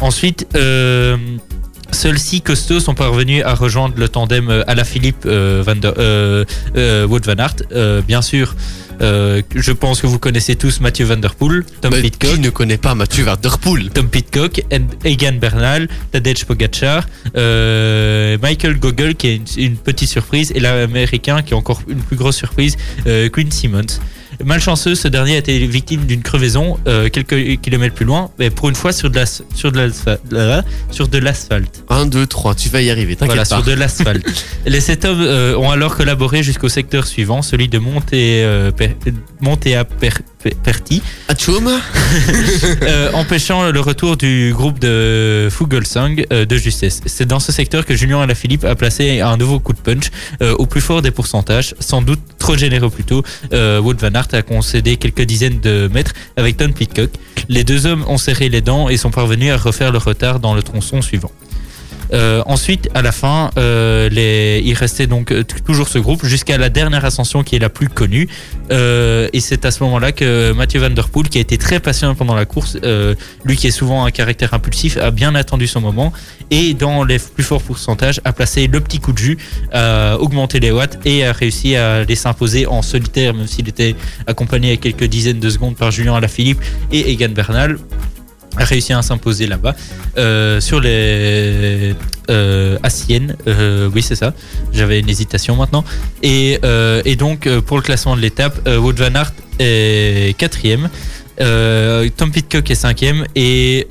Ensuite, 0.00 0.46
euh, 0.56 1.16
seuls 1.90 2.18
six 2.18 2.40
costauds 2.40 2.80
sont 2.80 2.94
parvenus 2.94 3.42
à 3.44 3.54
rejoindre 3.54 3.94
le 3.98 4.08
tandem 4.08 4.48
euh, 4.50 4.62
Alaphilippe 4.66 5.24
euh, 5.26 5.62
Van 5.64 5.76
der, 5.76 5.94
euh, 5.98 6.44
Wout 7.06 7.20
Van 7.24 7.36
Aert. 7.38 8.02
Bien 8.06 8.20
sûr, 8.22 8.54
euh, 9.00 9.42
je 9.54 9.72
pense 9.72 10.00
que 10.00 10.06
vous 10.06 10.18
connaissez 10.18 10.56
tous 10.56 10.80
Mathieu 10.80 11.04
Van 11.04 11.16
Der 11.16 11.34
Poel, 11.34 11.64
Tom 11.80 11.90
Bah, 11.92 12.00
Pitcock. 12.00 12.34
qui 12.34 12.40
ne 12.40 12.50
connaît 12.50 12.76
pas 12.76 12.94
Mathieu 12.94 13.24
Van 13.24 13.36
Der 13.40 13.58
Poel? 13.58 13.90
Tom 13.90 14.08
Pitcock, 14.08 14.62
Egan 15.04 15.38
Bernal, 15.40 15.88
Tadej 16.12 16.44
Pogacar, 16.44 17.06
euh, 17.36 18.36
Michael 18.42 18.78
Gogol 18.78 19.14
qui 19.14 19.28
est 19.28 19.36
une, 19.36 19.64
une 19.64 19.76
petite 19.76 20.08
surprise 20.10 20.52
et 20.54 20.60
l'américain 20.60 21.42
qui 21.42 21.54
est 21.54 21.56
encore 21.56 21.82
une 21.88 22.02
plus 22.02 22.16
grosse 22.16 22.36
surprise, 22.36 22.76
euh, 23.06 23.28
Quinn 23.30 23.50
Simmons. 23.50 23.98
Malchanceux, 24.42 24.94
ce 24.94 25.08
dernier 25.08 25.34
a 25.34 25.38
été 25.38 25.58
victime 25.66 26.06
d'une 26.06 26.22
crevaison 26.22 26.78
euh, 26.86 27.08
quelques 27.08 27.60
kilomètres 27.60 27.94
plus 27.94 28.04
loin, 28.06 28.30
mais 28.38 28.50
pour 28.50 28.68
une 28.68 28.74
fois 28.74 28.92
sur 28.92 29.10
de 29.10 29.16
l'as- 29.16 29.42
sur 29.54 29.70
de 29.72 29.78
l'asphalt. 29.78 30.20
Sur 30.90 31.08
de 31.08 31.18
l'asphalte. 31.18 31.84
1, 31.88 32.06
2, 32.06 32.26
3, 32.26 32.54
tu 32.54 32.68
vas 32.68 32.80
y 32.82 32.90
arriver, 32.90 33.16
t'inquiète 33.16 33.26
Voilà, 33.36 33.42
pas. 33.42 33.56
sur 33.56 33.62
de 33.62 33.72
l'asphalte. 33.72 34.24
Les 34.66 34.80
sept 34.80 35.04
hommes 35.04 35.20
euh, 35.20 35.56
ont 35.56 35.70
alors 35.70 35.96
collaboré 35.96 36.42
jusqu'au 36.42 36.68
secteur 36.68 37.06
suivant, 37.06 37.42
celui 37.42 37.68
de 37.68 37.78
Monté, 37.78 38.42
euh, 38.44 38.70
Perti, 40.50 41.02
euh, 42.82 43.10
empêchant 43.12 43.70
le 43.70 43.80
retour 43.80 44.16
du 44.16 44.52
groupe 44.54 44.78
de 44.78 45.48
Fugelsang 45.50 46.24
euh, 46.32 46.44
de 46.44 46.56
justesse. 46.56 47.00
C'est 47.06 47.26
dans 47.26 47.40
ce 47.40 47.52
secteur 47.52 47.84
que 47.86 47.94
Julien 47.94 48.20
Alaphilippe 48.20 48.64
a 48.64 48.74
placé 48.74 49.20
un 49.20 49.36
nouveau 49.36 49.58
coup 49.58 49.72
de 49.72 49.78
punch 49.78 50.10
euh, 50.42 50.54
au 50.58 50.66
plus 50.66 50.80
fort 50.80 51.02
des 51.02 51.10
pourcentages, 51.10 51.74
sans 51.80 52.02
doute 52.02 52.20
trop 52.38 52.56
généreux 52.56 52.90
plutôt. 52.90 53.22
Wout 53.52 53.96
van 54.00 54.14
Aert 54.14 54.28
a 54.32 54.42
concédé 54.42 54.96
quelques 54.96 55.22
dizaines 55.22 55.60
de 55.60 55.88
mètres 55.92 56.12
avec 56.36 56.56
Tom 56.56 56.72
Pitcock. 56.72 57.10
Les 57.48 57.64
deux 57.64 57.86
hommes 57.86 58.04
ont 58.06 58.18
serré 58.18 58.48
les 58.48 58.60
dents 58.60 58.88
et 58.88 58.96
sont 58.96 59.10
parvenus 59.10 59.52
à 59.52 59.56
refaire 59.56 59.92
le 59.92 59.98
retard 59.98 60.40
dans 60.40 60.54
le 60.54 60.62
tronçon 60.62 61.02
suivant. 61.02 61.30
Euh, 62.12 62.42
ensuite, 62.46 62.88
à 62.94 63.02
la 63.02 63.12
fin, 63.12 63.50
euh, 63.58 64.08
il 64.62 64.74
restait 64.74 65.06
donc 65.06 65.32
euh, 65.32 65.42
toujours 65.42 65.88
ce 65.88 65.98
groupe 65.98 66.24
jusqu'à 66.24 66.58
la 66.58 66.68
dernière 66.68 67.04
ascension 67.04 67.42
qui 67.42 67.56
est 67.56 67.58
la 67.58 67.68
plus 67.68 67.88
connue. 67.88 68.28
Et 68.70 69.40
c'est 69.40 69.64
à 69.64 69.70
ce 69.70 69.82
moment-là 69.84 70.12
que 70.12 70.52
Mathieu 70.52 70.80
Van 70.80 70.94
Poel, 70.94 71.28
qui 71.28 71.38
a 71.38 71.40
été 71.40 71.58
très 71.58 71.80
patient 71.80 72.14
pendant 72.14 72.34
la 72.34 72.44
course, 72.44 72.76
lui 73.44 73.56
qui 73.56 73.66
est 73.66 73.72
souvent 73.72 74.04
un 74.04 74.10
caractère 74.10 74.54
impulsif, 74.54 74.96
a 74.96 75.10
bien 75.10 75.34
attendu 75.34 75.66
son 75.66 75.80
moment 75.80 76.12
et 76.50 76.74
dans 76.74 77.04
les 77.04 77.18
plus 77.18 77.42
forts 77.42 77.62
pourcentages 77.62 78.20
a 78.24 78.32
placé 78.32 78.66
le 78.66 78.80
petit 78.80 79.00
coup 79.00 79.12
de 79.12 79.18
jus, 79.18 79.38
a 79.72 80.16
augmenté 80.18 80.60
les 80.60 80.70
watts 80.70 80.98
et 81.04 81.24
a 81.24 81.32
réussi 81.32 81.76
à 81.76 82.04
les 82.04 82.16
s'imposer 82.16 82.66
en 82.66 82.82
solitaire, 82.82 83.34
même 83.34 83.46
s'il 83.46 83.68
était 83.68 83.94
accompagné 84.26 84.72
à 84.72 84.76
quelques 84.76 85.04
dizaines 85.04 85.40
de 85.40 85.50
secondes 85.50 85.76
par 85.76 85.90
Julien 85.90 86.14
Alaphilippe 86.14 86.60
et 86.92 87.10
Egan 87.10 87.30
Bernal 87.30 87.78
réussi 88.56 88.92
à 88.92 89.02
s'imposer 89.02 89.46
là-bas 89.46 89.74
euh, 90.16 90.60
sur 90.60 90.80
les 90.80 91.94
euh, 92.30 92.78
euh, 93.48 93.90
oui 93.94 94.02
c'est 94.02 94.14
ça. 94.14 94.34
J'avais 94.72 95.00
une 95.00 95.08
hésitation 95.08 95.56
maintenant. 95.56 95.84
Et, 96.22 96.58
euh, 96.64 97.02
donc 97.16 97.48
pour 97.60 97.76
le 97.76 97.82
classement 97.82 98.16
de 98.16 98.20
l'étape, 98.20 98.66
Wout 98.66 98.92
van 98.98 99.14
Aert 99.14 99.32
est 99.58 100.36
quatrième. 100.36 100.88
Tom 101.38 102.30
Pitcock 102.32 102.70
est 102.70 102.74
cinquième 102.74 103.24
et, 103.34 103.86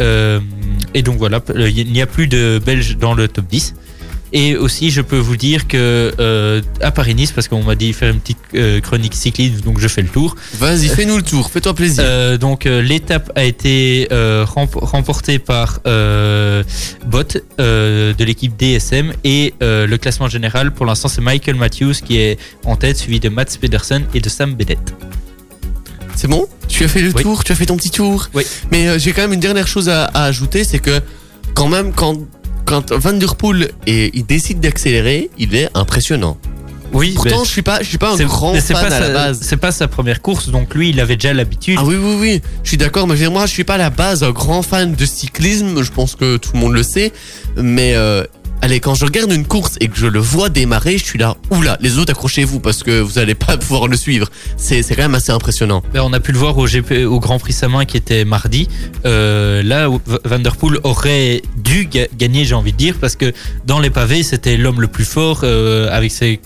et 0.94 1.02
donc 1.02 1.18
voilà, 1.18 1.42
il 1.56 1.92
n'y 1.92 2.02
a 2.02 2.08
plus 2.08 2.28
de 2.28 2.62
Belges 2.64 2.98
dans 2.98 3.14
le 3.14 3.28
top 3.28 3.46
10. 3.48 3.76
Et 4.36 4.56
aussi, 4.58 4.90
je 4.90 5.02
peux 5.02 5.18
vous 5.20 5.38
dire 5.38 5.68
que 5.68 6.12
euh, 6.20 6.62
à 6.82 6.90
Paris-Nice, 6.92 7.32
parce 7.32 7.48
qu'on 7.48 7.62
m'a 7.64 7.76
dit 7.76 7.94
faire 7.94 8.12
une 8.12 8.20
petite 8.20 8.40
euh, 8.56 8.82
chronique 8.82 9.14
cyclisme, 9.14 9.62
donc 9.62 9.80
je 9.80 9.88
fais 9.88 10.02
le 10.02 10.08
tour. 10.08 10.36
Vas-y, 10.58 10.88
fais-nous 10.88 11.18
le 11.18 11.22
tour, 11.24 11.52
fais-toi 11.52 11.76
plaisir. 11.76 12.04
Euh, 12.06 12.38
donc 12.40 12.66
l'étape 12.66 13.32
a 13.36 13.44
été 13.44 14.08
remp- 14.12 14.74
remportée 14.76 15.38
par 15.38 15.80
Bott 17.06 17.38
de 17.60 18.24
l'équipe 18.24 18.56
DSM 18.58 19.14
et 19.24 19.54
le 19.62 19.96
classement 19.98 20.28
général 20.28 20.72
pour 20.74 20.86
l'instant 20.86 21.08
c'est 21.10 21.22
Michael 21.22 21.56
Matthews 21.56 21.94
qui 22.06 22.18
est 22.18 22.40
en 22.66 22.76
tête 22.76 22.98
suivi 22.98 23.20
de 23.20 23.30
Mats 23.30 23.46
Pedersen 23.62 24.04
et 24.14 24.20
de 24.20 24.30
Sam 24.30 24.56
Bennett. 24.56 24.80
C'est 26.16 26.28
bon? 26.28 26.48
Tu 26.68 26.84
as 26.84 26.88
fait 26.88 27.02
le 27.02 27.12
Oui. 27.16 27.22
tour, 27.24 27.44
tu 27.44 27.52
as 27.52 27.56
fait 27.56 27.66
ton 27.66 27.78
petit 27.78 27.90
tour. 27.92 28.30
Oui. 28.34 28.44
Mais 28.72 28.88
euh, 28.88 29.00
j'ai 29.00 29.12
quand 29.14 29.22
même 29.24 29.34
une 29.34 29.40
dernière 29.40 29.68
chose 29.68 29.90
à, 29.90 30.06
à 30.06 30.24
ajouter, 30.26 30.64
c'est 30.64 30.80
que 30.80 31.02
quand 31.54 31.68
même, 31.68 31.92
quand, 31.92 32.18
quand 32.66 32.92
Van 32.92 33.14
Der 33.14 33.36
Poel 33.36 33.72
et, 33.88 34.12
il 34.14 34.26
décide 34.26 34.60
d'accélérer, 34.60 35.30
il 35.38 35.56
est 35.56 35.70
impressionnant. 35.74 36.38
Oui, 36.94 37.14
Pourtant, 37.16 37.44
je 37.44 37.50
suis 37.50 37.64
pas, 37.64 37.82
je 37.82 37.88
suis 37.88 37.98
pas 37.98 38.14
un 38.14 38.24
grand 38.24 38.54
fan 38.54 38.76
pas 38.76 38.96
à 38.96 39.00
la 39.00 39.08
sa- 39.08 39.14
base. 39.14 39.40
C'est 39.42 39.58
pas 39.58 39.72
sa 39.72 39.88
première 39.88 40.22
course, 40.22 40.50
donc 40.50 40.76
lui 40.76 40.90
il 40.90 41.00
avait 41.00 41.16
déjà 41.16 41.34
l'habitude. 41.34 41.80
Ah 41.82 41.86
oui, 41.86 41.96
oui, 41.96 42.16
oui, 42.20 42.42
je 42.64 42.68
suis 42.70 42.78
d'accord, 42.78 43.08
mais 43.08 43.16
moi, 43.30 43.48
je 43.48 43.52
suis 43.52 43.64
pas 43.64 43.76
à 43.76 43.78
la 43.80 43.90
base 43.90 44.22
un 44.24 44.30
grand 44.30 44.62
fan 44.62 44.94
de 44.94 45.06
cyclisme, 45.06 45.82
je 45.82 45.92
pense 45.92 46.16
que 46.16 46.38
tout 46.38 46.52
le 46.54 46.60
monde 46.60 46.74
le 46.74 46.84
sait, 46.84 47.12
mais 47.58 47.96
euh, 47.96 48.24
allez, 48.64 48.80
quand 48.80 48.96
je 48.96 49.04
regarde 49.04 49.32
une 49.34 49.46
course 49.46 49.76
et 49.82 49.90
que 49.90 49.98
je 49.98 50.08
le 50.08 50.20
vois 50.20 50.48
démarrer, 50.48 50.98
je 50.98 51.04
suis 51.04 51.20
là, 51.20 51.36
oula, 51.52 51.78
les 51.82 51.98
autres 51.98 52.12
accrochez-vous 52.12 52.62
parce 52.62 52.82
que 52.82 53.02
vous 53.02 53.20
allez 53.20 53.36
pas 53.36 53.58
pouvoir 53.64 53.90
le 53.90 53.98
suivre. 53.98 54.30
C'est 54.56 54.82
quand 54.96 55.02
même 55.02 55.16
assez 55.16 55.32
impressionnant. 55.34 55.84
Ben, 55.94 56.02
on 56.02 56.14
a 56.14 56.22
pu 56.22 56.32
le 56.32 56.38
voir 56.38 56.58
au, 56.58 56.66
GP, 56.66 57.06
au 57.06 57.20
Grand 57.20 57.40
Prix 57.40 57.52
Samin 57.52 57.84
qui 57.84 57.98
était 57.98 58.24
mardi. 58.24 58.70
Euh, 59.06 59.62
là, 59.64 59.90
Van 60.24 60.40
Der 60.40 60.56
Poel 60.56 60.80
aurait 60.84 61.42
dû 61.58 61.88
ga- 61.88 62.08
gagner, 62.18 62.46
j'ai 62.46 62.56
envie 62.56 62.72
de 62.72 62.78
dire, 62.78 62.96
parce 63.02 63.18
que 63.18 63.34
dans 63.66 63.80
les 63.82 63.90
pavés, 63.90 64.24
c'était 64.24 64.56
l'homme 64.56 64.80
le 64.80 64.88
plus 64.88 65.06
fort 65.06 65.42
euh, 65.44 65.90
avec 65.92 66.12
ses 66.14 66.40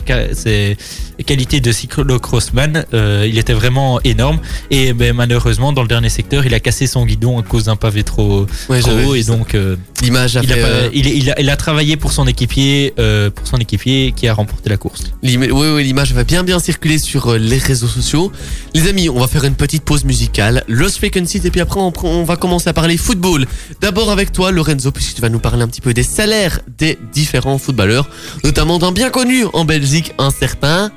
qualités 1.23 1.59
de 1.59 1.71
cyclocrossman. 1.71 2.85
Euh, 2.93 3.25
il 3.27 3.37
était 3.37 3.53
vraiment 3.53 3.99
énorme. 4.03 4.39
Et 4.71 4.93
ben, 4.93 5.13
malheureusement, 5.13 5.73
dans 5.73 5.81
le 5.81 5.87
dernier 5.87 6.09
secteur, 6.09 6.45
il 6.45 6.53
a 6.53 6.59
cassé 6.59 6.87
son 6.87 7.05
guidon 7.05 7.39
à 7.39 7.43
cause 7.43 7.65
d'un 7.65 7.75
pavé 7.75 8.03
trop, 8.03 8.45
Ouais, 8.69 8.79
trop 8.79 8.91
j'avais 8.91 9.05
haut. 9.05 9.15
Et 9.15 9.23
donc, 9.23 9.55
L'image 10.01 10.37
a 10.37 10.41
il, 10.43 10.51
il, 10.93 11.07
il 11.07 11.31
a, 11.31 11.39
il 11.41 11.49
a 11.49 11.55
travaillé 11.55 11.97
pour 11.97 12.11
son 12.11 12.27
équipier, 12.27 12.93
euh, 12.99 13.31
pour 13.31 13.47
son 13.47 13.57
équipier 13.57 14.13
qui 14.15 14.27
a 14.27 14.33
remporté 14.33 14.69
la 14.69 14.77
course. 14.77 15.03
Oui, 15.23 15.37
oui, 15.37 15.83
l'image 15.83 16.13
va 16.13 16.23
bien 16.23 16.43
bien 16.43 16.59
circuler 16.59 16.99
sur 16.99 17.31
euh, 17.31 17.37
les 17.37 17.57
réseaux 17.57 17.87
sociaux. 17.87 18.31
Les 18.75 18.87
amis, 18.87 19.09
on 19.09 19.19
va 19.19 19.27
faire 19.27 19.43
une 19.43 19.55
petite 19.55 19.83
pause 19.83 20.03
musicale, 20.03 20.63
Lost 20.67 20.97
Frequencies, 20.97 21.41
et 21.43 21.51
puis 21.51 21.61
après 21.61 21.79
on, 21.79 21.91
on 22.03 22.23
va 22.23 22.35
commencer 22.35 22.69
à 22.69 22.73
parler 22.73 22.97
football. 22.97 23.47
D'abord 23.81 24.11
avec 24.11 24.31
toi, 24.31 24.51
Lorenzo, 24.51 24.91
puisque 24.91 25.15
tu 25.15 25.21
vas 25.21 25.29
nous 25.29 25.39
parler 25.39 25.63
un 25.63 25.67
petit 25.67 25.81
peu 25.81 25.93
des 25.93 26.03
salaires 26.03 26.59
des 26.77 26.99
différents 27.11 27.57
footballeurs, 27.57 28.09
notamment 28.43 28.77
d'un 28.77 28.91
bien 28.91 29.09
connu 29.09 29.45
en 29.53 29.65
Belgique, 29.65 30.13
un 30.19 30.29
certain 30.29 30.91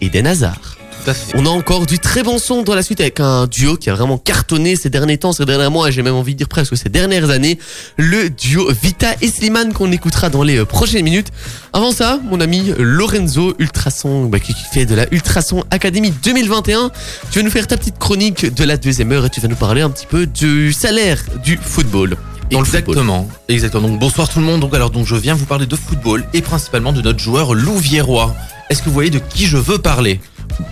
Eden 0.00 0.26
Hazard. 0.26 0.76
Tout 1.02 1.10
à 1.10 1.14
fait. 1.14 1.32
On 1.34 1.46
a 1.46 1.48
encore 1.48 1.86
du 1.86 1.98
très 1.98 2.22
bon 2.22 2.38
son 2.38 2.62
dans 2.62 2.74
la 2.74 2.82
suite 2.82 3.00
avec 3.00 3.20
un 3.20 3.46
duo 3.46 3.76
qui 3.76 3.88
a 3.88 3.94
vraiment 3.94 4.18
cartonné 4.18 4.76
ces 4.76 4.90
derniers 4.90 5.16
temps, 5.16 5.32
ces 5.32 5.46
derniers 5.46 5.70
mois, 5.70 5.88
et 5.88 5.92
j'ai 5.92 6.02
même 6.02 6.14
envie 6.14 6.34
de 6.34 6.38
dire 6.38 6.48
presque 6.48 6.76
ces 6.76 6.88
dernières 6.88 7.30
années, 7.30 7.58
le 7.96 8.28
duo 8.28 8.70
Vita 8.82 9.14
et 9.22 9.28
Slimane 9.28 9.72
qu'on 9.72 9.92
écoutera 9.92 10.28
dans 10.28 10.42
les 10.42 10.58
euh, 10.58 10.64
prochaines 10.64 11.04
minutes. 11.04 11.28
Avant 11.72 11.92
ça, 11.92 12.20
mon 12.24 12.40
ami 12.40 12.72
Lorenzo 12.78 13.54
Ultrason, 13.58 14.26
bah, 14.26 14.40
qui 14.40 14.52
qui 14.52 14.64
fait 14.72 14.84
de 14.84 14.94
la 14.94 15.06
Ultrason 15.12 15.64
Academy 15.70 16.12
2021, 16.22 16.90
tu 17.30 17.38
vas 17.38 17.44
nous 17.44 17.50
faire 17.50 17.66
ta 17.66 17.76
petite 17.76 17.98
chronique 17.98 18.52
de 18.52 18.64
la 18.64 18.76
deuxième 18.76 19.12
heure 19.12 19.24
et 19.24 19.30
tu 19.30 19.40
vas 19.40 19.48
nous 19.48 19.56
parler 19.56 19.80
un 19.80 19.90
petit 19.90 20.06
peu 20.06 20.26
du 20.26 20.72
salaire 20.72 21.22
du 21.42 21.56
football. 21.56 22.16
Exactement, 22.50 23.28
exactement. 23.48 23.88
Donc 23.88 24.00
bonsoir 24.00 24.28
tout 24.28 24.40
le 24.40 24.44
monde. 24.44 24.60
Donc 24.60 24.74
alors 24.74 24.90
donc 24.90 25.06
je 25.06 25.14
viens 25.16 25.34
vous 25.34 25.46
parler 25.46 25.66
de 25.66 25.76
football 25.76 26.24
et 26.34 26.42
principalement 26.42 26.92
de 26.92 27.00
notre 27.02 27.18
joueur 27.18 27.54
Louviérois. 27.54 28.34
Est-ce 28.68 28.80
que 28.82 28.86
vous 28.86 28.94
voyez 28.94 29.10
de 29.10 29.18
qui 29.18 29.46
je 29.46 29.56
veux 29.56 29.78
parler? 29.78 30.20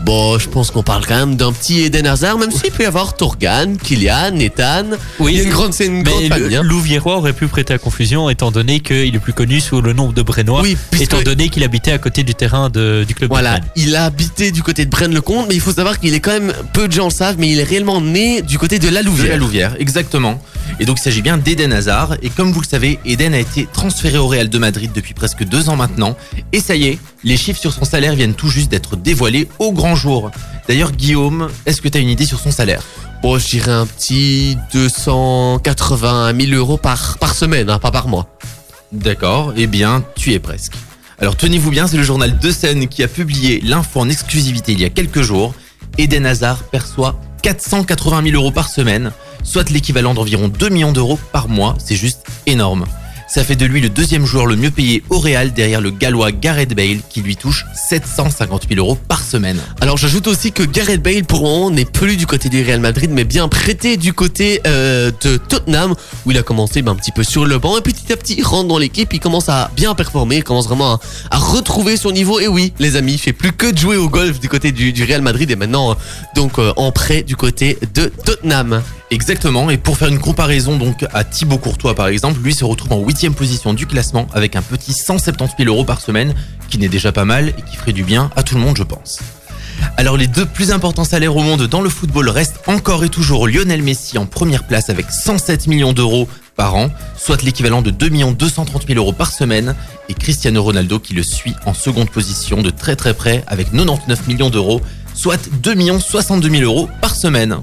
Bon, 0.04 0.38
je 0.38 0.48
pense 0.48 0.70
qu'on 0.70 0.82
parle 0.82 1.04
quand 1.06 1.16
même 1.18 1.36
d'un 1.36 1.52
petit 1.52 1.80
Eden 1.82 2.06
Hazard, 2.06 2.38
même 2.38 2.50
s'il 2.50 2.70
peut 2.70 2.82
y 2.84 2.86
avoir 2.86 3.16
Torgan, 3.16 3.76
Kylian, 3.82 4.32
Nathan. 4.32 4.84
Oui, 5.18 5.32
Il 5.34 5.38
y 5.38 5.40
a 5.40 5.44
une 5.44 5.50
grande, 5.50 5.72
c'est 5.74 5.86
une 5.86 6.02
grande 6.02 6.24
famille. 6.28 6.56
hein. 6.56 6.62
Louviérois 6.62 7.16
aurait 7.16 7.32
pu 7.32 7.46
prêter 7.46 7.74
à 7.74 7.78
confusion 7.78 8.30
étant 8.30 8.50
donné 8.50 8.80
qu'il 8.80 9.14
est 9.14 9.18
plus 9.20 9.32
connu 9.32 9.60
sous 9.60 9.80
le 9.80 9.92
nom 9.92 10.10
de 10.12 10.22
Brennois, 10.22 10.62
Oui, 10.62 10.76
étant 11.00 11.20
donné 11.22 11.48
qu'il 11.48 11.64
habitait 11.64 11.92
à 11.92 11.98
côté 11.98 12.22
du 12.22 12.34
terrain 12.34 12.70
de- 12.70 13.04
du 13.06 13.14
club. 13.14 13.30
Voilà, 13.30 13.60
il 13.76 13.94
a 13.96 14.04
habité 14.06 14.50
du 14.50 14.62
côté 14.62 14.84
de 14.84 14.90
Braine-le-Comte, 14.90 15.46
mais 15.48 15.54
il 15.54 15.60
faut 15.60 15.72
savoir 15.72 15.98
qu'il 16.00 16.14
est 16.14 16.20
quand 16.20 16.32
même, 16.32 16.52
peu 16.72 16.88
de 16.88 16.92
gens 16.92 17.06
le 17.06 17.10
savent, 17.10 17.36
mais 17.38 17.48
il 17.50 17.58
est 17.58 17.64
réellement 17.64 18.00
né 18.00 18.42
du 18.42 18.58
côté 18.58 18.78
de 18.78 18.84
la 18.88 18.90
De 18.90 18.94
la 18.94 19.02
Louvière. 19.02 19.38
Louvière, 19.38 19.76
exactement. 19.78 20.42
Et 20.80 20.84
donc 20.84 20.98
il 20.98 21.02
s'agit 21.02 21.22
bien 21.22 21.38
d'Eden 21.38 21.72
Hazard. 21.72 22.16
Et 22.22 22.30
comme 22.30 22.52
vous 22.52 22.60
le 22.60 22.66
savez, 22.66 22.98
Eden 23.06 23.32
a 23.34 23.38
été 23.38 23.66
transféré 23.72 24.18
au 24.18 24.26
Real 24.26 24.48
de 24.48 24.58
Madrid 24.58 24.90
depuis 24.94 25.14
presque 25.14 25.44
deux 25.44 25.68
ans 25.68 25.76
maintenant. 25.76 26.16
Et 26.52 26.60
ça 26.60 26.74
y 26.74 26.86
est, 26.88 26.98
les 27.24 27.36
chiffres 27.36 27.60
sur 27.60 27.72
son 27.72 27.84
salaire 27.84 28.14
viennent 28.14 28.34
tout 28.34 28.48
juste 28.48 28.70
d'être 28.70 28.96
dévoilés 28.96 29.48
au 29.58 29.72
grand 29.72 29.94
jour. 29.94 30.30
D'ailleurs, 30.68 30.92
Guillaume, 30.92 31.48
est-ce 31.66 31.80
que 31.80 31.88
tu 31.88 31.98
as 31.98 32.00
une 32.00 32.08
idée 32.08 32.26
sur 32.26 32.40
son 32.40 32.50
salaire? 32.50 32.82
Bon, 33.22 33.38
je 33.38 33.46
dirais 33.48 33.72
un 33.72 33.86
petit 33.86 34.56
280 34.72 36.32
000 36.40 36.52
euros 36.52 36.76
par, 36.76 37.18
par 37.18 37.34
semaine, 37.34 37.70
hein, 37.70 37.78
pas 37.78 37.90
par 37.90 38.06
mois. 38.06 38.28
D'accord, 38.92 39.52
eh 39.56 39.66
bien, 39.66 40.04
tu 40.14 40.32
es 40.32 40.38
presque. 40.38 40.74
Alors 41.18 41.36
tenez-vous 41.36 41.70
bien, 41.70 41.88
c'est 41.88 41.96
le 41.96 42.04
journal 42.04 42.38
De 42.38 42.50
Seine 42.50 42.86
qui 42.86 43.02
a 43.02 43.08
publié 43.08 43.60
l'info 43.60 44.00
en 44.00 44.08
exclusivité 44.08 44.72
il 44.72 44.80
y 44.80 44.84
a 44.84 44.90
quelques 44.90 45.22
jours. 45.22 45.52
Eden 45.98 46.26
Hazard 46.26 46.62
perçoit 46.64 47.20
480 47.42 48.22
000 48.30 48.36
euros 48.36 48.52
par 48.52 48.68
semaine, 48.68 49.10
soit 49.42 49.68
l'équivalent 49.70 50.14
d'environ 50.14 50.48
2 50.48 50.68
millions 50.68 50.92
d'euros 50.92 51.18
par 51.32 51.48
mois. 51.48 51.74
C'est 51.84 51.96
juste 51.96 52.24
énorme. 52.46 52.84
Ça 53.28 53.44
fait 53.44 53.56
de 53.56 53.66
lui 53.66 53.82
le 53.82 53.90
deuxième 53.90 54.24
joueur 54.24 54.46
le 54.46 54.56
mieux 54.56 54.70
payé 54.70 55.02
au 55.10 55.18
Real 55.18 55.52
derrière 55.52 55.82
le 55.82 55.90
gallois 55.90 56.32
Gareth 56.32 56.74
Bale 56.74 57.00
qui 57.10 57.20
lui 57.20 57.36
touche 57.36 57.66
750 57.88 58.66
000 58.70 58.80
euros 58.80 58.96
par 59.06 59.22
semaine. 59.22 59.60
Alors 59.82 59.98
j'ajoute 59.98 60.26
aussi 60.26 60.50
que 60.50 60.62
Gareth 60.62 61.02
Bale 61.02 61.24
pour 61.24 61.40
le 61.40 61.44
moment 61.44 61.70
n'est 61.70 61.84
plus 61.84 62.16
du 62.16 62.26
côté 62.26 62.48
du 62.48 62.64
Real 62.64 62.80
Madrid 62.80 63.10
mais 63.12 63.24
bien 63.24 63.46
prêté 63.48 63.98
du 63.98 64.14
côté 64.14 64.62
euh, 64.66 65.10
de 65.22 65.36
Tottenham 65.36 65.94
où 66.24 66.30
il 66.30 66.38
a 66.38 66.42
commencé 66.42 66.80
ben, 66.80 66.92
un 66.92 66.94
petit 66.94 67.12
peu 67.12 67.22
sur 67.22 67.44
le 67.44 67.58
banc 67.58 67.76
et 67.76 67.82
petit 67.82 68.10
à 68.14 68.16
petit 68.16 68.36
il 68.38 68.44
rentre 68.44 68.68
dans 68.68 68.78
l'équipe, 68.78 69.12
il 69.12 69.20
commence 69.20 69.50
à 69.50 69.70
bien 69.76 69.94
performer, 69.94 70.36
il 70.36 70.44
commence 70.44 70.66
vraiment 70.66 70.98
à, 71.30 71.36
retrouver 71.36 71.98
son 71.98 72.12
niveau 72.12 72.40
et 72.40 72.48
oui 72.48 72.72
les 72.78 72.96
amis 72.96 73.12
il 73.12 73.18
fait 73.18 73.34
plus 73.34 73.52
que 73.52 73.70
de 73.70 73.76
jouer 73.76 73.96
au 73.96 74.08
golf 74.08 74.40
du 74.40 74.48
côté 74.48 74.72
du, 74.72 74.94
du 74.94 75.04
Real 75.04 75.20
Madrid 75.20 75.50
et 75.50 75.56
maintenant 75.56 75.90
euh, 75.90 75.94
donc 76.34 76.58
euh, 76.58 76.72
en 76.76 76.92
prêt 76.92 77.24
du 77.24 77.36
côté 77.36 77.78
de 77.94 78.10
Tottenham. 78.24 78.82
Exactement, 79.10 79.70
et 79.70 79.78
pour 79.78 79.96
faire 79.96 80.08
une 80.08 80.18
comparaison 80.18 80.76
donc 80.76 81.06
à 81.14 81.24
Thibaut 81.24 81.56
Courtois 81.56 81.94
par 81.94 82.08
exemple, 82.08 82.40
lui 82.42 82.52
se 82.52 82.64
retrouve 82.64 82.92
en 82.92 82.98
huitième 82.98 83.32
position 83.32 83.72
du 83.72 83.86
classement 83.86 84.26
avec 84.34 84.54
un 84.54 84.60
petit 84.60 84.92
170 84.92 85.54
000 85.64 85.74
euros 85.74 85.84
par 85.84 86.02
semaine, 86.02 86.34
qui 86.68 86.76
n'est 86.76 86.88
déjà 86.88 87.10
pas 87.10 87.24
mal 87.24 87.48
et 87.48 87.62
qui 87.62 87.76
ferait 87.76 87.94
du 87.94 88.04
bien 88.04 88.30
à 88.36 88.42
tout 88.42 88.54
le 88.54 88.60
monde 88.60 88.76
je 88.76 88.82
pense. 88.82 89.20
Alors 89.96 90.18
les 90.18 90.26
deux 90.26 90.44
plus 90.44 90.72
importants 90.72 91.04
salaires 91.04 91.36
au 91.36 91.42
monde 91.42 91.66
dans 91.68 91.80
le 91.80 91.88
football 91.88 92.28
restent 92.28 92.60
encore 92.66 93.02
et 93.02 93.08
toujours 93.08 93.48
Lionel 93.48 93.82
Messi 93.82 94.18
en 94.18 94.26
première 94.26 94.64
place 94.64 94.90
avec 94.90 95.10
107 95.10 95.68
millions 95.68 95.94
d'euros 95.94 96.28
par 96.54 96.74
an, 96.74 96.90
soit 97.16 97.42
l'équivalent 97.42 97.80
de 97.80 97.90
2 97.90 98.10
230 98.34 98.86
000 98.88 98.98
euros 98.98 99.12
par 99.12 99.32
semaine, 99.32 99.74
et 100.10 100.14
Cristiano 100.14 100.62
Ronaldo 100.62 100.98
qui 100.98 101.14
le 101.14 101.22
suit 101.22 101.54
en 101.64 101.72
seconde 101.72 102.10
position 102.10 102.60
de 102.60 102.70
très 102.70 102.96
très 102.96 103.14
près 103.14 103.42
avec 103.46 103.70
99 103.70 104.26
millions 104.26 104.50
d'euros, 104.50 104.82
soit 105.14 105.48
2 105.62 105.98
62 105.98 106.50
000 106.50 106.62
euros 106.62 106.90
par 107.00 107.14
semaine. 107.14 107.58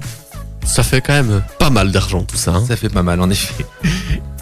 Ça 0.66 0.82
fait 0.82 1.00
quand 1.00 1.14
même 1.14 1.42
pas 1.58 1.70
mal 1.70 1.90
d'argent 1.92 2.22
tout 2.22 2.36
ça. 2.36 2.52
hein. 2.54 2.64
Ça 2.66 2.76
fait 2.76 2.88
pas 2.88 3.02
mal 3.02 3.20
en 3.20 3.30
effet. 3.30 3.64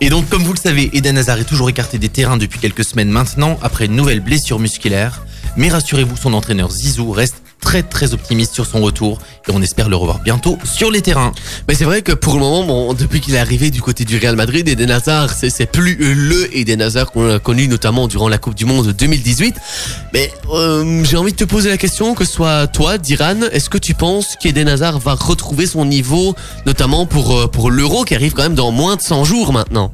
Et 0.01 0.09
donc 0.11 0.29
comme 0.29 0.43
vous 0.43 0.53
le 0.53 0.59
savez, 0.59 0.91
Eden 0.93 1.17
Hazard 1.19 1.39
est 1.39 1.45
toujours 1.45 1.69
écarté 1.71 1.99
des 1.99 2.09
terrains 2.09 2.37
depuis 2.37 2.59
quelques 2.59 2.85
semaines 2.85 3.11
maintenant 3.11 3.59
après 3.63 3.87
une 3.87 3.95
nouvelle 3.97 4.21
blessure 4.21 4.59
musculaire. 4.59 5.23
Mais 5.57 5.69
rassurez-vous, 5.69 6.17
son 6.17 6.33
entraîneur 6.35 6.71
Zizou 6.71 7.13
reste 7.13 7.37
très 7.65 7.83
très 7.83 8.13
optimiste 8.13 8.53
sur 8.55 8.67
son 8.67 8.81
retour 8.83 9.19
et 9.49 9.51
on 9.53 9.63
espère 9.63 9.89
le 9.89 9.97
revoir 9.97 10.21
bientôt 10.21 10.59
sur 10.65 10.91
les 10.91 11.01
terrains. 11.01 11.33
Mais 11.67 11.75
c'est 11.75 11.85
vrai 11.85 12.03
que 12.03 12.13
pour 12.13 12.35
le 12.35 12.41
moment, 12.41 12.65
bon, 12.65 12.95
depuis 12.95 13.21
qu'il 13.21 13.35
est 13.35 13.39
arrivé 13.39 13.71
du 13.71 13.81
côté 13.81 14.05
du 14.05 14.19
Real 14.19 14.37
Madrid, 14.37 14.69
Eden 14.69 14.91
Hazard, 14.91 15.31
c'est 15.31 15.67
plus 15.67 15.97
le 15.99 16.57
Eden 16.57 16.83
Hazard 16.83 17.11
qu'on 17.11 17.37
a 17.37 17.39
connu 17.39 17.67
notamment 17.67 18.07
durant 18.07 18.29
la 18.29 18.39
Coupe 18.39 18.55
du 18.55 18.67
Monde 18.67 18.93
2018. 18.93 19.57
Mais 20.13 20.31
euh, 20.53 21.03
j'ai 21.05 21.17
envie 21.17 21.33
de 21.33 21.37
te 21.39 21.45
poser 21.45 21.71
la 21.71 21.79
question, 21.79 22.15
que 22.15 22.25
ce 22.25 22.33
soit 22.33 22.67
toi, 22.67 22.99
Diran, 22.99 23.41
est-ce 23.51 23.71
que 23.71 23.79
tu 23.79 23.95
penses 23.95 24.37
qu'Eden 24.39 24.69
Hazard 24.69 24.99
va 24.99 25.15
retrouver 25.15 25.67
son 25.67 25.87
niveau, 25.87 26.35
notamment 26.67 27.07
pour, 27.07 27.37
euh, 27.37 27.47
pour 27.49 27.71
l'Euro 27.71 28.05
qui 28.05 28.15
arrive 28.15 28.35
quand 28.35 28.43
même 28.43 28.55
dans 28.55 28.71
moins 28.71 28.97
de 28.97 29.03
100 29.03 29.25
jours 29.25 29.53
maintenant? 29.53 29.91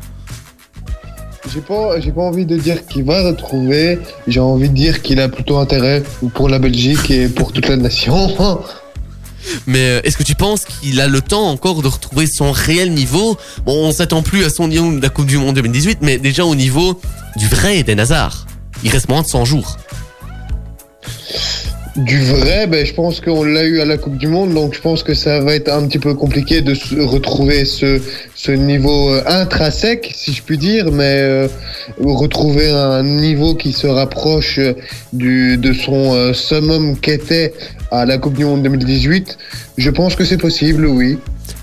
J'ai 1.49 1.61
pas, 1.61 1.99
j'ai 2.01 2.13
pas 2.13 2.23
envie 2.23 2.45
de 2.45 2.57
dire 2.57 2.87
qu'il 2.87 3.05
va 3.05 3.23
retrouver. 3.23 3.99
J'ai 4.27 4.41
envie 4.41 4.69
de 4.69 4.75
dire 4.75 5.03
qu'il 5.03 5.21
a 5.21 5.29
plutôt 5.29 5.59
intérêt 5.59 6.03
pour 6.35 6.49
la 6.49 6.59
Belgique 6.59 7.11
et 7.11 7.29
pour 7.29 7.53
toute 7.53 7.69
la 7.69 7.77
nation. 7.77 8.35
Mais 9.67 9.79
euh, 9.79 10.01
est-ce 10.05 10.19
que 10.19 10.23
tu 10.23 10.35
penses 10.35 10.65
qu'il 10.67 11.01
a 11.01 11.09
le 11.09 11.23
temps 11.23 11.49
encore 11.49 11.81
de 11.83 11.89
retrouver 11.89 12.27
son 12.27 12.53
réel 12.53 12.93
niveau? 12.93 13.39
Bon, 13.65 13.89
on 13.89 13.93
s'attend 13.93 14.23
plus 14.23 14.45
à 14.45 14.51
son 14.51 14.69
niveau 14.69 14.93
de 14.93 15.01
la 15.01 15.09
Coupe 15.09 15.27
du 15.27 15.39
Monde 15.39 15.55
2018, 15.55 15.99
mais 16.03 16.19
déjà 16.19 16.45
au 16.45 16.55
niveau 16.55 17.01
du 17.37 17.49
vrai 17.49 17.79
Eden 17.79 18.01
Hazard. 18.01 18.47
Il 18.85 18.91
reste 18.91 19.09
moins 19.09 19.23
de 19.23 19.27
100 19.27 19.47
jours. 19.47 19.79
Du 21.97 22.23
vrai, 22.23 22.69
ben, 22.69 22.87
je 22.87 22.95
pense 22.95 23.21
qu'on 23.21 23.43
l'a 23.43 23.65
eu 23.65 23.81
à 23.81 23.85
la 23.85 23.99
Coupe 23.99 24.17
du 24.17 24.29
Monde, 24.29 24.55
donc 24.55 24.75
je 24.75 24.81
pense 24.81 25.03
que 25.03 25.13
ça 25.13 25.41
va 25.41 25.57
être 25.57 25.69
un 25.69 25.89
petit 25.89 25.99
peu 25.99 26.15
compliqué 26.15 26.61
de 26.61 26.73
se 26.73 26.95
retrouver 27.01 27.65
ce, 27.65 28.01
ce 28.37 28.53
niveau 28.53 29.13
euh, 29.13 29.23
intrinsèque, 29.27 30.13
si 30.15 30.33
je 30.33 30.41
puis 30.41 30.57
dire, 30.57 30.93
mais 30.93 31.19
euh, 31.19 31.49
retrouver 31.99 32.71
un 32.71 33.03
niveau 33.03 33.57
qui 33.57 33.73
se 33.73 33.89
rapproche 33.89 34.61
euh, 34.61 34.75
du, 35.13 35.57
de 35.57 35.73
son 35.73 36.15
euh, 36.15 36.33
summum 36.33 36.97
qu'était 36.97 37.53
à 37.91 38.07
la 38.07 38.19
Coupe 38.19 38.35
du 38.35 38.45
Monde 38.45 38.63
2018, 38.63 39.37
je 39.77 39.91
pense 39.91 40.15
que 40.15 40.25
c'est 40.25 40.39
possible, 40.39 40.87
oui. 40.87 41.19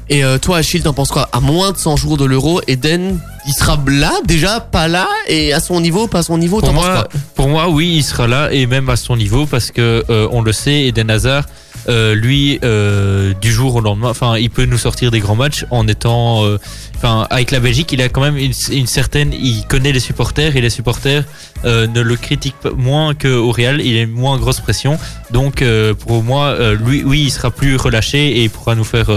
Et 0.10 0.24
euh, 0.24 0.38
toi, 0.38 0.58
Achille, 0.58 0.82
t'en 0.82 0.94
penses 0.94 1.10
quoi? 1.12 1.28
À 1.34 1.40
moins 1.42 1.72
de 1.74 1.78
100 1.78 1.98
jours 1.98 2.18
de 2.18 2.24
l'Euro, 2.24 2.62
Eden, 2.68 3.20
il 3.46 3.54
sera 3.54 3.78
là, 3.88 4.14
déjà, 4.26 4.60
pas 4.62 4.88
là, 4.88 5.08
et 5.28 5.52
à 5.54 5.60
son 5.60 5.82
niveau, 5.82 6.08
pas 6.08 6.20
à 6.20 6.24
son 6.24 6.38
niveau, 6.38 6.60
Pour 6.60 6.70
t'en 6.70 6.76
penses 6.76 6.86
moi, 6.86 6.96
quoi? 7.12 7.20
pour 7.36 7.48
moi, 7.50 7.70
oui, 7.70 7.96
il 7.98 8.04
sera 8.04 8.26
là 8.28 8.50
et 8.52 8.66
même 8.68 8.90
à 8.90 8.96
son 8.96 9.18
niveau 9.18 9.46
parce 9.46 9.70
que 9.72 10.06
euh, 10.10 10.28
on 10.32 10.42
le 10.42 10.54
sait, 10.54 10.86
Eden 10.86 11.10
Hazard, 11.10 11.44
euh, 11.90 12.16
lui, 12.16 12.60
euh, 12.64 13.34
du 13.42 13.52
jour 13.52 13.76
au 13.76 13.82
lendemain, 13.82 14.10
enfin, 14.10 14.38
il 14.38 14.50
peut 14.50 14.66
nous 14.66 14.78
sortir 14.78 15.10
des 15.12 15.20
grands 15.20 15.36
matchs 15.36 15.66
en 15.72 15.88
étant, 15.88 16.44
euh, 16.44 16.60
enfin, 16.96 17.26
avec 17.30 17.52
la 17.52 17.60
Belgique, 17.60 17.92
il 17.94 18.02
a 18.02 18.10
quand 18.10 18.22
même 18.22 18.38
une, 18.38 18.88
certaine, 18.88 19.34
il 19.34 19.66
connaît 19.68 19.92
les 19.92 20.00
supporters 20.00 20.56
et 20.56 20.62
les 20.62 20.70
supporters 20.70 21.24
ne 21.64 22.02
le 22.02 22.16
critiquent 22.16 22.56
moins 22.78 23.14
qu'au 23.16 23.52
Real, 23.52 23.82
il 23.82 23.96
est 23.96 24.06
moins 24.06 24.38
grosse 24.38 24.60
pression. 24.60 25.00
Donc, 25.32 25.64
pour 26.06 26.24
moi, 26.24 26.56
lui, 26.74 27.04
oui, 27.04 27.24
il 27.24 27.32
sera 27.32 27.52
plus 27.52 27.76
relâché 27.76 28.38
et 28.38 28.44
il 28.44 28.50
pourra 28.50 28.76
nous 28.76 28.84
faire, 28.84 29.10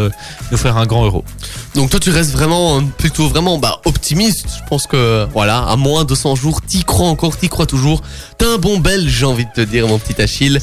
nous 0.51 0.57
faire 0.57 0.77
un 0.77 0.87
grand 0.87 1.05
euro. 1.05 1.25
Donc 1.75 1.91
toi, 1.91 2.01
tu 2.01 2.11
restes 2.11 2.33
vraiment, 2.33 2.83
plutôt 2.83 3.29
vraiment 3.29 3.59
bah, 3.59 3.81
optimiste. 3.85 4.47
Je 4.49 4.69
pense 4.69 4.87
que, 4.87 5.27
voilà, 5.33 5.59
à 5.59 5.77
moins 5.77 6.05
de 6.05 6.15
100 6.15 6.35
jours, 6.35 6.63
t'y 6.63 6.83
crois 6.83 7.09
encore, 7.09 7.37
t'y 7.37 7.49
crois 7.49 7.67
toujours. 7.67 8.03
T'es 8.39 8.47
un 8.47 8.59
bon 8.59 8.79
belge, 8.79 9.11
j'ai 9.11 9.27
envie 9.27 9.45
de 9.45 9.53
te 9.55 9.61
dire, 9.61 9.87
mon 9.87 9.99
petit 9.99 10.21
Achille. 10.21 10.59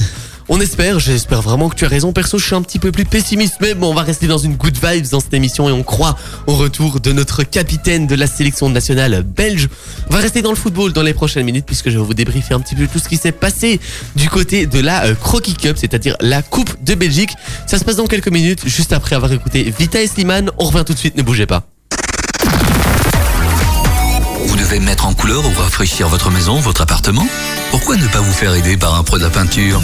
On 0.50 0.60
espère, 0.60 0.98
j'espère 0.98 1.42
vraiment 1.42 1.68
que 1.68 1.74
tu 1.74 1.84
as 1.84 1.88
raison. 1.88 2.14
Perso, 2.14 2.38
je 2.38 2.46
suis 2.46 2.54
un 2.54 2.62
petit 2.62 2.78
peu 2.78 2.90
plus 2.90 3.04
pessimiste, 3.04 3.56
mais 3.60 3.74
bon, 3.74 3.90
on 3.90 3.94
va 3.94 4.00
rester 4.00 4.26
dans 4.26 4.38
une 4.38 4.56
good 4.56 4.78
vibes 4.82 5.06
dans 5.10 5.20
cette 5.20 5.34
émission 5.34 5.68
et 5.68 5.72
on 5.72 5.82
croit 5.82 6.16
au 6.46 6.54
retour 6.54 7.00
de 7.00 7.12
notre 7.12 7.42
capitaine 7.42 8.06
de 8.06 8.14
la 8.14 8.26
sélection 8.26 8.70
nationale 8.70 9.22
belge. 9.22 9.68
On 10.08 10.14
va 10.14 10.20
rester 10.20 10.40
dans 10.40 10.48
le 10.48 10.56
football 10.56 10.94
dans 10.94 11.02
les 11.02 11.12
prochaines 11.12 11.44
minutes 11.44 11.66
puisque 11.66 11.90
je 11.90 11.98
vais 11.98 12.04
vous 12.04 12.14
débriefer 12.14 12.54
un 12.54 12.60
petit 12.60 12.74
peu 12.74 12.86
tout 12.86 12.98
ce 12.98 13.10
qui 13.10 13.18
s'est 13.18 13.32
passé 13.32 13.78
du 14.16 14.30
côté 14.30 14.64
de 14.64 14.80
la 14.80 15.04
euh, 15.04 15.14
Cup, 15.14 15.76
c'est-à-dire 15.76 16.16
la 16.20 16.40
Coupe 16.40 16.82
de 16.82 16.94
Belgique. 16.94 17.32
Ça 17.66 17.78
se 17.78 17.84
passe 17.84 17.96
dans 17.96 18.06
quelques 18.06 18.28
minutes, 18.28 18.66
juste 18.66 18.94
après 18.94 19.16
avoir 19.16 19.30
écouté 19.30 19.70
Vita 19.78 20.00
et 20.00 20.06
Slimane. 20.06 20.50
On 20.56 20.64
revient 20.64 20.84
tout 20.86 20.94
de 20.94 20.98
suite, 20.98 21.18
ne 21.18 21.22
bougez 21.22 21.44
pas. 21.44 21.64
Vous 24.46 24.56
devez 24.56 24.80
mettre 24.80 25.06
en 25.06 25.12
couleur 25.12 25.44
ou 25.44 25.60
rafraîchir 25.60 26.08
votre 26.08 26.30
maison, 26.30 26.58
votre 26.58 26.80
appartement? 26.80 27.28
Pourquoi 27.70 27.96
ne 27.96 28.06
pas 28.06 28.20
vous 28.20 28.32
faire 28.32 28.54
aider 28.54 28.78
par 28.78 28.94
un 28.94 29.04
pro 29.04 29.18
de 29.18 29.24
la 29.24 29.30
peinture? 29.30 29.82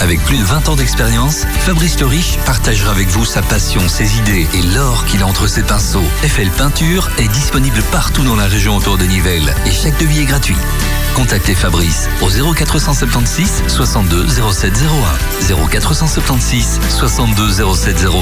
Avec 0.00 0.22
plus 0.24 0.38
de 0.38 0.44
20 0.44 0.68
ans 0.68 0.76
d'expérience, 0.76 1.44
Fabrice 1.60 1.98
Le 2.00 2.06
Riche 2.06 2.36
partagera 2.44 2.90
avec 2.90 3.08
vous 3.08 3.24
sa 3.24 3.42
passion, 3.42 3.80
ses 3.88 4.18
idées 4.18 4.46
et 4.54 4.62
l'or 4.62 5.04
qu'il 5.06 5.22
a 5.22 5.26
entre 5.26 5.46
ses 5.46 5.62
pinceaux. 5.62 6.04
FL 6.22 6.50
Peinture 6.50 7.10
est 7.18 7.28
disponible 7.28 7.82
partout 7.90 8.24
dans 8.24 8.36
la 8.36 8.46
région 8.46 8.76
autour 8.76 8.98
de 8.98 9.04
Nivelles 9.04 9.54
et 9.64 9.72
chaque 9.72 9.98
devis 9.98 10.20
est 10.20 10.26
gratuit. 10.26 10.56
Contactez 11.14 11.54
Fabrice 11.54 12.08
au 12.20 12.28
0476 12.28 13.62
62 13.68 14.26
0701 14.28 15.66
0476 15.70 16.80
62 16.90 17.74
0701 17.74 18.14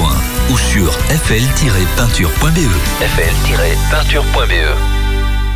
ou 0.51 0.57
sur 0.57 0.93
fl-peinture.be 0.93 2.69
fl-peinture.be 3.01 4.94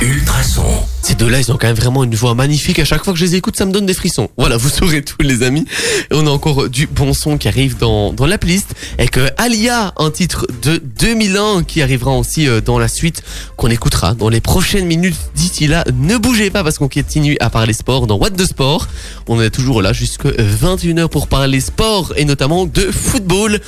Ultrason. 0.00 0.62
Ces 1.02 1.14
deux-là, 1.16 1.40
ils 1.40 1.50
ont 1.50 1.56
quand 1.56 1.66
même 1.66 1.76
vraiment 1.76 2.04
une 2.04 2.14
voix 2.14 2.34
magnifique. 2.34 2.78
À 2.78 2.84
chaque 2.84 3.02
fois 3.02 3.12
que 3.12 3.18
je 3.18 3.24
les 3.24 3.34
écoute, 3.34 3.56
ça 3.56 3.66
me 3.66 3.72
donne 3.72 3.86
des 3.86 3.94
frissons. 3.94 4.28
Voilà, 4.36 4.56
vous 4.56 4.68
saurez 4.68 5.02
tout, 5.02 5.16
les 5.20 5.42
amis. 5.42 5.64
Et 6.10 6.14
on 6.14 6.26
a 6.26 6.30
encore 6.30 6.68
du 6.68 6.86
bon 6.86 7.12
son 7.14 7.36
qui 7.36 7.48
arrive 7.48 7.78
dans, 7.78 8.14
la 8.26 8.38
playlist. 8.38 8.74
Avec 8.98 9.16
euh, 9.16 9.28
Alia, 9.38 9.92
un 9.96 10.10
titre 10.10 10.46
de 10.62 10.80
2001 11.00 11.64
qui 11.64 11.82
arrivera 11.82 12.12
aussi 12.12 12.46
euh, 12.46 12.60
dans 12.60 12.78
la 12.78 12.86
suite, 12.86 13.22
qu'on 13.56 13.68
écoutera 13.68 14.14
dans 14.14 14.28
les 14.28 14.40
prochaines 14.40 14.86
minutes. 14.86 15.16
D'ici 15.34 15.66
là, 15.66 15.84
ne 15.92 16.16
bougez 16.16 16.50
pas 16.50 16.62
parce 16.62 16.78
qu'on 16.78 16.88
continue 16.88 17.36
à 17.40 17.50
parler 17.50 17.72
sport 17.72 18.06
dans 18.06 18.18
What 18.18 18.30
the 18.30 18.46
Sport. 18.46 18.86
On 19.26 19.40
est 19.40 19.50
toujours 19.50 19.82
là 19.82 19.92
jusqu'à 19.92 20.30
21h 20.30 21.08
pour 21.08 21.26
parler 21.26 21.60
sport 21.60 22.12
et 22.16 22.24
notamment 22.24 22.66
de 22.66 22.82
football 22.92 23.60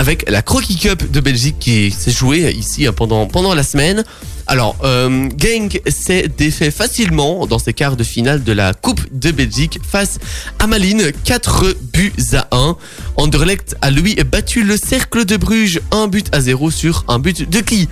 avec 0.00 0.30
la 0.30 0.40
Croquis 0.40 0.78
Cup 0.78 1.10
de 1.10 1.20
Belgique 1.20 1.56
qui 1.60 1.90
s'est 1.90 2.10
jouée 2.10 2.50
ici 2.52 2.86
hein, 2.86 2.94
pendant, 2.94 3.52
la 3.52 3.62
semaine. 3.62 4.02
Alors, 4.46 4.74
euh, 4.82 5.28
Genk 5.36 5.82
s'est 5.86 6.26
défait 6.26 6.70
facilement 6.70 7.46
dans 7.46 7.58
ses 7.58 7.74
quarts 7.74 7.98
de 7.98 8.02
finale 8.02 8.42
de 8.42 8.52
la 8.52 8.72
Coupe 8.72 9.02
de 9.12 9.30
Belgique 9.30 9.78
face 9.86 10.18
à 10.58 10.66
Malines, 10.66 11.12
4 11.24 11.76
buts 11.92 12.14
à 12.32 12.48
1. 12.50 12.76
Anderlecht 13.16 13.76
a 13.82 13.90
lui 13.90 14.14
battu 14.14 14.64
le 14.64 14.78
Cercle 14.78 15.26
de 15.26 15.36
Bruges, 15.36 15.82
1 15.90 16.08
but 16.08 16.34
à 16.34 16.40
0 16.40 16.70
sur 16.70 17.04
un 17.08 17.18
but 17.18 17.50
de 17.50 17.60
qui? 17.60 17.86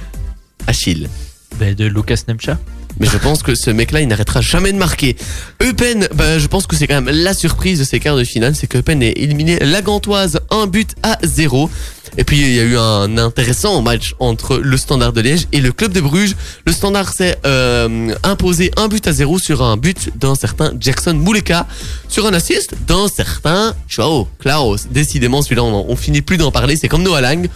Achille. 0.66 1.11
Ben, 1.59 1.74
de 1.74 1.84
Lucas 1.84 2.22
Nemcha. 2.26 2.59
Mais 3.01 3.07
je 3.07 3.18
pense 3.18 3.42
que 3.42 3.55
ce 3.55 3.70
mec-là, 3.70 4.01
il 4.01 4.09
n'arrêtera 4.09 4.40
jamais 4.40 4.72
de 4.72 4.78
marquer. 4.78 5.16
Eupen, 5.62 6.09
bah, 6.14 6.38
je 6.38 6.46
pense 6.46 6.66
que 6.66 6.76
c'est 6.76 6.86
quand 6.86 7.01
même 7.01 7.14
la 7.14 7.34
surprise 7.34 7.78
de 7.78 7.84
ces 7.84 8.01
quarts 8.01 8.16
de 8.16 8.24
finale, 8.24 8.55
c'est 8.55 8.66
que 8.66 8.78
Eupen 8.78 9.03
ait 9.03 9.12
éliminé 9.16 9.59
la 9.61 9.82
Gantoise, 9.82 10.40
un 10.51 10.66
but 10.66 10.90
à 11.03 11.18
0. 11.22 11.70
Et 12.16 12.24
puis 12.24 12.38
il 12.38 12.55
y 12.55 12.59
a 12.59 12.62
eu 12.62 12.76
un 12.76 13.18
intéressant 13.18 13.80
match 13.82 14.14
entre 14.18 14.57
le 14.57 14.76
Standard 14.76 15.12
de 15.12 15.20
Liège 15.20 15.46
et 15.53 15.61
le 15.61 15.72
Club 15.72 15.92
de 15.92 16.01
Bruges. 16.01 16.34
Le 16.66 16.72
Standard 16.72 17.12
s'est 17.12 17.38
euh, 17.46 18.14
imposé 18.22 18.70
un 18.76 18.88
but 18.88 19.07
à 19.07 19.12
zéro 19.12 19.38
sur 19.38 19.62
un 19.62 19.76
but 19.76 20.11
d'un 20.18 20.34
certain 20.34 20.72
Jackson 20.80 21.14
Mouleka, 21.14 21.66
sur 22.09 22.26
un 22.26 22.32
assist 22.32 22.74
d'un 22.86 23.09
certain 23.09 23.74
Joao 23.88 24.26
Klaus. 24.38 24.88
Décidément, 24.90 25.42
celui-là, 25.42 25.62
on, 25.62 25.86
on 25.88 25.96
finit 25.96 26.22
plus 26.22 26.38
d'en 26.38 26.51
parler. 26.51 26.76
C'est 26.76 26.88
comme 26.88 27.03
Noah 27.03 27.20
Lang, 27.20 27.49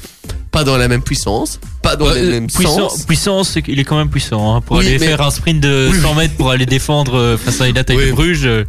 pas 0.52 0.62
dans 0.64 0.76
la 0.76 0.86
même 0.86 1.02
puissance, 1.02 1.58
pas 1.82 1.96
dans 1.96 2.08
le 2.10 2.22
même 2.30 2.46
puissant, 2.46 2.90
sens. 2.90 3.02
puissance, 3.04 3.48
c'est 3.48 3.62
qu'il 3.62 3.80
est 3.80 3.84
quand 3.84 3.96
même 3.96 4.10
puissant. 4.10 4.54
hein. 4.54 4.60
pour 4.60 4.76
Oui, 4.76 4.86
aller 4.86 4.98
mais- 4.98 5.06
faire 5.08 5.20
un 5.22 5.30
sprint 5.30 5.60
de 5.60 5.88
Oui, 5.90 5.98
100 6.00 6.14
mètres 6.14 6.34
pour 6.36 6.50
aller 6.50 6.66
défendre 6.66 7.16
euh, 7.16 7.36
face 7.36 7.60
à 7.60 7.66
une 7.68 7.78
attaque 7.78 7.96
Oui. 7.96 8.06
de 8.08 8.12
Bruges. 8.12 8.44
euh, 8.46 8.64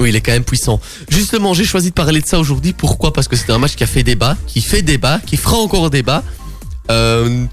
Oui, 0.00 0.08
il 0.08 0.16
est 0.16 0.20
quand 0.20 0.32
même 0.32 0.44
puissant. 0.44 0.80
Justement, 1.08 1.54
j'ai 1.54 1.64
choisi 1.64 1.90
de 1.90 1.94
parler 1.94 2.20
de 2.20 2.26
ça 2.26 2.38
aujourd'hui. 2.38 2.72
Pourquoi? 2.72 3.12
Parce 3.12 3.28
que 3.28 3.36
c'était 3.36 3.52
un 3.52 3.58
match 3.58 3.76
qui 3.76 3.84
a 3.84 3.86
fait 3.86 4.02
débat, 4.02 4.36
qui 4.46 4.60
fait 4.60 4.82
débat, 4.82 5.20
qui 5.24 5.36
fera 5.36 5.56
encore 5.58 5.90
débat. 5.90 6.24
Euh, 6.90 7.44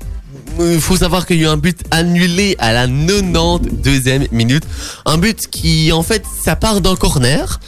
il 0.59 0.81
faut 0.81 0.97
savoir 0.97 1.25
qu'il 1.27 1.37
y 1.37 1.41
a 1.41 1.43
eu 1.43 1.47
un 1.47 1.57
but 1.57 1.79
annulé 1.91 2.55
à 2.59 2.73
la 2.73 2.87
92e 2.87 4.27
minute. 4.31 4.63
Un 5.05 5.17
but 5.17 5.47
qui, 5.47 5.91
en 5.91 6.01
fait, 6.01 6.23
ça 6.43 6.55
part 6.55 6.81
d'un 6.81 6.95
corner, 6.95 7.59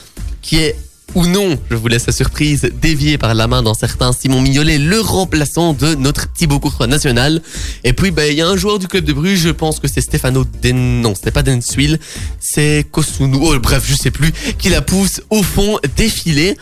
qui 0.41 0.57
est 0.57 0.75
ou 1.15 1.25
non, 1.25 1.57
je 1.69 1.75
vous 1.75 1.87
laisse 1.87 2.07
la 2.07 2.13
surprise, 2.13 2.69
dévié 2.81 3.17
par 3.17 3.33
la 3.33 3.47
main 3.47 3.63
d'un 3.63 3.73
certain 3.73 4.13
Simon 4.13 4.41
Mignolet, 4.41 4.77
le 4.77 4.99
remplaçant 4.99 5.73
de 5.73 5.95
notre 5.95 6.31
Thibaut 6.31 6.59
Courtois 6.59 6.87
national. 6.87 7.41
Et 7.83 7.93
puis, 7.93 8.11
ben, 8.11 8.29
il 8.29 8.37
y 8.37 8.41
a 8.41 8.47
un 8.47 8.57
joueur 8.57 8.79
du 8.79 8.87
club 8.87 9.05
de 9.05 9.13
Bruges, 9.13 9.39
je 9.39 9.49
pense 9.49 9.79
que 9.79 9.87
c'est 9.87 10.01
Stefano 10.01 10.45
Den, 10.61 11.01
non, 11.01 11.15
c'était 11.15 11.31
pas 11.31 11.43
Denswil, 11.43 11.99
c'est 12.39 12.85
Kosunu, 12.91 13.37
oh, 13.41 13.59
bref, 13.59 13.83
je 13.85 13.95
sais 13.95 14.11
plus, 14.11 14.31
qui 14.57 14.69
la 14.69 14.81
pousse 14.81 15.21
au 15.29 15.43
fond, 15.43 15.79
défilé. 15.95 16.55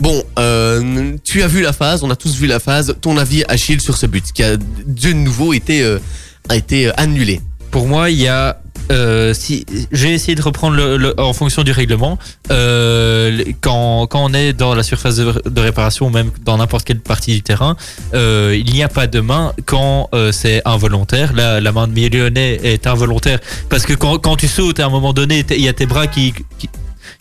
Bon, 0.00 0.22
euh, 0.38 1.16
tu 1.24 1.42
as 1.42 1.48
vu 1.48 1.60
la 1.60 1.72
phase, 1.72 2.04
on 2.04 2.10
a 2.10 2.16
tous 2.16 2.36
vu 2.36 2.46
la 2.46 2.60
phase. 2.60 2.94
Ton 3.00 3.16
avis, 3.16 3.42
Achille, 3.48 3.80
sur 3.80 3.96
ce 3.96 4.06
but 4.06 4.24
qui 4.32 4.44
a 4.44 4.56
de 4.56 5.12
nouveau 5.12 5.52
été, 5.52 5.82
euh, 5.82 5.98
a 6.48 6.56
été 6.56 6.86
euh, 6.86 6.92
annulé. 6.96 7.40
Pour 7.70 7.86
moi, 7.86 8.10
il 8.10 8.20
y 8.20 8.28
a. 8.28 8.60
euh, 8.90 9.34
si 9.34 9.66
j'ai 9.92 10.14
essayé 10.14 10.34
de 10.34 10.42
reprendre 10.42 10.76
le, 10.76 11.20
en 11.20 11.32
fonction 11.32 11.62
du 11.62 11.72
règlement, 11.72 12.18
euh, 12.50 13.44
quand, 13.60 14.06
quand 14.06 14.24
on 14.24 14.34
est 14.34 14.52
dans 14.52 14.74
la 14.74 14.82
surface 14.82 15.16
de, 15.16 15.60
réparation 15.60 16.06
ou 16.06 16.10
même 16.10 16.30
dans 16.44 16.58
n'importe 16.58 16.84
quelle 16.84 17.00
partie 17.00 17.34
du 17.34 17.42
terrain, 17.42 17.76
euh, 18.14 18.56
il 18.58 18.72
n'y 18.72 18.82
a 18.82 18.88
pas 18.88 19.06
de 19.06 19.20
main 19.20 19.52
quand 19.66 20.10
c'est 20.32 20.62
involontaire. 20.64 21.32
Là, 21.32 21.60
la 21.60 21.72
main 21.72 21.88
de 21.88 22.08
Lyonnais 22.08 22.60
est 22.62 22.86
involontaire 22.86 23.38
parce 23.68 23.84
que 23.84 23.92
quand, 23.92 24.18
quand 24.18 24.36
tu 24.36 24.48
sautes 24.48 24.80
à 24.80 24.86
un 24.86 24.90
moment 24.90 25.12
donné, 25.12 25.44
il 25.50 25.60
y 25.62 25.68
a 25.68 25.72
tes 25.72 25.86
bras 25.86 26.06
qui 26.06 26.32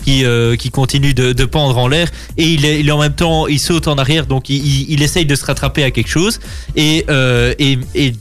qui, 0.08 0.24
euh, 0.24 0.56
qui 0.56 0.70
continue 0.70 1.14
de, 1.14 1.34
de 1.34 1.44
pendre 1.44 1.78
en 1.78 1.90
l'air 1.90 2.08
et 2.38 2.46
il 2.46 2.64
est, 2.64 2.92
en 2.92 3.00
même 3.00 3.14
temps 3.14 3.46
il 3.48 3.60
saute 3.60 3.90
en 3.90 3.98
arrière 3.98 4.26
donc 4.26 4.50
il, 4.50 5.04
essaye 5.04 5.26
de 5.26 5.36
se 5.36 5.46
rattraper 5.46 5.84
à 5.84 5.92
quelque 5.92 6.08
chose 6.08 6.40
et, 6.78 7.06
euh, 7.10 7.54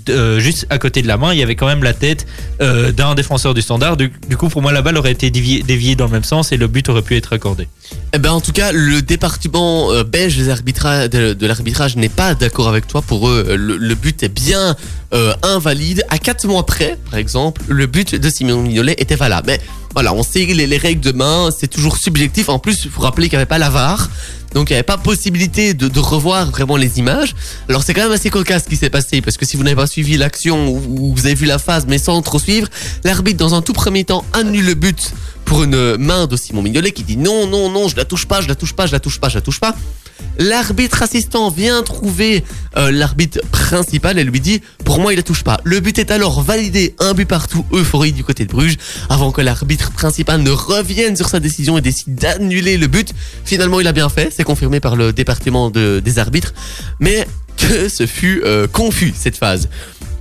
euh, 0.09 0.41
juste 0.41 0.67
à 0.69 0.79
côté 0.79 1.01
de 1.01 1.07
la 1.07 1.17
main 1.17 1.33
il 1.33 1.39
y 1.39 1.45
avait 1.45 1.55
quand 1.55 1.69
même 1.69 1.85
la 1.85 1.93
tête 1.93 2.27
d'un 2.59 3.15
défenseur 3.15 3.55
du 3.55 3.63
standard 3.63 3.97
du, 3.97 4.11
coup 4.37 4.49
pour 4.49 4.63
moi 4.63 4.73
la 4.73 4.83
balle 4.83 4.99
aurait 4.99 5.13
été 5.13 5.31
déviée, 5.31 5.95
dans 5.95 6.07
le 6.07 6.11
même 6.11 6.25
sens 6.25 6.51
et 6.51 6.57
le 6.57 6.67
but 6.67 6.89
aurait 6.89 7.03
pu 7.03 7.17
être 7.17 7.33
accordé 7.33 7.69
Eh 8.13 8.19
ben, 8.19 8.33
en 8.33 8.41
tout 8.41 8.53
cas, 8.53 8.73
le 8.73 9.01
département 9.03 9.91
belge 10.03 10.37
de, 10.39 11.47
l'arbitrage 11.47 11.97
n'est 11.97 12.09
pas 12.09 12.35
d'accord 12.35 12.69
avec 12.69 12.87
toi. 12.87 13.03
Pour 13.03 13.29
eux, 13.29 13.57
le, 13.57 13.95
but 13.95 14.23
est 14.23 14.29
bien 14.29 14.75
invalide. 15.43 16.05
À 16.09 16.19
quatre 16.19 16.47
mois 16.47 16.65
près, 16.67 16.99
par 17.11 17.19
exemple, 17.19 17.63
le 17.69 17.87
but 17.87 18.15
de 18.15 18.31
Simon 18.31 18.63
Mignolet 18.63 18.97
était 18.99 19.17
valable. 19.17 19.47
Mais 19.49 19.61
voilà, 19.97 20.13
on 20.13 20.23
sait 20.23 20.45
les, 20.45 20.67
les 20.67 20.77
règles 20.77 21.01
de 21.01 21.13
main, 21.13 21.49
c'est 21.57 21.76
toujours 21.77 21.99
subjectif. 21.99 22.49
En 22.49 22.59
plus, 22.59 22.85
il 22.85 22.91
faut 22.91 23.03
rappeler 23.03 23.29
qu'il 23.29 23.37
n'y 23.37 23.43
avait 23.43 23.49
pas 23.49 23.59
la 23.59 23.71
VAR. 23.71 24.09
Donc 24.55 24.71
il 24.71 24.73
n'y 24.73 24.77
avait 24.77 24.85
pas 24.85 24.97
possibilité 24.97 25.75
de, 25.75 26.01
revoir 26.01 26.51
vraiment 26.51 26.77
les 26.77 26.99
images. 26.99 27.35
Alors 27.69 27.83
c'est 27.83 27.93
quand 27.93 28.03
même 28.03 28.13
assez 28.13 28.31
cocasse 28.31 28.65
ce 28.65 28.69
qui 28.69 28.77
s'est 28.77 28.89
passé 28.89 29.21
parce 29.21 29.37
que 29.37 29.45
si 29.45 29.57
vous 29.57 29.63
n'avez 29.63 29.77
pas 29.77 29.87
suivi 29.87 30.17
l'action 30.17 30.71
ou 30.71 31.15
vous 31.15 31.27
avez 31.27 31.35
vu 31.35 31.45
la 31.45 31.59
phase 31.59 31.85
mais 31.87 31.99
sans 31.99 32.23
trop 32.23 32.39
suivre, 32.39 32.69
l'arbitre 33.05 33.37
dans 33.37 33.55
un 33.55 33.61
tout 33.61 33.75
premier 33.75 34.05
temps 34.05 34.25
annule 34.33 34.65
le 34.65 34.75
but 34.75 35.13
pour 35.47 35.63
une 35.65 35.97
main 35.97 36.27
de 36.27 36.37
Simon 36.37 36.61
Mignolet 36.61 36.91
qui 36.93 37.03
dit 37.05 37.17
non, 37.17 37.47
non, 37.47 37.71
non, 37.71 37.89
je 37.89 37.97
la 37.97 38.05
touche 38.05 38.27
pas, 38.27 38.41
je 38.43 38.49
la 38.49 38.55
touche 38.55 38.75
pas, 38.75 38.87
je 38.87 38.93
la 38.93 39.01
touche 39.01 39.19
pas, 39.19 39.29
je 39.31 39.37
la 39.37 39.41
touche 39.41 39.61
pas. 39.61 39.75
L'arbitre 40.39 41.03
assistant 41.03 41.51
vient 41.51 41.83
trouver 41.83 42.45
euh, 42.77 42.91
l'arbitre 42.91 43.41
principal 43.53 44.19
et 44.19 44.25
lui 44.25 44.41
dit 44.41 44.61
pour 44.85 44.99
moi 44.99 45.13
il 45.13 45.17
la 45.17 45.23
touche 45.23 45.43
pas. 45.45 45.61
Le 45.65 45.81
but 45.81 45.99
est 45.99 46.11
alors 46.11 46.43
validé, 46.43 46.95
un 46.99 47.15
but 47.15 47.27
partout, 47.27 47.65
euphorie 47.73 48.13
du 48.13 48.25
côté 48.25 48.45
de 48.45 48.51
Bruges, 48.53 48.77
avant 49.09 49.31
que 49.33 49.41
l'arbitre 49.41 49.93
principal 49.93 50.43
ne 50.43 50.51
revienne 50.51 51.17
sur 51.17 51.29
sa 51.29 51.41
décision 51.41 51.79
et 51.79 51.81
décide 51.81 52.15
d'annuler 52.17 52.77
le 52.77 52.87
but. 52.87 53.13
Finalement 53.45 53.81
il 53.81 53.87
a 53.87 53.93
bien 53.93 54.09
fait, 54.09 54.33
c'est 54.35 54.45
confirmé 54.45 54.81
par 54.81 54.97
le 54.97 55.13
département 55.13 55.71
de- 55.71 56.01
des 56.05 56.19
arbitres, 56.19 56.53
mais 57.01 57.27
que 57.57 57.89
ce 57.89 58.07
fut 58.07 58.43
euh, 58.45 58.67
confus 58.67 59.15
cette 59.17 59.37
phase. 59.39 59.69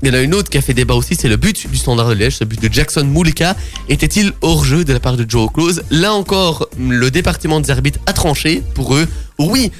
Il 0.02 0.10
y 0.10 0.12
en 0.12 0.14
a 0.14 0.22
une 0.22 0.34
autre 0.34 0.50
qui 0.50 0.58
a 0.58 0.62
fait 0.62 0.74
débat 0.74 0.94
aussi, 0.94 1.16
c'est 1.16 1.30
le 1.30 1.38
but 1.38 1.70
du 1.70 1.78
Standard 1.78 2.10
de 2.10 2.14
Liège, 2.14 2.38
ce 2.38 2.44
but 2.44 2.62
de 2.62 2.72
Jackson 2.72 3.06
Moulika. 3.06 3.56
Était-il 3.90 4.34
hors 4.42 4.64
jeu 4.66 4.84
de 4.84 4.94
la 4.94 5.00
part 5.00 5.18
de 5.18 5.26
Joe 5.28 5.50
Close 5.52 5.84
Là 5.90 6.14
encore, 6.14 6.68
le 6.78 7.10
département 7.10 7.60
des 7.60 7.72
arbitres 7.72 8.00
a 8.06 8.14
tranché. 8.14 8.62
Pour 8.74 8.96
eux, 8.96 9.08
oui, 9.40 9.72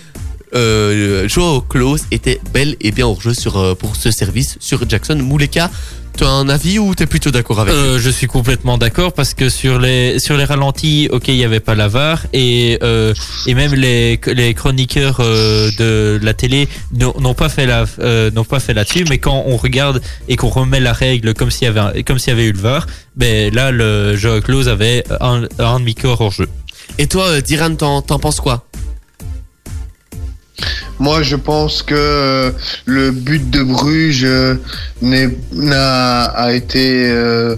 euh, 0.56 1.28
Joe 1.28 1.64
Close 1.70 2.04
était 2.12 2.40
bel 2.54 2.76
et 2.82 2.92
bien 2.92 3.06
hors 3.08 3.22
jeu 3.22 3.34
sur, 3.34 3.58
euh, 3.58 3.76
pour 3.76 3.96
ce 3.96 4.12
service 4.12 4.58
sur 4.60 4.88
Jackson 4.90 5.16
Moulika. 5.16 5.70
Tu 6.18 6.24
as 6.24 6.30
un 6.30 6.48
avis 6.48 6.80
ou 6.80 6.96
t'es 6.96 7.08
plutôt 7.08 7.30
d'accord 7.30 7.60
avec 7.60 7.74
Euh, 7.74 8.00
je 8.00 8.10
suis 8.10 8.28
complètement 8.28 8.78
d'accord 8.78 9.12
parce 9.12 9.34
que 9.34 9.50
sur 9.50 9.80
les 9.80 10.18
sur 10.18 10.38
les 10.38 10.46
ralentis, 10.46 11.10
ok, 11.12 11.28
il 11.28 11.36
y 11.36 11.44
avait 11.44 11.60
pas 11.60 11.76
la 11.76 11.90
VAR 11.90 12.26
et 12.32 12.80
euh, 12.84 13.14
et 13.48 13.54
même 13.54 13.74
les 13.74 14.18
les 14.28 14.54
chroniqueurs 14.54 15.18
euh, 15.20 15.70
de 15.78 16.18
la 16.24 16.34
télé 16.34 16.70
n'ont 16.94 17.34
pas 17.34 17.50
fait 17.50 17.66
la 17.66 17.84
n'ont 18.32 18.46
pas 18.46 18.62
fait 18.62 18.74
là-dessus, 18.74 19.04
mais 19.10 19.18
quand 19.18 19.44
on 19.46 19.58
regarde 19.58 20.02
et 20.30 20.38
qu'on 20.38 20.48
remet 20.48 20.80
la 20.80 20.94
règle 20.94 21.34
comme 21.34 21.52
s'il 21.52 21.66
y 21.66 21.68
avait 21.68 21.82
un- 21.82 22.02
comme 22.08 22.18
s'il 22.18 22.30
y 22.30 22.32
avait 22.38 22.46
eu 22.46 22.54
le 22.54 22.60
VAR, 22.60 22.88
ben 23.18 23.54
là 23.54 23.72
le 23.72 24.16
jeu 24.16 24.40
close 24.40 24.70
avait 24.70 25.04
un, 25.20 25.44
un 25.60 25.80
demi 25.82 25.96
corps 25.96 26.22
hors 26.22 26.32
jeu. 26.32 26.48
Et 26.98 27.08
toi, 27.08 27.42
Diran, 27.42 27.76
t'en 27.76 28.02
penses 28.20 28.40
quoi? 28.40 28.64
Moi, 31.00 31.22
je 31.24 31.36
pense 31.36 31.84
que 31.84 31.94
euh, 31.96 32.52
le 32.86 33.12
but 33.12 33.50
de 33.50 33.64
Bruges 33.64 34.24
euh, 34.24 34.56
n'a 35.02 36.24
a 36.24 36.54
été 36.54 37.10
euh, 37.10 37.56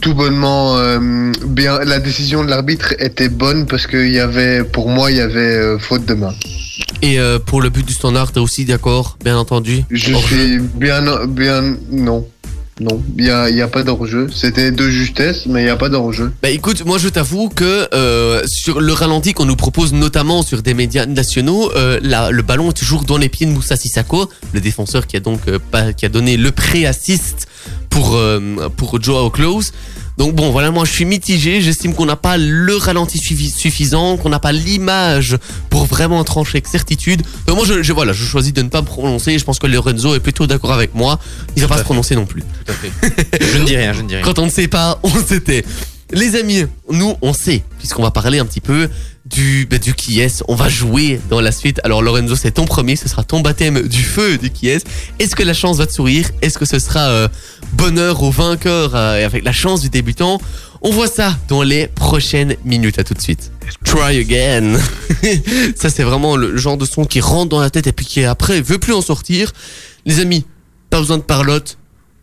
tout 0.00 0.14
bonnement 0.14 0.76
euh, 0.76 1.32
bien. 1.46 1.78
La 1.84 1.98
décision 1.98 2.44
de 2.44 2.50
l'arbitre 2.50 2.94
était 2.98 3.28
bonne 3.28 3.66
parce 3.66 3.86
qu'il 3.86 4.12
y 4.12 4.20
avait, 4.20 4.64
pour 4.64 4.88
moi, 4.88 5.10
il 5.10 5.16
y 5.16 5.20
avait 5.20 5.56
euh, 5.56 5.78
faute 5.78 6.04
de 6.04 6.14
main. 6.14 6.34
Et 7.04 7.18
pour 7.46 7.60
le 7.60 7.68
but 7.68 7.84
du 7.84 7.92
standard, 7.92 8.30
t'es 8.30 8.38
aussi 8.38 8.64
d'accord, 8.64 9.18
bien 9.24 9.36
entendu? 9.36 9.82
Je 9.90 10.14
suis 10.14 10.58
bien, 10.60 11.02
bien, 11.26 11.76
non, 11.90 12.24
non, 12.80 13.02
il 13.18 13.26
y 13.26 13.30
a, 13.30 13.44
a 13.44 13.68
pas 13.68 13.82
d'enjeu. 13.82 14.28
C'était 14.34 14.72
de 14.72 14.88
justesse, 14.88 15.44
mais 15.46 15.62
il 15.62 15.66
y 15.66 15.70
a 15.70 15.76
pas 15.76 15.90
d'enjeu. 15.90 16.32
Bah 16.42 16.48
écoute, 16.48 16.84
moi 16.86 16.96
je 16.98 17.08
t'avoue 17.08 17.50
que 17.50 17.88
euh, 17.92 18.42
sur 18.46 18.80
le 18.80 18.92
ralenti 18.92 19.34
qu'on 19.34 19.44
nous 19.44 19.56
propose 19.56 19.92
notamment 19.92 20.42
sur 20.42 20.62
des 20.62 20.72
médias 20.72 21.04
nationaux, 21.04 21.70
euh, 21.76 22.00
le 22.02 22.42
ballon 22.42 22.70
est 22.70 22.74
toujours 22.74 23.04
dans 23.04 23.18
les 23.18 23.28
pieds 23.28 23.46
de 23.46 23.52
Moussa 23.52 23.76
Sissako, 23.76 24.30
le 24.52 24.60
défenseur 24.60 25.06
qui 25.06 25.16
a 25.16 25.20
donc 25.20 25.40
euh, 25.48 25.92
qui 25.92 26.06
a 26.06 26.08
donné 26.08 26.38
le 26.38 26.50
pré-assist 26.50 27.46
pour 27.90 28.18
pour 28.76 29.02
Joao 29.02 29.28
Close. 29.28 29.72
Donc 30.18 30.34
bon, 30.34 30.50
voilà, 30.50 30.70
moi 30.70 30.84
je 30.84 30.92
suis 30.92 31.04
mitigé. 31.04 31.60
J'estime 31.60 31.94
qu'on 31.94 32.04
n'a 32.06 32.16
pas 32.16 32.36
le 32.36 32.76
ralenti 32.76 33.18
suffi- 33.18 33.50
suffisant, 33.54 34.16
qu'on 34.18 34.28
n'a 34.28 34.38
pas 34.38 34.52
l'image 34.52 35.36
pour 35.70 35.86
vraiment 35.86 36.22
trancher 36.24 36.52
avec 36.58 36.68
certitude. 36.68 37.22
Donc 37.46 37.56
moi 37.56 37.66
je, 37.66 37.82
je- 37.82 37.92
voilà, 37.92 38.12
je 38.12 38.24
choisis 38.24 38.52
de 38.52 38.62
ne 38.62 38.68
pas 38.68 38.82
me 38.82 38.86
prononcer. 38.86 39.38
Je 39.38 39.44
pense 39.44 39.58
que 39.58 39.66
Lorenzo 39.66 40.14
est 40.14 40.20
plutôt 40.20 40.46
d'accord 40.46 40.72
avec 40.72 40.94
moi. 40.94 41.18
Il 41.56 41.62
va 41.62 41.68
pas 41.68 41.78
se 41.78 41.82
prononcer 41.84 42.14
non 42.14 42.26
plus. 42.26 42.42
Tout 42.42 42.72
à 42.72 42.74
fait. 42.74 42.92
je 43.52 43.58
ne 43.58 43.64
dis 43.64 43.76
rien, 43.76 43.92
je 43.92 44.02
ne 44.02 44.08
dis 44.08 44.14
rien. 44.16 44.24
Quand 44.24 44.38
on 44.38 44.46
ne 44.46 44.50
sait 44.50 44.68
pas, 44.68 44.98
on 45.02 45.10
s'était. 45.24 45.64
Les 46.12 46.36
amis, 46.36 46.66
nous 46.90 47.16
on 47.22 47.32
sait, 47.32 47.62
puisqu'on 47.78 48.02
va 48.02 48.10
parler 48.10 48.38
un 48.38 48.44
petit 48.44 48.60
peu 48.60 48.90
du, 49.32 49.66
bah, 49.66 49.78
du 49.78 49.94
qui 49.94 50.20
est. 50.20 50.42
On 50.48 50.54
va 50.54 50.68
jouer 50.68 51.20
dans 51.30 51.40
la 51.40 51.52
suite. 51.52 51.80
Alors 51.84 52.02
Lorenzo, 52.02 52.36
c'est 52.36 52.52
ton 52.52 52.64
premier, 52.64 52.96
ce 52.96 53.08
sera 53.08 53.24
ton 53.24 53.40
baptême 53.40 53.80
du 53.88 54.02
feu 54.02 54.38
du 54.38 54.50
qui 54.50 54.68
est. 54.68 54.86
Est-ce 55.18 55.34
que 55.34 55.42
la 55.42 55.54
chance 55.54 55.78
va 55.78 55.86
te 55.86 55.92
sourire? 55.92 56.30
Est-ce 56.42 56.58
que 56.58 56.64
ce 56.64 56.78
sera 56.78 57.08
euh, 57.08 57.28
bonheur 57.72 58.22
au 58.22 58.30
vainqueur 58.30 58.94
euh, 58.94 59.18
et 59.18 59.24
avec 59.24 59.44
la 59.44 59.52
chance 59.52 59.80
du 59.80 59.88
débutant? 59.88 60.40
On 60.82 60.90
voit 60.90 61.06
ça 61.06 61.36
dans 61.48 61.62
les 61.62 61.86
prochaines 61.86 62.56
minutes. 62.64 62.98
À 62.98 63.04
tout 63.04 63.14
de 63.14 63.20
suite. 63.20 63.52
Try 63.84 64.18
again. 64.18 64.78
ça 65.76 65.88
c'est 65.88 66.02
vraiment 66.02 66.36
le 66.36 66.56
genre 66.56 66.76
de 66.76 66.84
son 66.84 67.04
qui 67.04 67.20
rentre 67.20 67.48
dans 67.48 67.60
la 67.60 67.70
tête 67.70 67.86
et 67.86 67.92
puis 67.92 68.06
qui 68.06 68.24
après 68.24 68.60
veut 68.60 68.78
plus 68.78 68.92
en 68.92 69.02
sortir. 69.02 69.52
Les 70.04 70.20
amis, 70.20 70.44
pas 70.90 70.98
besoin 70.98 71.18
de 71.18 71.22
parlotte 71.22 71.78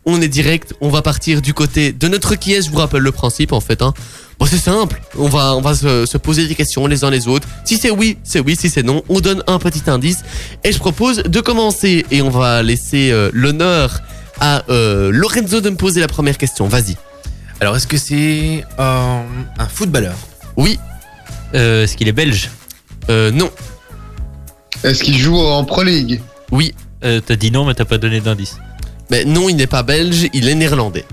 on 0.05 0.21
est 0.21 0.27
direct, 0.27 0.73
on 0.81 0.89
va 0.89 1.01
partir 1.01 1.41
du 1.41 1.53
côté 1.53 1.91
de 1.91 2.07
notre 2.07 2.35
qui 2.35 2.53
est, 2.53 2.61
je 2.61 2.71
vous 2.71 2.77
rappelle 2.77 3.01
le 3.01 3.11
principe 3.11 3.51
en 3.51 3.59
fait. 3.59 3.81
Hein. 3.81 3.93
Bon 4.39 4.45
c'est 4.45 4.57
simple, 4.57 5.01
on 5.17 5.27
va, 5.27 5.53
on 5.55 5.61
va 5.61 5.75
se, 5.75 6.05
se 6.05 6.17
poser 6.17 6.47
des 6.47 6.55
questions 6.55 6.87
les 6.87 7.03
uns 7.03 7.09
les 7.09 7.27
autres. 7.27 7.45
Si 7.65 7.77
c'est 7.77 7.91
oui, 7.91 8.17
c'est 8.23 8.39
oui, 8.39 8.55
si 8.55 8.69
c'est 8.69 8.83
non, 8.83 9.03
on 9.09 9.19
donne 9.19 9.43
un 9.47 9.59
petit 9.59 9.83
indice. 9.89 10.19
Et 10.63 10.71
je 10.71 10.79
propose 10.79 11.17
de 11.17 11.41
commencer 11.41 12.05
et 12.09 12.21
on 12.21 12.29
va 12.29 12.63
laisser 12.63 13.11
euh, 13.11 13.29
l'honneur 13.33 13.99
à 14.39 14.63
euh, 14.69 15.11
Lorenzo 15.11 15.59
de 15.59 15.69
me 15.69 15.75
poser 15.75 15.99
la 15.99 16.07
première 16.07 16.37
question. 16.37 16.69
Vas-y. 16.69 16.95
Alors, 17.59 17.75
est-ce 17.75 17.87
que 17.87 17.97
c'est 17.97 18.63
euh, 18.79 19.21
un 19.57 19.67
footballeur? 19.67 20.15
Oui, 20.55 20.79
Euh, 21.55 21.83
Est-ce 21.83 21.97
qu'il 21.97 22.07
est 22.07 22.13
belge? 22.13 22.49
Euh, 23.09 23.31
non, 23.31 23.49
Est-ce 24.85 25.03
qu'il 25.03 25.17
joue 25.17 25.37
en 25.37 25.65
Pro 25.65 25.83
League? 25.83 26.21
Oui. 26.51 26.73
Euh, 27.03 27.19
T'as 27.25 27.35
dit 27.35 27.51
non, 27.51 27.65
mais 27.65 27.73
t'as 27.73 27.85
pas 27.85 27.97
donné 27.97 28.21
d'indice. 28.21 28.55
Mais 29.11 29.25
non, 29.25 29.49
il 29.49 29.55
n'est 29.57 29.67
pas 29.67 29.83
belge, 29.83 30.29
il 30.33 30.47
est 30.47 30.55
néerlandais. 30.55 31.05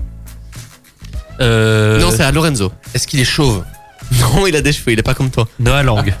Euh, 1.41 1.99
Non, 1.99 2.11
c'est 2.11 2.23
à 2.23 2.31
Lorenzo. 2.31 2.71
Est-ce 2.93 3.07
qu'il 3.07 3.19
est 3.19 3.25
chauve 3.25 3.63
Non, 4.19 4.47
il 4.47 4.55
a 4.55 4.61
des 4.61 4.71
cheveux, 4.73 4.93
il 4.93 4.99
est 4.99 5.03
pas 5.03 5.13
comme 5.13 5.29
toi. 5.29 5.47
Noah 5.59 5.83
Lang. 5.83 6.13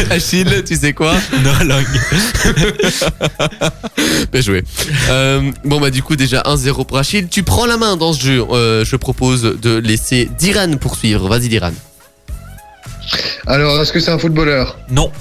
Achille, 0.10 0.64
tu 0.66 0.78
sais 0.78 0.94
quoi 0.94 1.16
Noah 1.44 1.64
Lang. 1.66 1.86
Bien 4.32 4.42
joué. 4.42 4.64
Euh, 5.10 5.52
bon 5.66 5.82
bah 5.82 5.90
du 5.90 6.02
coup 6.02 6.16
déjà 6.16 6.42
1-0 6.44 6.86
pour 6.86 6.98
Achille. 6.98 7.28
Tu 7.28 7.44
prends 7.44 7.66
la 7.66 7.76
main 7.76 7.98
dans 7.98 8.14
ce 8.14 8.24
jeu. 8.24 8.42
Euh, 8.52 8.86
je 8.86 8.96
propose 8.96 9.42
de 9.62 9.76
laisser 9.78 10.30
Diran 10.38 10.78
poursuivre. 10.78 11.28
Vas-y 11.28 11.50
Diran. 11.50 11.74
Alors, 13.48 13.82
est-ce 13.82 13.92
que 13.94 14.00
c'est 14.00 14.12
un 14.12 14.20
footballeur? 14.20 14.78
Non. 14.90 15.12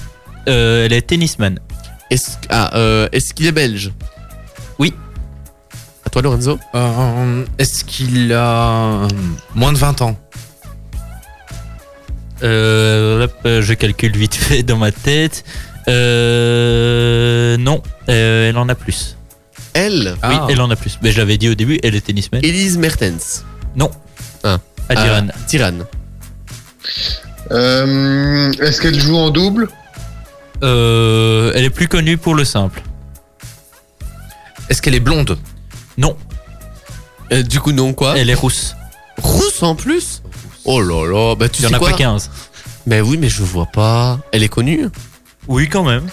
Euh, 0.47 0.85
elle 0.85 0.93
est 0.93 1.01
tennisman. 1.01 1.59
Est-ce 2.11 2.31
ah, 2.49 2.71
euh, 2.75 3.07
est-ce 3.11 3.33
qu'il 3.33 3.47
est 3.47 3.51
belge? 3.51 3.91
À 6.05 6.09
toi 6.09 6.21
Lorenzo. 6.21 6.59
Euh, 6.75 7.45
Est-ce 7.57 7.83
qu'il 7.83 8.31
a 8.33 9.03
euh, 9.03 9.07
moins 9.55 9.73
de 9.73 9.77
20 9.77 10.01
ans? 10.01 10.17
Euh, 12.43 13.23
hop, 13.25 13.33
je 13.43 13.73
calcule 13.73 14.15
vite 14.15 14.35
fait 14.35 14.63
dans 14.63 14.77
ma 14.77 14.91
tête. 14.91 15.43
Euh, 15.87 17.57
non, 17.57 17.81
euh, 18.09 18.49
elle 18.49 18.57
en 18.57 18.67
a 18.69 18.75
plus. 18.75 19.17
Elle? 19.73 20.13
Oui, 20.15 20.19
Ah. 20.21 20.47
elle 20.49 20.61
en 20.61 20.69
a 20.69 20.75
plus. 20.75 20.99
Mais 21.01 21.11
je 21.11 21.17
l'avais 21.17 21.37
dit 21.37 21.49
au 21.49 21.55
début, 21.55 21.79
elle 21.83 21.95
est 21.95 22.05
tennisman. 22.05 22.43
Elise 22.43 22.77
Mertens. 22.77 23.43
Non. 23.75 23.91
Ah. 24.43 24.59
Adiran. 24.89 25.27
Ah, 25.29 25.37
Diran. 25.47 25.73
Euh, 27.51 28.51
Est-ce 28.61 28.79
qu'elle 28.81 28.99
joue 28.99 29.15
en 29.17 29.29
double? 29.31 29.67
Euh, 30.63 31.51
elle 31.55 31.65
est 31.65 31.69
plus 31.69 31.87
connue 31.87 32.17
pour 32.17 32.35
le 32.35 32.45
simple. 32.45 32.81
Est-ce 34.69 34.81
qu'elle 34.81 34.95
est 34.95 34.99
blonde? 34.99 35.37
Non, 35.97 36.15
Euh, 37.31 37.41
du 37.43 37.59
coup 37.59 37.71
non 37.71 37.93
quoi 37.93 38.13
elle 38.17 38.29
est 38.29 38.33
rousse. 38.35 38.75
Rousse 39.21 39.63
en 39.63 39.75
plus. 39.75 40.21
Oh 40.65 40.81
là 40.81 41.05
là. 41.07 41.35
Bah 41.35 41.47
tu 41.49 41.61
Il 41.61 41.63
y 41.63 41.65
en 41.67 41.69
sais 41.69 41.75
a 41.75 41.79
quoi 41.79 41.91
pas 41.91 41.97
15. 41.97 42.29
Mais 42.85 43.01
oui 43.01 43.17
mais 43.17 43.29
je 43.29 43.43
vois 43.43 43.65
pas. 43.67 44.19
Elle 44.31 44.43
est 44.43 44.49
connue. 44.49 44.87
Oui, 45.47 45.69
quand 45.69 45.83
même. 45.83 46.03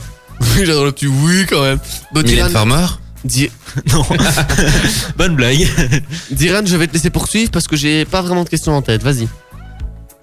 J'adore 0.62 0.84
le 0.84 0.92
petit 0.92 1.06
oui 1.06 1.46
quand 1.48 1.62
même. 1.62 1.78
Mylène 2.14 2.26
Diran, 2.34 2.48
Farmer 2.50 2.86
Di- 3.24 3.50
Non. 3.92 4.04
Bonne 5.16 5.36
blague. 5.36 5.66
Diran, 6.30 6.60
je 6.64 6.76
vais 6.76 6.86
te 6.86 6.92
laisser 6.94 7.10
poursuivre 7.10 7.50
parce 7.50 7.66
que 7.68 7.76
j'ai 7.76 8.04
pas 8.04 8.20
vraiment 8.22 8.44
de 8.44 8.48
questions 8.48 8.74
en 8.76 8.82
tête. 8.82 9.02
Vas-y. 9.02 9.28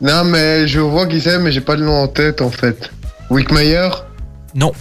Non, 0.02 0.24
mais 0.24 0.68
je 0.68 0.80
vois 0.80 1.08
qui 1.08 1.20
c'est, 1.22 1.40
mais 1.40 1.52
j'ai 1.52 1.62
pas 1.62 1.76
le 1.76 1.86
nom 1.86 2.04
en 2.04 2.08
tête 2.08 2.42
en 2.42 2.50
fait. 2.52 2.90
Wickmeyer? 3.30 3.90
Non. 4.56 4.72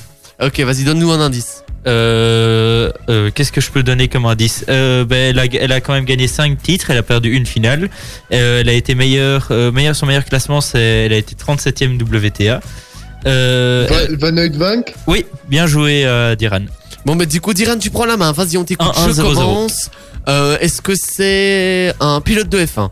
Ok, 0.40 0.60
vas-y, 0.60 0.84
donne-nous 0.84 1.10
un 1.10 1.20
indice. 1.20 1.64
Euh, 1.86 2.90
euh, 3.08 3.30
Qu'est-ce 3.34 3.52
que 3.52 3.60
je 3.60 3.70
peux 3.70 3.82
donner 3.82 4.08
comme 4.08 4.26
indice 4.26 4.64
euh, 4.68 5.04
ben, 5.04 5.30
elle, 5.30 5.38
a, 5.38 5.44
elle 5.46 5.72
a 5.72 5.80
quand 5.80 5.92
même 5.92 6.04
gagné 6.04 6.26
5 6.28 6.60
titres, 6.60 6.90
elle 6.90 6.98
a 6.98 7.02
perdu 7.02 7.32
une 7.32 7.46
finale. 7.46 7.88
Euh, 8.32 8.60
elle 8.60 8.68
a 8.68 8.72
été 8.72 8.94
meilleure, 8.94 9.48
euh, 9.50 9.70
meilleure 9.70 9.96
son 9.96 10.06
meilleur 10.06 10.24
classement, 10.24 10.60
c'est 10.60 10.80
elle 11.06 11.12
a 11.12 11.16
été 11.16 11.34
37e 11.34 12.00
WTA. 12.02 12.60
Euh, 13.26 13.86
Van 14.18 14.30
Van 14.30 14.36
Uitvank 14.36 14.94
oui, 15.06 15.24
bien 15.48 15.66
joué 15.66 16.04
euh, 16.04 16.34
Diran. 16.36 16.60
Bon, 17.04 17.14
mais 17.14 17.26
du 17.26 17.40
coup, 17.40 17.54
Diran, 17.54 17.78
tu 17.78 17.90
prends 17.90 18.04
la 18.06 18.16
main. 18.16 18.32
Vas-y, 18.32 18.56
on 18.58 18.64
t'écoute. 18.64 18.86
Un, 18.96 19.02
un, 19.02 19.06
Je 19.08 19.12
zéro, 19.12 19.34
zéro. 19.34 19.46
commence. 19.46 19.90
Euh, 20.28 20.58
Est-ce 20.60 20.82
que 20.82 20.92
c'est 20.94 21.94
un 22.00 22.20
pilote 22.20 22.48
de 22.48 22.58
F1 22.58 22.90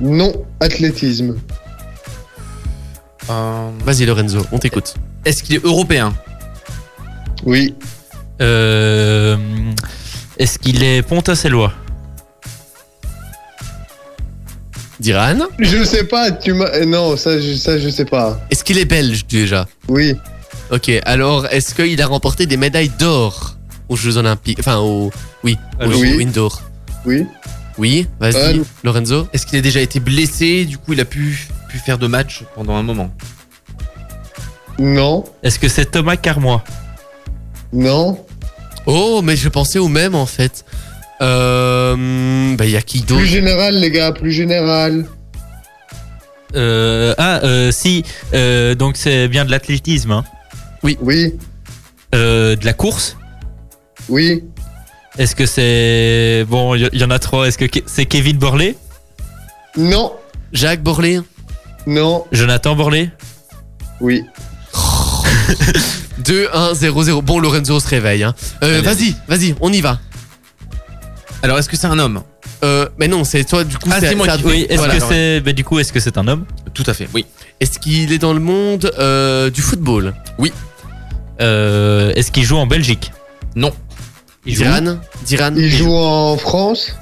Non, 0.00 0.32
athlétisme. 0.60 1.36
Euh, 3.30 3.70
Vas-y, 3.84 4.06
Lorenzo, 4.06 4.44
on 4.52 4.58
t'écoute. 4.58 4.94
Est-ce 5.24 5.42
qu'il 5.42 5.54
est 5.56 5.64
européen? 5.64 6.14
Oui. 7.46 7.74
Euh, 8.42 9.36
Est-ce 10.38 10.58
qu'il 10.58 10.82
est 10.82 11.00
Pontacellois 11.02 11.72
Diran? 15.00 15.38
Je 15.58 15.84
sais 15.84 16.04
pas, 16.04 16.30
tu 16.32 16.52
m'as. 16.54 16.66
euh, 16.66 16.84
Non, 16.86 17.16
ça 17.16 17.38
je, 17.40 17.54
ça, 17.54 17.78
je 17.78 17.88
sais 17.88 18.04
pas. 18.06 18.40
Est-ce 18.50 18.64
qu'il 18.64 18.78
est 18.78 18.84
belge 18.86 19.26
déjà? 19.26 19.66
Oui. 19.88 20.14
Ok, 20.70 20.90
alors 21.04 21.46
est-ce 21.46 21.74
qu'il 21.74 22.00
a 22.02 22.06
remporté 22.06 22.46
des 22.46 22.56
médailles 22.56 22.90
d'or 22.98 23.56
aux 23.88 23.96
Jeux 23.96 24.16
Olympiques 24.16 24.58
Enfin, 24.58 24.78
aux. 24.78 25.12
Oui, 25.44 25.56
aux 25.78 25.82
Alors, 25.84 25.92
Jeux 26.00 26.16
oui. 26.16 26.24
indoor? 26.24 26.62
Oui. 27.04 27.26
Oui, 27.78 28.06
vas-y, 28.18 28.58
Euh, 28.58 28.64
Lorenzo. 28.84 29.28
Est-ce 29.34 29.44
qu'il 29.46 29.58
a 29.58 29.60
déjà 29.62 29.80
été 29.80 30.00
blessé 30.00 30.64
Du 30.64 30.78
coup, 30.78 30.94
il 30.94 31.00
a 31.00 31.04
pu, 31.04 31.46
pu 31.68 31.78
faire 31.78 31.98
de 31.98 32.06
match 32.06 32.42
pendant 32.54 32.74
un 32.74 32.82
moment? 32.82 33.10
Non. 34.78 35.24
Est-ce 35.42 35.58
que 35.58 35.68
c'est 35.68 35.84
Thomas 35.90 36.16
Carmois? 36.16 36.64
Non. 37.76 38.18
Oh, 38.86 39.20
mais 39.22 39.36
je 39.36 39.48
pensais 39.48 39.78
au 39.78 39.88
même 39.88 40.14
en 40.14 40.26
fait. 40.26 40.64
Euh. 41.20 42.54
Bah, 42.56 42.64
il 42.64 42.70
y 42.72 42.76
a 42.76 42.82
qui 42.82 43.00
d'autre 43.00 43.20
Plus 43.20 43.26
général, 43.26 43.74
les 43.78 43.90
gars, 43.90 44.12
plus 44.12 44.32
général. 44.32 45.04
euh, 46.54 47.14
Ah, 47.18 47.40
euh, 47.44 47.70
si, 47.72 48.04
euh, 48.34 48.74
donc 48.74 48.96
c'est 48.96 49.28
bien 49.28 49.44
de 49.44 49.50
l'athlétisme, 49.50 50.10
hein. 50.10 50.24
Oui. 50.82 51.34
Euh, 52.14 52.54
de 52.56 52.64
la 52.64 52.72
course 52.72 53.16
Oui. 54.08 54.44
Est-ce 55.18 55.34
que 55.34 55.46
c'est. 55.46 56.44
Bon, 56.48 56.74
il 56.74 56.88
y, 56.92 56.98
y 56.98 57.04
en 57.04 57.10
a 57.10 57.18
trois. 57.18 57.46
Est-ce 57.48 57.58
que 57.58 57.64
Ke- 57.64 57.82
c'est 57.86 58.06
Kevin 58.06 58.36
Borlé? 58.38 58.76
Non. 59.76 60.12
Jacques 60.52 60.82
Borlé? 60.82 61.20
Non. 61.86 62.24
Jonathan 62.32 62.74
Borlé? 62.76 63.10
Oui. 64.00 64.24
2, 66.24 66.48
1, 66.52 66.74
0, 66.74 67.02
0. 67.04 67.22
Bon, 67.22 67.38
Lorenzo 67.38 67.78
se 67.80 67.88
réveille. 67.88 68.22
Hein. 68.24 68.34
Euh, 68.62 68.80
vas-y, 68.82 69.14
vas-y, 69.28 69.54
on 69.60 69.72
y 69.72 69.80
va. 69.80 69.98
Alors, 71.42 71.58
est-ce 71.58 71.68
que 71.68 71.76
c'est 71.76 71.86
un 71.86 71.98
homme? 71.98 72.22
Euh, 72.64 72.88
mais 72.98 73.06
non, 73.08 73.24
c'est 73.24 73.44
toi, 73.44 73.64
du 73.64 73.76
coup, 73.76 73.90
Ah, 73.92 73.98
c'est 74.00 74.14
moi 74.14 74.26
qui-. 74.28 74.44
Oui, 74.44 74.66
est-ce 74.68 74.78
Voilà. 74.78 74.96
que 74.96 75.02
c'est. 75.06 75.40
bah, 75.40 75.52
du 75.52 75.62
coup, 75.62 75.78
est-ce 75.78 75.92
que 75.92 76.00
c'est 76.00 76.16
un 76.18 76.26
homme? 76.26 76.46
Tout 76.74 76.84
à 76.86 76.94
fait, 76.94 77.08
oui. 77.14 77.26
Est-ce 77.60 77.78
qu'il 77.78 78.12
est 78.12 78.18
dans 78.18 78.32
le 78.32 78.40
monde 78.40 78.90
euh, 78.98 79.50
du 79.50 79.60
football? 79.60 80.14
Euh, 81.40 82.12
Est-ce 82.14 82.32
qu'il 82.32 82.44
joue 82.44 82.56
en 82.56 82.66
Belgique? 82.66 83.12
Non. 83.54 83.72
Il 84.46 84.54
joue 84.54 84.62
Diran 84.62 84.98
Diran 85.24 85.52
Il 85.56 85.70
joue 85.70 85.94
en 85.94 86.36
France? 86.38 86.94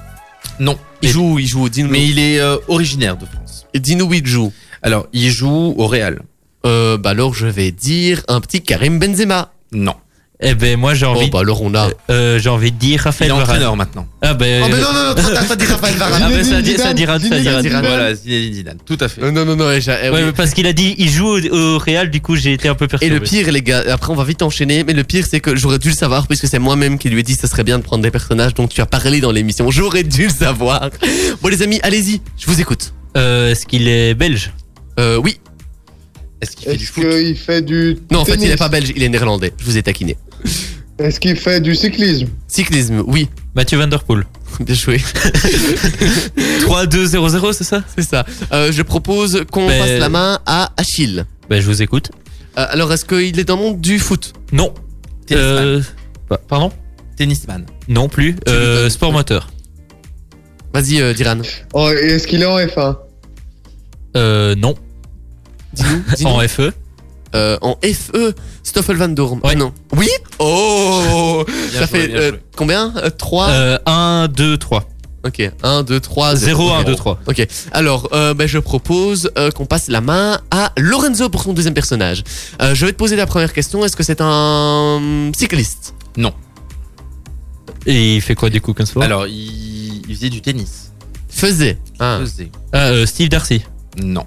Non. 0.59 0.77
Il 1.01 1.09
joue, 1.09 1.39
il 1.39 1.47
joue. 1.47 1.69
Dis-nous 1.69 1.89
Mais 1.89 2.05
il 2.05 2.19
est 2.19 2.39
euh, 2.39 2.57
originaire 2.67 3.15
de 3.17 3.25
France. 3.25 3.65
dis-nous 3.73 4.05
où 4.05 4.13
il 4.13 4.25
joue. 4.25 4.51
Alors, 4.81 5.07
il 5.13 5.29
joue 5.29 5.73
au 5.77 5.87
Real. 5.87 6.19
Euh, 6.65 6.97
bah 6.97 7.11
alors, 7.11 7.33
je 7.33 7.47
vais 7.47 7.71
dire 7.71 8.23
un 8.27 8.41
petit 8.41 8.61
Karim 8.61 8.99
Benzema. 8.99 9.51
Non. 9.71 9.93
Eh 10.41 10.53
ben, 10.53 10.77
moi, 10.77 10.93
j'ai 10.93 11.05
Oh, 11.05 11.09
envie. 11.11 11.29
bah 11.29 11.39
alors, 11.39 11.61
on 11.61 11.73
a. 11.75 11.87
euh, 12.09 12.39
j'ai 12.39 12.49
envie 12.49 12.71
de 12.73 12.77
dire 12.77 12.99
Il 12.99 13.01
Raphaël 13.03 13.29
est 13.31 13.33
Varane. 13.33 13.47
entraîneur 13.49 13.75
maintenant. 13.77 14.05
Ah 14.21 14.33
ben. 14.33 14.63
Oh, 14.65 14.67
mais 14.69 14.81
non, 14.81 14.91
non, 14.93 15.09
non, 15.15 15.15
t'as 15.47 15.55
dit 15.55 15.65
Raphaël 15.65 15.95
Varane. 15.95 16.21
Ah, 16.25 16.29
ben, 16.29 16.43
ça, 16.43 16.61
dit- 16.61 16.75
ça 16.75 16.93
dira, 16.93 17.13
ça 17.13 17.23
Zidane, 17.23 17.41
dira. 17.41 17.61
Zidane. 17.61 17.85
Voilà, 17.85 18.15
Zinedine 18.15 18.53
Zidane. 18.53 18.77
Tout 18.85 18.97
à 18.99 19.07
fait. 19.07 19.23
Euh, 19.23 19.31
non, 19.31 19.45
non, 19.45 19.55
non, 19.55 19.69
j'ai- 19.79 19.95
eh 20.03 20.09
Ouais, 20.09 20.17
oui. 20.17 20.23
mais 20.25 20.31
parce 20.33 20.51
qu'il 20.53 20.67
a 20.67 20.73
dit 20.73 20.93
il 20.97 21.09
joue 21.09 21.25
au, 21.37 21.39
au 21.55 21.77
Real, 21.77 22.09
du 22.09 22.19
coup 22.19 22.35
j'ai 22.35 22.51
été 22.51 22.67
un 22.67 22.75
peu 22.75 22.83
Et 22.85 22.87
perturbé. 22.89 23.15
le 23.15 23.21
pire, 23.21 23.49
les 23.49 23.61
gars, 23.61 23.83
après 23.89 24.11
on 24.11 24.15
va 24.15 24.25
vite 24.25 24.41
enchaîner, 24.41 24.83
mais 24.83 24.91
le 24.93 25.05
pire 25.05 25.25
c'est 25.29 25.39
que 25.39 25.55
j'aurais 25.55 25.79
dû 25.79 25.87
le 25.89 25.95
savoir 25.95 26.27
puisque 26.27 26.47
c'est 26.47 26.59
moi-même 26.59 26.97
qui 26.97 27.09
lui 27.09 27.21
ai 27.21 27.23
dit 27.23 27.35
que 27.35 27.41
ça 27.41 27.47
serait 27.47 27.63
bien 27.63 27.77
de 27.77 27.83
prendre 27.83 28.03
des 28.03 28.11
personnages 28.11 28.53
dont 28.55 28.67
tu 28.67 28.81
as 28.81 28.85
parlé 28.85 29.21
dans 29.21 29.31
l'émission. 29.31 29.71
J'aurais 29.71 30.03
dû 30.03 30.23
le 30.25 30.29
savoir. 30.33 30.89
Bon 31.41 31.47
les 31.47 31.61
amis, 31.61 31.79
allez-y, 31.81 32.19
je 32.37 32.45
vous 32.47 32.59
écoute. 32.59 32.93
Euh, 33.15 33.51
Est-ce 33.51 33.65
qu'il 33.65 33.87
est 33.87 34.13
belge? 34.15 34.51
Euh, 34.99 35.15
oui. 35.15 35.37
Est-ce 36.47 36.55
qu'il 36.55 36.65
fait 36.67 36.77
du 36.77 36.83
Est-ce 36.83 36.91
foot? 36.93 37.03
qu'il 37.09 37.37
fait 37.37 37.61
du 37.61 37.97
Non, 38.11 38.19
en 38.19 38.25
fait, 38.25 38.33
il 38.33 38.37
tennis? 38.39 38.53
est 38.53 38.57
pas 38.57 38.69
belge, 38.69 38.91
il 38.95 39.03
est 39.03 39.09
néerlandais. 39.09 39.51
Je 39.57 39.65
vous 39.65 39.77
ai 39.77 39.83
taquiné. 39.83 40.15
Est-ce 40.99 41.19
qu'il 41.19 41.35
fait 41.35 41.59
du 41.59 41.75
cyclisme? 41.75 42.27
Cyclisme, 42.47 43.03
oui. 43.07 43.27
Mathieu 43.55 43.77
Van 43.77 43.87
Der 43.87 44.03
Poel. 44.03 44.25
Bien 44.61 44.75
joué. 44.75 44.97
3-2-0-0, 46.61 47.53
c'est 47.53 47.63
ça? 47.63 47.83
C'est 47.95 48.03
ça. 48.03 48.25
Euh, 48.53 48.71
je 48.71 48.81
propose 48.81 49.43
qu'on 49.51 49.67
Mais- 49.67 49.79
passe 49.79 49.99
la 49.99 50.09
main 50.09 50.39
à 50.45 50.71
Achille. 50.77 51.25
Ben 51.49 51.61
je 51.61 51.65
vous 51.67 51.81
écoute. 51.81 52.11
Euh, 52.57 52.65
alors, 52.69 52.91
est-ce 52.93 53.05
qu'il 53.05 53.37
est 53.39 53.43
dans 53.43 53.57
le 53.57 53.61
monde 53.63 53.81
du 53.81 53.99
foot? 53.99 54.33
Non. 54.51 54.73
Tennisman. 55.27 55.57
Euh, 55.65 55.81
pa- 56.29 56.37
pardon? 56.37 56.71
Tennisman. 57.17 57.65
Non 57.87 58.07
plus. 58.07 58.35
Tu 58.45 58.51
lui 58.51 58.57
Euh, 58.57 58.81
donnes- 58.83 58.89
sport 58.89 59.11
moteur. 59.11 59.49
Vas-y, 60.73 61.01
euh, 61.01 61.13
Diran. 61.13 61.37
Oh, 61.73 61.89
et 61.91 62.11
Est-ce 62.13 62.27
qu'il 62.27 62.41
est 62.41 62.45
en 62.45 62.57
F1 62.57 62.97
Euh, 64.15 64.55
non. 64.55 64.75
Dis-nous. 65.75 66.29
En 66.29 66.39
FE. 66.47 66.71
Euh, 67.33 67.57
en 67.61 67.75
FE, 67.83 68.33
Stoffel 68.63 68.95
Van 68.95 69.09
Dorm. 69.09 69.39
Ouais. 69.43 69.51
Ah 69.51 69.55
non. 69.55 69.73
Oui 69.91 70.07
Oh 70.39 71.43
Bien 71.45 71.79
Ça 71.81 71.85
joué, 71.85 71.87
fait 71.87 72.07
bien 72.07 72.17
euh, 72.17 72.29
joué. 72.29 72.39
combien 72.55 72.93
3 73.17 73.49
Euh, 73.49 73.77
1, 73.85 74.27
2, 74.29 74.57
3. 74.57 74.87
Ok, 75.25 75.51
1, 75.63 75.83
2, 75.83 75.99
3, 75.99 76.35
0, 76.35 76.71
1, 76.71 76.83
2, 76.83 76.95
3. 76.95 77.19
Ok, 77.27 77.45
alors 77.71 78.09
euh, 78.13 78.33
ben, 78.35 78.47
je 78.47 78.59
propose 78.59 79.31
euh, 79.37 79.49
qu'on 79.51 79.65
passe 79.65 79.87
la 79.87 79.99
main 79.99 80.39
à 80.51 80.71
Lorenzo 80.77 81.29
pour 81.29 81.41
son 81.43 81.51
deuxième 81.53 81.73
personnage. 81.73 82.23
Euh, 82.61 82.75
je 82.75 82.85
vais 82.85 82.91
te 82.93 82.97
poser 82.97 83.15
la 83.15 83.25
première 83.25 83.51
question, 83.51 83.83
est-ce 83.83 83.95
que 83.97 84.03
c'est 84.03 84.21
un 84.21 85.31
cycliste? 85.35 85.93
Et 87.87 88.15
il 88.15 88.21
fait 88.21 88.35
quoi 88.35 88.49
du 88.49 88.61
coup 88.61 88.73
sport 88.85 89.03
Alors, 89.03 89.27
il, 89.27 90.01
il 90.07 90.15
faisait 90.15 90.29
du 90.29 90.41
tennis. 90.41 90.91
Faisait. 91.29 91.77
Ah. 91.99 92.19
Faisait. 92.21 92.49
Ah, 92.71 92.87
euh, 92.89 93.05
Steve 93.05 93.29
Darcy. 93.29 93.61
Non. 93.97 94.25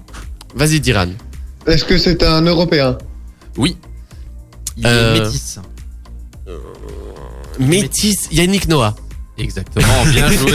Vas-y 0.55 0.79
Diran. 0.79 1.07
Est-ce 1.67 1.85
que 1.85 1.97
c'est 1.97 2.23
un 2.23 2.41
Européen 2.41 2.97
Oui. 3.57 3.75
Il 4.77 4.85
Euh, 4.87 5.15
est 5.15 5.19
métis. 5.19 5.59
Métis, 7.59 8.27
Yannick 8.31 8.67
Noah. 8.67 8.95
Exactement, 9.37 9.85
bien 10.11 10.29
joué. 10.31 10.51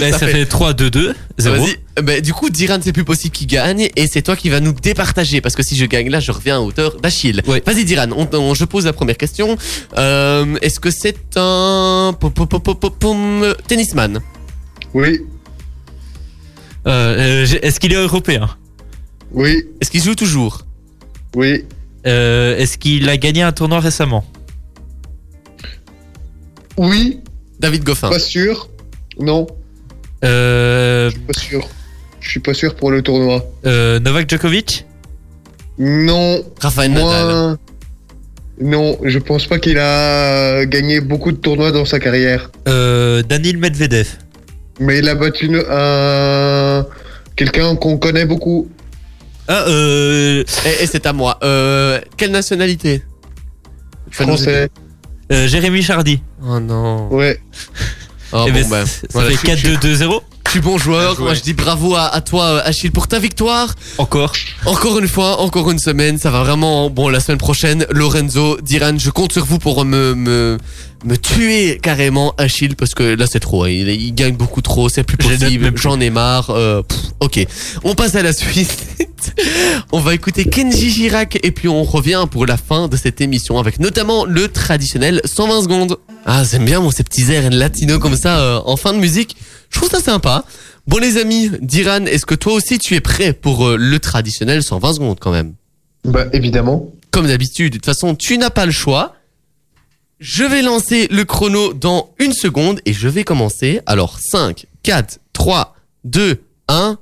Ben, 0.00 0.12
ça, 0.12 0.18
Ça 0.18 0.26
fait, 0.26 0.32
fait 0.32 0.46
3, 0.46 0.72
2, 0.72 0.90
2, 0.90 1.14
0. 1.38 1.56
Vas-y. 1.56 1.76
Euh, 1.98 2.02
ben, 2.02 2.20
du 2.20 2.32
coup, 2.32 2.50
Diran, 2.50 2.78
c'est 2.82 2.92
plus 2.92 3.04
possible 3.04 3.32
qu'il 3.32 3.46
gagne 3.46 3.88
et 3.94 4.06
c'est 4.08 4.22
toi 4.22 4.34
qui 4.34 4.48
vas 4.50 4.58
nous 4.58 4.72
départager 4.72 5.40
parce 5.40 5.54
que 5.54 5.62
si 5.62 5.76
je 5.76 5.84
gagne 5.86 6.08
là, 6.10 6.18
je 6.18 6.32
reviens 6.32 6.56
à 6.56 6.60
hauteur 6.60 6.96
d'Achille. 7.00 7.40
Ouais. 7.46 7.62
Vas-y, 7.64 7.84
Diran, 7.84 8.08
on, 8.16 8.28
on- 8.36 8.54
je 8.54 8.64
pose 8.64 8.84
la 8.86 8.92
première 8.92 9.16
question. 9.16 9.56
Euh, 9.96 10.56
est-ce 10.60 10.80
que 10.80 10.90
c'est 10.90 11.36
un 11.36 12.12
pom, 12.18 12.32
pom, 12.32 12.48
pom, 12.48 12.60
pom, 12.60 12.74
pom, 12.76 12.90
pom, 12.98 13.54
tennisman? 13.68 14.20
Oui, 14.94 15.20
Euh, 16.86 17.42
euh, 17.42 17.46
j'ai- 17.46 17.64
Est-ce 17.64 17.78
qu'il 17.78 17.92
est 17.92 17.96
européen? 17.96 18.48
Oui, 19.32 19.64
Est-ce 19.80 19.90
qu'il 19.90 20.02
joue 20.02 20.14
toujours? 20.14 20.64
Oui. 21.34 21.64
Euh, 22.06 22.56
Est-ce 22.56 22.78
qu'il 22.78 23.08
a 23.08 23.16
gagné 23.16 23.42
un 23.42 23.52
tournoi 23.52 23.80
récemment? 23.80 24.24
Oui, 26.76 27.20
David 27.58 27.84
Goffin. 27.84 28.08
pas 28.10 28.18
sûr. 28.18 28.68
Non, 29.18 29.46
euh, 30.24 31.10
pas 31.26 31.38
sûr. 31.38 31.68
Je 32.20 32.28
suis 32.30 32.40
pas 32.40 32.54
sûr 32.54 32.74
pour 32.74 32.90
le 32.90 33.02
tournoi. 33.02 33.44
euh, 33.66 33.98
Novak 34.00 34.28
Djokovic? 34.30 34.86
Non, 35.78 36.42
Nadal. 36.62 36.90
moi. 36.92 37.58
Non, 38.60 38.98
je 39.04 39.18
pense 39.18 39.46
pas 39.46 39.58
qu'il 39.58 39.78
a 39.78 40.64
gagné 40.66 41.00
beaucoup 41.00 41.32
de 41.32 41.38
tournois 41.38 41.72
dans 41.72 41.84
sa 41.86 41.98
carrière. 41.98 42.50
euh, 42.68 43.22
Danil 43.22 43.56
Medvedev 43.58 44.06
Mais 44.78 44.98
il 44.98 45.08
a 45.08 45.14
battu. 45.14 45.48
Quelqu'un 47.36 47.74
qu'on 47.76 47.96
connaît 47.96 48.26
beaucoup. 48.26 48.68
Ah, 49.52 49.64
euh, 49.66 50.44
Et, 50.64 50.84
et 50.84 50.86
c'est 50.86 51.04
à 51.06 51.12
moi. 51.12 51.36
Euh, 51.42 52.00
quelle 52.16 52.30
nationalité? 52.30 53.02
Tu 54.10 54.18
vas 54.18 54.26
nous 54.26 54.34
aider. 54.34 54.42
Français. 54.44 54.70
euh, 55.32 55.48
Jérémy 55.48 55.82
Chardy. 55.82 56.22
Oh 56.42 56.60
non. 56.60 57.08
Ouais. 57.12 57.40
Oh, 58.32 58.44
Eh 58.46 58.52
bon, 58.52 58.60
ben, 58.60 58.68
ben, 58.70 58.86
ça 58.86 59.06
voilà, 59.10 59.30
fait 59.30 59.56
je, 59.56 59.56
suis- 59.56 59.76
4-2-2-0 59.76 60.20
je 60.50 60.54
suis 60.54 60.60
bon 60.62 60.78
joueur. 60.78 61.20
Moi, 61.20 61.34
je 61.34 61.42
dis 61.42 61.52
bravo 61.52 61.94
à, 61.94 62.12
à 62.12 62.20
toi, 62.20 62.44
euh, 62.44 62.62
Achille, 62.64 62.90
pour 62.90 63.06
ta 63.06 63.20
victoire. 63.20 63.72
Encore. 63.98 64.32
Encore 64.66 64.98
une 64.98 65.06
fois, 65.06 65.38
encore 65.40 65.70
une 65.70 65.78
semaine. 65.78 66.18
Ça 66.18 66.32
va 66.32 66.42
vraiment. 66.42 66.90
Bon, 66.90 67.08
la 67.08 67.20
semaine 67.20 67.38
prochaine, 67.38 67.86
Lorenzo, 67.90 68.58
Diran, 68.60 68.98
je 68.98 69.10
compte 69.10 69.32
sur 69.32 69.44
vous 69.44 69.60
pour 69.60 69.84
me, 69.84 70.16
me, 70.16 70.58
me 71.04 71.16
tuer 71.16 71.78
carrément, 71.80 72.34
Achille, 72.36 72.74
parce 72.74 72.94
que 72.94 73.04
là, 73.14 73.26
c'est 73.30 73.38
trop. 73.38 73.66
Il, 73.66 73.88
il 73.90 74.12
gagne 74.12 74.34
beaucoup 74.34 74.60
trop. 74.60 74.88
C'est 74.88 75.04
plus 75.04 75.16
possible. 75.16 75.70
J'en 75.76 76.00
ai 76.00 76.10
marre. 76.10 76.50
Euh, 76.50 76.82
pff, 76.82 76.98
ok. 77.20 77.46
On 77.84 77.94
passe 77.94 78.16
à 78.16 78.22
la 78.22 78.32
suite. 78.32 78.76
on 79.92 80.00
va 80.00 80.14
écouter 80.14 80.46
Kenji 80.46 80.90
Girac 80.90 81.38
et 81.44 81.52
puis 81.52 81.68
on 81.68 81.84
revient 81.84 82.26
pour 82.28 82.44
la 82.44 82.56
fin 82.56 82.88
de 82.88 82.96
cette 82.96 83.20
émission 83.20 83.56
avec 83.60 83.78
notamment 83.78 84.24
le 84.24 84.48
traditionnel 84.48 85.20
120 85.24 85.62
secondes. 85.62 85.96
Ah, 86.26 86.42
j'aime 86.50 86.64
bien 86.64 86.80
moi 86.80 86.90
ces 86.92 87.04
petits 87.04 87.30
airs 87.30 87.50
latino 87.50 88.00
comme 88.00 88.16
ça 88.16 88.40
euh, 88.40 88.60
en 88.64 88.76
fin 88.76 88.92
de 88.92 88.98
musique. 88.98 89.36
Je 89.70 89.78
trouve 89.78 89.90
ça 89.90 90.00
sympa. 90.00 90.44
Bon 90.86 90.98
les 90.98 91.16
amis, 91.16 91.50
Diran, 91.60 92.04
est-ce 92.06 92.26
que 92.26 92.34
toi 92.34 92.52
aussi 92.54 92.78
tu 92.78 92.94
es 92.94 93.00
prêt 93.00 93.32
pour 93.32 93.66
euh, 93.68 93.76
le 93.76 93.98
traditionnel 93.98 94.62
120 94.62 94.94
secondes 94.94 95.18
quand 95.20 95.30
même? 95.32 95.54
Bah, 96.04 96.26
évidemment. 96.32 96.90
Comme 97.10 97.26
d'habitude, 97.26 97.72
de 97.72 97.78
toute 97.78 97.86
façon, 97.86 98.14
tu 98.14 98.38
n'as 98.38 98.50
pas 98.50 98.66
le 98.66 98.72
choix. 98.72 99.14
Je 100.18 100.44
vais 100.44 100.62
lancer 100.62 101.08
le 101.10 101.24
chrono 101.24 101.72
dans 101.72 102.12
une 102.18 102.32
seconde 102.32 102.80
et 102.84 102.92
je 102.92 103.08
vais 103.08 103.24
commencer. 103.24 103.80
Alors 103.86 104.18
5, 104.18 104.66
4, 104.82 105.18
3, 105.32 105.74
2, 106.04 106.42
1. 106.68 106.98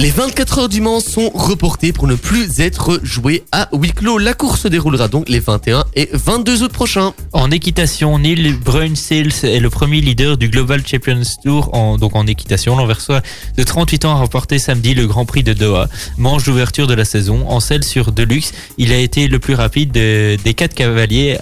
Les 0.00 0.10
24 0.10 0.58
heures 0.60 0.68
du 0.70 0.80
Mans 0.80 1.00
sont 1.00 1.28
reportées 1.34 1.92
pour 1.92 2.06
ne 2.06 2.14
plus 2.14 2.60
être 2.60 3.00
jouées 3.02 3.42
à 3.52 3.68
huis 3.74 3.92
clos. 3.92 4.16
La 4.16 4.32
course 4.32 4.62
se 4.62 4.68
déroulera 4.68 5.08
donc 5.08 5.28
les 5.28 5.40
21 5.40 5.84
et 5.94 6.08
22 6.14 6.62
août 6.62 6.72
prochains. 6.72 7.12
En 7.34 7.50
équitation, 7.50 8.18
Neil 8.18 8.54
Brunsels 8.54 9.32
est 9.42 9.60
le 9.60 9.68
premier 9.68 10.00
leader 10.00 10.38
du 10.38 10.48
Global 10.48 10.80
Champions 10.86 11.20
Tour, 11.44 11.74
en, 11.74 11.98
donc 11.98 12.16
en 12.16 12.26
équitation. 12.26 12.76
L'Anversois 12.76 13.20
de 13.58 13.62
38 13.62 14.06
ans 14.06 14.12
a 14.12 14.14
remporté 14.14 14.58
samedi 14.58 14.94
le 14.94 15.06
Grand 15.06 15.26
Prix 15.26 15.42
de 15.42 15.52
Doha, 15.52 15.88
manche 16.16 16.44
d'ouverture 16.44 16.86
de 16.86 16.94
la 16.94 17.04
saison. 17.04 17.44
En 17.46 17.60
selle 17.60 17.84
sur 17.84 18.10
Deluxe, 18.10 18.52
il 18.78 18.92
a 18.92 18.96
été 18.98 19.28
le 19.28 19.38
plus 19.38 19.54
rapide 19.54 19.92
de- 19.92 20.38
des 20.42 20.54
quatre 20.54 20.74
cavaliers 20.74 21.36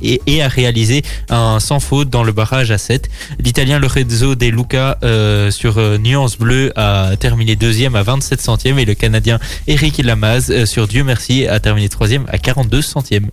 et 0.00 0.42
a 0.42 0.48
réalisé 0.48 1.02
un 1.30 1.60
sans 1.60 1.78
faute 1.78 2.10
dans 2.10 2.24
le 2.24 2.32
barrage 2.32 2.72
à 2.72 2.78
7. 2.78 3.08
L'Italien 3.38 3.78
Lorenzo 3.78 4.34
De 4.34 4.46
Luca 4.46 4.98
euh, 5.04 5.52
sur 5.52 5.78
euh, 5.78 5.98
Nuance 5.98 6.36
Bleue 6.36 6.72
a 6.74 7.12
terminé 7.16 7.54
deuxième 7.54 7.91
à 7.96 8.02
27 8.02 8.40
centièmes 8.40 8.78
et 8.78 8.84
le 8.84 8.94
Canadien 8.94 9.38
Eric 9.66 9.98
Lamaze 9.98 10.50
euh, 10.50 10.66
sur 10.66 10.88
Dieu 10.88 11.04
merci 11.04 11.46
a 11.46 11.60
terminé 11.60 11.88
troisième 11.88 12.24
à 12.28 12.38
42 12.38 12.82
centièmes. 12.82 13.30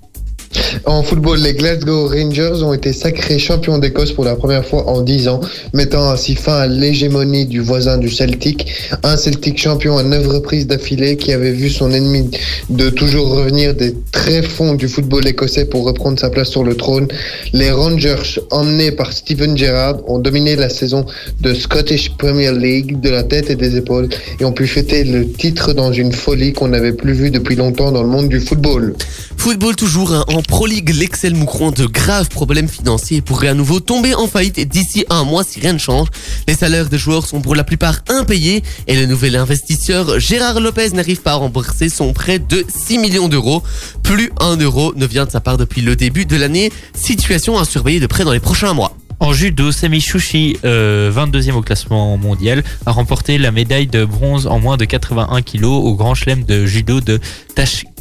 En 0.86 1.04
football, 1.04 1.40
les 1.40 1.54
Glasgow 1.54 2.08
Rangers 2.08 2.64
ont 2.64 2.74
été 2.74 2.94
sacrés 2.94 3.40
champions 3.40 3.78
d'Écosse 3.78 4.12
pour 4.12 4.24
la 4.24 4.36
première 4.36 4.66
fois 4.66 4.88
en 4.88 5.02
10 5.02 5.28
ans, 5.28 5.42
mettant 5.74 6.10
ainsi 6.10 6.36
fin 6.36 6.56
à 6.56 6.68
l'hégémonie 6.68 7.46
du 7.46 7.60
voisin 7.60 7.98
du 7.98 8.10
Celtic, 8.10 8.68
un 9.04 9.18
Celtic 9.18 9.60
champion 9.60 9.98
à 9.98 10.04
9 10.04 10.28
reprises 10.28 10.68
d'affilée 10.68 11.18
qui 11.18 11.32
avait 11.34 11.52
vu 11.52 11.70
son 11.70 11.92
ennemi 11.92 12.32
de 12.70 12.90
toujours 12.90 13.30
revenir 13.30 13.76
des 13.76 13.96
tréfonds 14.12 14.74
du 14.74 14.88
football 14.88 15.28
écossais 15.28 15.66
pour 15.66 15.86
reprendre 15.86 16.20
sa 16.20 16.30
place 16.30 16.50
sur 16.50 16.64
le 16.64 16.76
trône. 16.76 17.08
Les 17.54 17.72
Rangers, 17.72 18.40
emmenés 18.52 18.92
par 18.92 19.14
Steven 19.14 19.58
Gerrard, 19.58 19.98
ont 20.08 20.20
dominé 20.20 20.56
la 20.56 20.70
saison 20.70 21.06
de 21.42 21.54
Scottish 21.54 22.12
Premier 22.18 22.52
League 22.52 23.00
de 23.00 23.10
la 23.10 23.24
tête 23.24 23.50
et 23.50 23.56
des 23.56 23.76
épaules 23.78 24.10
et 24.40 24.46
ont 24.46 24.52
pu 24.52 24.68
fêter 24.68 25.04
le 25.04 25.32
titre 25.32 25.74
dans 25.74 25.92
une 25.92 26.12
folie 26.12 26.54
qu'on 26.54 26.70
n'avait 26.70 26.94
plus 26.94 27.14
vue 27.14 27.32
depuis 27.32 27.56
longtemps 27.56 27.92
dans 27.92 28.04
le 28.04 28.10
monde 28.10 28.30
du 28.30 28.40
football. 28.40 28.96
Football 29.38 29.76
toujours 29.76 30.14
hein, 30.14 30.26
En 30.40 30.42
Pro 30.42 30.68
League, 30.68 30.96
l'Excel 30.96 31.36
Moucron 31.36 31.72
de 31.72 31.86
graves 31.86 32.30
problèmes 32.30 32.70
financiers 32.70 33.20
pourrait 33.20 33.50
à 33.50 33.54
nouveau 33.54 33.82
tomber 33.82 34.16
en 34.16 34.26
faillite 34.26 34.62
d'ici 34.70 35.04
un 35.10 35.26
mois 35.26 35.44
si 35.44 35.60
rien 35.60 35.74
ne 35.74 35.78
change. 35.78 36.08
Les 36.48 36.54
salaires 36.54 36.88
des 36.88 36.98
joueurs 36.98 37.28
sont 37.28 37.42
pour 37.42 37.56
la 37.56 37.66
plupart 37.66 38.00
impayés 38.08 38.64
et 38.88 38.96
le 38.96 39.06
nouvel 39.06 39.36
investisseur 39.36 40.18
Gérard 40.18 40.62
Lopez 40.62 40.92
n'arrive 40.92 41.22
pas 41.22 41.34
à 41.34 41.36
rembourser 41.36 41.90
son 41.90 42.14
prêt 42.14 42.40
de 42.40 42.64
6 42.70 43.00
millions 43.00 43.28
d'euros. 43.28 43.64
Plus 44.02 44.32
un 44.40 44.56
euro 44.56 44.94
ne 44.96 45.06
vient 45.06 45.26
de 45.26 45.30
sa 45.30 45.42
part 45.42 45.58
depuis 45.58 45.82
le 45.82 45.98
début 45.98 46.24
de 46.24 46.38
l'année. 46.38 46.72
Situation 46.94 47.60
à 47.60 47.66
surveiller 47.66 48.00
de 48.00 48.08
près 48.08 48.24
dans 48.24 48.32
les 48.32 48.40
prochains 48.40 48.74
mois. 48.74 48.96
En 49.20 49.34
judo, 49.34 49.74
Semi 49.74 50.00
Shushi, 50.00 50.56
euh, 50.64 51.12
22e 51.12 51.52
au 51.52 51.62
classement 51.62 52.16
mondial, 52.16 52.64
a 52.86 52.94
remporté 52.94 53.38
la 53.40 53.52
médaille 53.52 53.88
de 53.88 54.06
bronze 54.06 54.48
en 54.48 54.62
moins 54.62 54.78
de 54.78 54.86
81 54.86 55.42
kg 55.42 55.66
au 55.66 55.96
Grand 55.96 56.16
Chelem 56.16 56.46
de 56.46 56.66
judo 56.66 57.02
de 57.02 57.20
Tashkent 57.56 57.99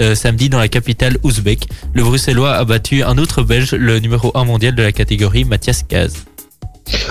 euh, 0.00 0.14
samedi 0.14 0.48
dans 0.48 0.58
la 0.58 0.68
capitale 0.68 1.16
ouzbek. 1.22 1.66
Le 1.94 2.02
Bruxellois 2.02 2.52
a 2.52 2.64
battu 2.64 3.02
un 3.02 3.18
autre 3.18 3.42
Belge, 3.42 3.72
le 3.72 3.98
numéro 3.98 4.30
1 4.34 4.44
mondial 4.44 4.74
de 4.74 4.82
la 4.82 4.92
catégorie, 4.92 5.44
Mathias 5.44 5.82
Kaz. 5.82 6.12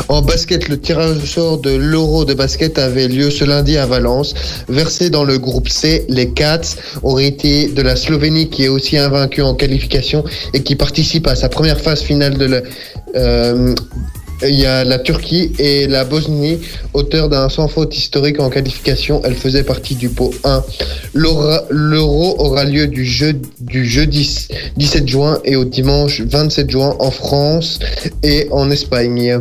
En 0.09 0.21
basket, 0.21 0.67
le 0.67 0.79
tirage 0.79 1.17
au 1.17 1.25
sort 1.25 1.57
de 1.59 1.71
l'Euro 1.71 2.25
de 2.25 2.33
basket 2.33 2.77
avait 2.77 3.07
lieu 3.07 3.29
ce 3.29 3.45
lundi 3.45 3.77
à 3.77 3.85
Valence. 3.85 4.33
Versés 4.67 5.09
dans 5.09 5.23
le 5.23 5.37
groupe 5.37 5.69
C, 5.69 6.05
les 6.09 6.31
Cats 6.31 6.75
auraient 7.03 7.27
été 7.27 7.69
de 7.69 7.81
la 7.81 7.95
Slovénie 7.95 8.49
qui 8.49 8.65
est 8.65 8.67
aussi 8.67 8.97
invaincue 8.97 9.41
en 9.41 9.55
qualification 9.55 10.23
et 10.53 10.63
qui 10.63 10.75
participe 10.75 11.27
à 11.27 11.35
sa 11.35 11.49
première 11.49 11.79
phase 11.79 12.01
finale 12.01 12.37
de 12.37 12.45
la... 12.45 12.61
euh, 13.15 13.73
il 14.43 14.55
y 14.59 14.65
a 14.65 14.83
la 14.83 14.99
Turquie 14.99 15.51
et 15.59 15.87
la 15.87 16.05
Bosnie, 16.05 16.59
auteur 16.93 17.29
d'un 17.29 17.49
sans 17.49 17.67
faute 17.67 17.95
historique 17.97 18.39
en 18.39 18.49
qualification. 18.49 19.21
Elle 19.23 19.35
faisait 19.35 19.63
partie 19.63 19.95
du 19.95 20.09
pot 20.09 20.33
1. 20.43 20.63
L'aura- 21.13 21.63
L'Euro 21.69 22.35
aura 22.39 22.63
lieu 22.63 22.87
du, 22.87 23.05
jeu, 23.05 23.33
du 23.59 23.85
jeudi 23.85 24.47
17 24.77 25.07
juin 25.07 25.39
et 25.43 25.55
au 25.55 25.65
dimanche 25.65 26.21
27 26.21 26.69
juin 26.69 26.95
en 26.99 27.11
France 27.11 27.79
et 28.23 28.47
en 28.51 28.69
Espagne. 28.71 29.39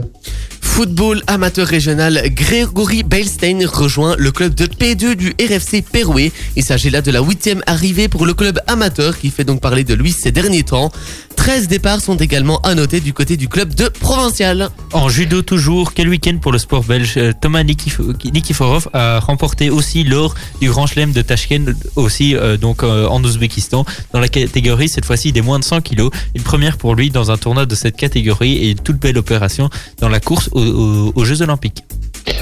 Football 0.61 1.23
amateur 1.27 1.67
régional, 1.67 2.23
Grégory 2.31 3.03
Beilstein 3.03 3.67
rejoint 3.67 4.15
le 4.17 4.31
club 4.31 4.55
de 4.55 4.67
P2 4.67 5.15
du 5.17 5.35
RFC 5.41 5.83
Perouet. 5.83 6.31
Il 6.55 6.63
s'agit 6.63 6.91
là 6.91 7.01
de 7.03 7.11
la 7.11 7.21
huitième 7.21 7.63
arrivée 7.67 8.07
pour 8.07 8.25
le 8.27 8.33
club 8.35 8.61
amateur 8.69 9.19
qui 9.19 9.31
fait 9.31 9.43
donc 9.43 9.61
parler 9.61 9.83
de 9.83 9.95
lui 9.95 10.13
ces 10.13 10.31
derniers 10.31 10.63
temps. 10.63 10.93
13 11.39 11.69
départs 11.69 12.01
sont 12.01 12.17
également 12.17 12.59
à 12.61 12.75
noter 12.75 13.01
du 13.01 13.13
côté 13.15 13.37
du 13.37 13.49
club 13.49 13.73
de 13.73 13.87
Provincial. 13.89 14.69
En 14.93 15.09
judo 15.09 15.41
toujours, 15.41 15.95
quel 15.95 16.09
week-end 16.09 16.37
pour 16.43 16.51
le 16.53 16.59
sport 16.59 16.83
belge? 16.85 17.15
Euh, 17.17 17.33
Thomas 17.41 17.63
Nikif- 17.63 18.01
Nikiforov 18.33 18.89
a 18.93 19.21
remporté 19.21 19.71
aussi 19.71 20.03
l'or 20.05 20.35
du 20.61 20.69
Grand 20.69 20.87
Chelem 20.87 21.13
de 21.13 21.23
Tashkent, 21.23 21.73
aussi 21.97 22.35
euh, 22.37 22.57
donc 22.59 22.83
euh, 22.83 23.07
en 23.07 23.23
Ouzbékistan, 23.25 23.87
dans 24.13 24.21
la 24.21 24.29
catégorie 24.29 24.89
cette 24.89 25.05
fois-ci 25.07 25.33
des 25.33 25.41
moins 25.41 25.59
de 25.61 25.65
100 25.65 25.81
kilos. 25.81 26.11
Une 26.35 26.43
première 26.43 26.77
pour 26.77 26.95
lui 26.97 27.09
dans 27.11 27.31
un 27.31 27.37
tournoi 27.39 27.65
de 27.67 27.75
cette 27.75 27.97
catégorie 27.97 28.55
et 28.57 28.71
une 28.73 28.79
toute 28.81 28.99
belle 28.99 29.17
opération 29.17 29.71
dans 30.01 30.09
la 30.09 30.21
course 30.21 30.51
aux, 30.53 30.61
aux- 30.61 31.13
aux 31.15 31.25
Jeux 31.25 31.41
Olympiques. 31.41 31.83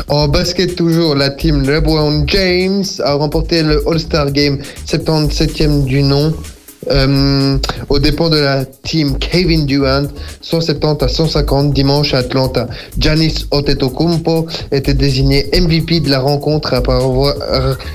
En 0.09 0.27
basket 0.27 0.75
toujours, 0.75 1.15
la 1.15 1.31
team 1.31 1.63
LeBron 1.63 2.25
James 2.27 2.83
a 3.05 3.13
remporté 3.15 3.63
le 3.63 3.85
All-Star 3.89 4.33
Game 4.33 4.59
77e 4.87 5.85
du 5.85 6.03
nom. 6.03 6.35
Euh, 6.91 7.59
aux 7.89 7.99
dépens 7.99 8.29
de 8.29 8.39
la 8.39 8.65
team 8.65 9.19
Kevin 9.19 9.67
Durant, 9.67 10.07
170 10.41 11.05
à 11.05 11.09
150 11.09 11.73
dimanche 11.73 12.15
à 12.15 12.19
Atlanta. 12.19 12.69
Giannis 12.99 13.47
Antetokounmpo 13.51 14.47
était 14.73 14.95
désigné 14.95 15.49
MVP 15.53 16.01
de 16.01 16.11
la 16.11 16.21
rencontre 16.21 16.75
après 16.75 16.95
avoir 16.95 17.35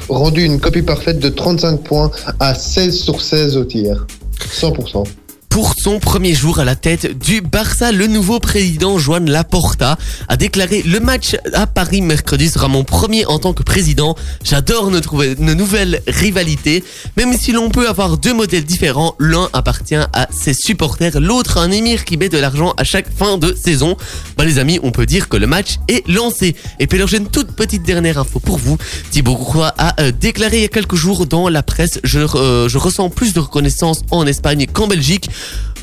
rendu 0.10 0.44
une 0.44 0.60
copie 0.60 0.82
parfaite 0.82 1.20
de 1.20 1.30
35 1.30 1.82
points 1.82 2.12
à 2.40 2.54
16 2.54 2.96
sur 2.96 3.22
16 3.22 3.58
au 3.58 3.66
tir. 3.66 4.06
100%. 4.40 5.21
Pour 5.52 5.74
son 5.78 6.00
premier 6.00 6.34
jour 6.34 6.60
à 6.60 6.66
la 6.66 6.78
tête 6.78 7.20
du 7.20 7.42
Barça, 7.42 7.92
le 7.92 8.08
nouveau 8.08 8.40
président 8.40 8.98
Joan 8.98 9.30
Laporta 9.30 9.98
a 10.30 10.38
déclaré 10.38 10.82
le 10.82 11.02
match 11.02 11.36
à 11.52 11.68
Paris 11.68 12.02
mercredi 12.02 12.50
sera 12.50 12.70
mon 12.70 12.86
premier 12.86 13.26
en 13.26 13.38
tant 13.38 13.52
que 13.52 13.62
président. 13.62 14.16
J'adore 14.46 14.90
notre, 14.92 15.22
une 15.22 15.54
nouvelle 15.54 16.04
rivalité. 16.08 16.86
Même 17.18 17.34
si 17.34 17.52
l'on 17.52 17.70
peut 17.70 17.90
avoir 17.90 18.18
deux 18.18 18.34
modèles 18.34 18.64
différents, 18.64 19.14
l'un 19.20 19.50
appartient 19.52 19.96
à 19.96 20.30
ses 20.32 20.54
supporters, 20.54 21.20
l'autre 21.20 21.58
à 21.58 21.64
un 21.64 21.72
émir 21.72 22.06
qui 22.06 22.16
met 22.16 22.30
de 22.30 22.38
l'argent 22.38 22.74
à 22.78 22.86
chaque 22.86 23.14
fin 23.14 23.38
de 23.38 23.54
saison. 23.54 23.98
Bah 24.38 24.46
les 24.46 24.58
amis, 24.58 24.80
on 24.84 24.92
peut 24.92 25.06
dire 25.06 25.28
que 25.28 25.36
le 25.36 25.48
match 25.48 25.80
est 25.90 26.08
lancé. 26.08 26.56
Et 26.80 26.88
puis 26.88 26.98
alors 26.98 27.10
j'ai 27.10 27.18
une 27.18 27.28
toute 27.28 27.52
petite 27.52 27.84
dernière 27.84 28.18
info 28.18 28.40
pour 28.40 28.58
vous. 28.58 28.78
Thibaut 29.12 29.36
Courtois 29.36 29.74
a 29.78 30.02
euh, 30.02 30.14
déclaré 30.18 30.60
il 30.60 30.62
y 30.62 30.66
a 30.66 30.70
quelques 30.70 30.96
jours 30.96 31.26
dans 31.26 31.50
la 31.50 31.62
presse, 31.62 32.00
je, 32.06 32.20
euh, 32.20 32.70
je 32.70 32.78
ressens 32.78 33.10
plus 33.10 33.34
de 33.34 33.42
reconnaissance 33.42 34.04
en 34.12 34.26
Espagne 34.26 34.66
qu'en 34.72 34.88
Belgique. 34.88 35.30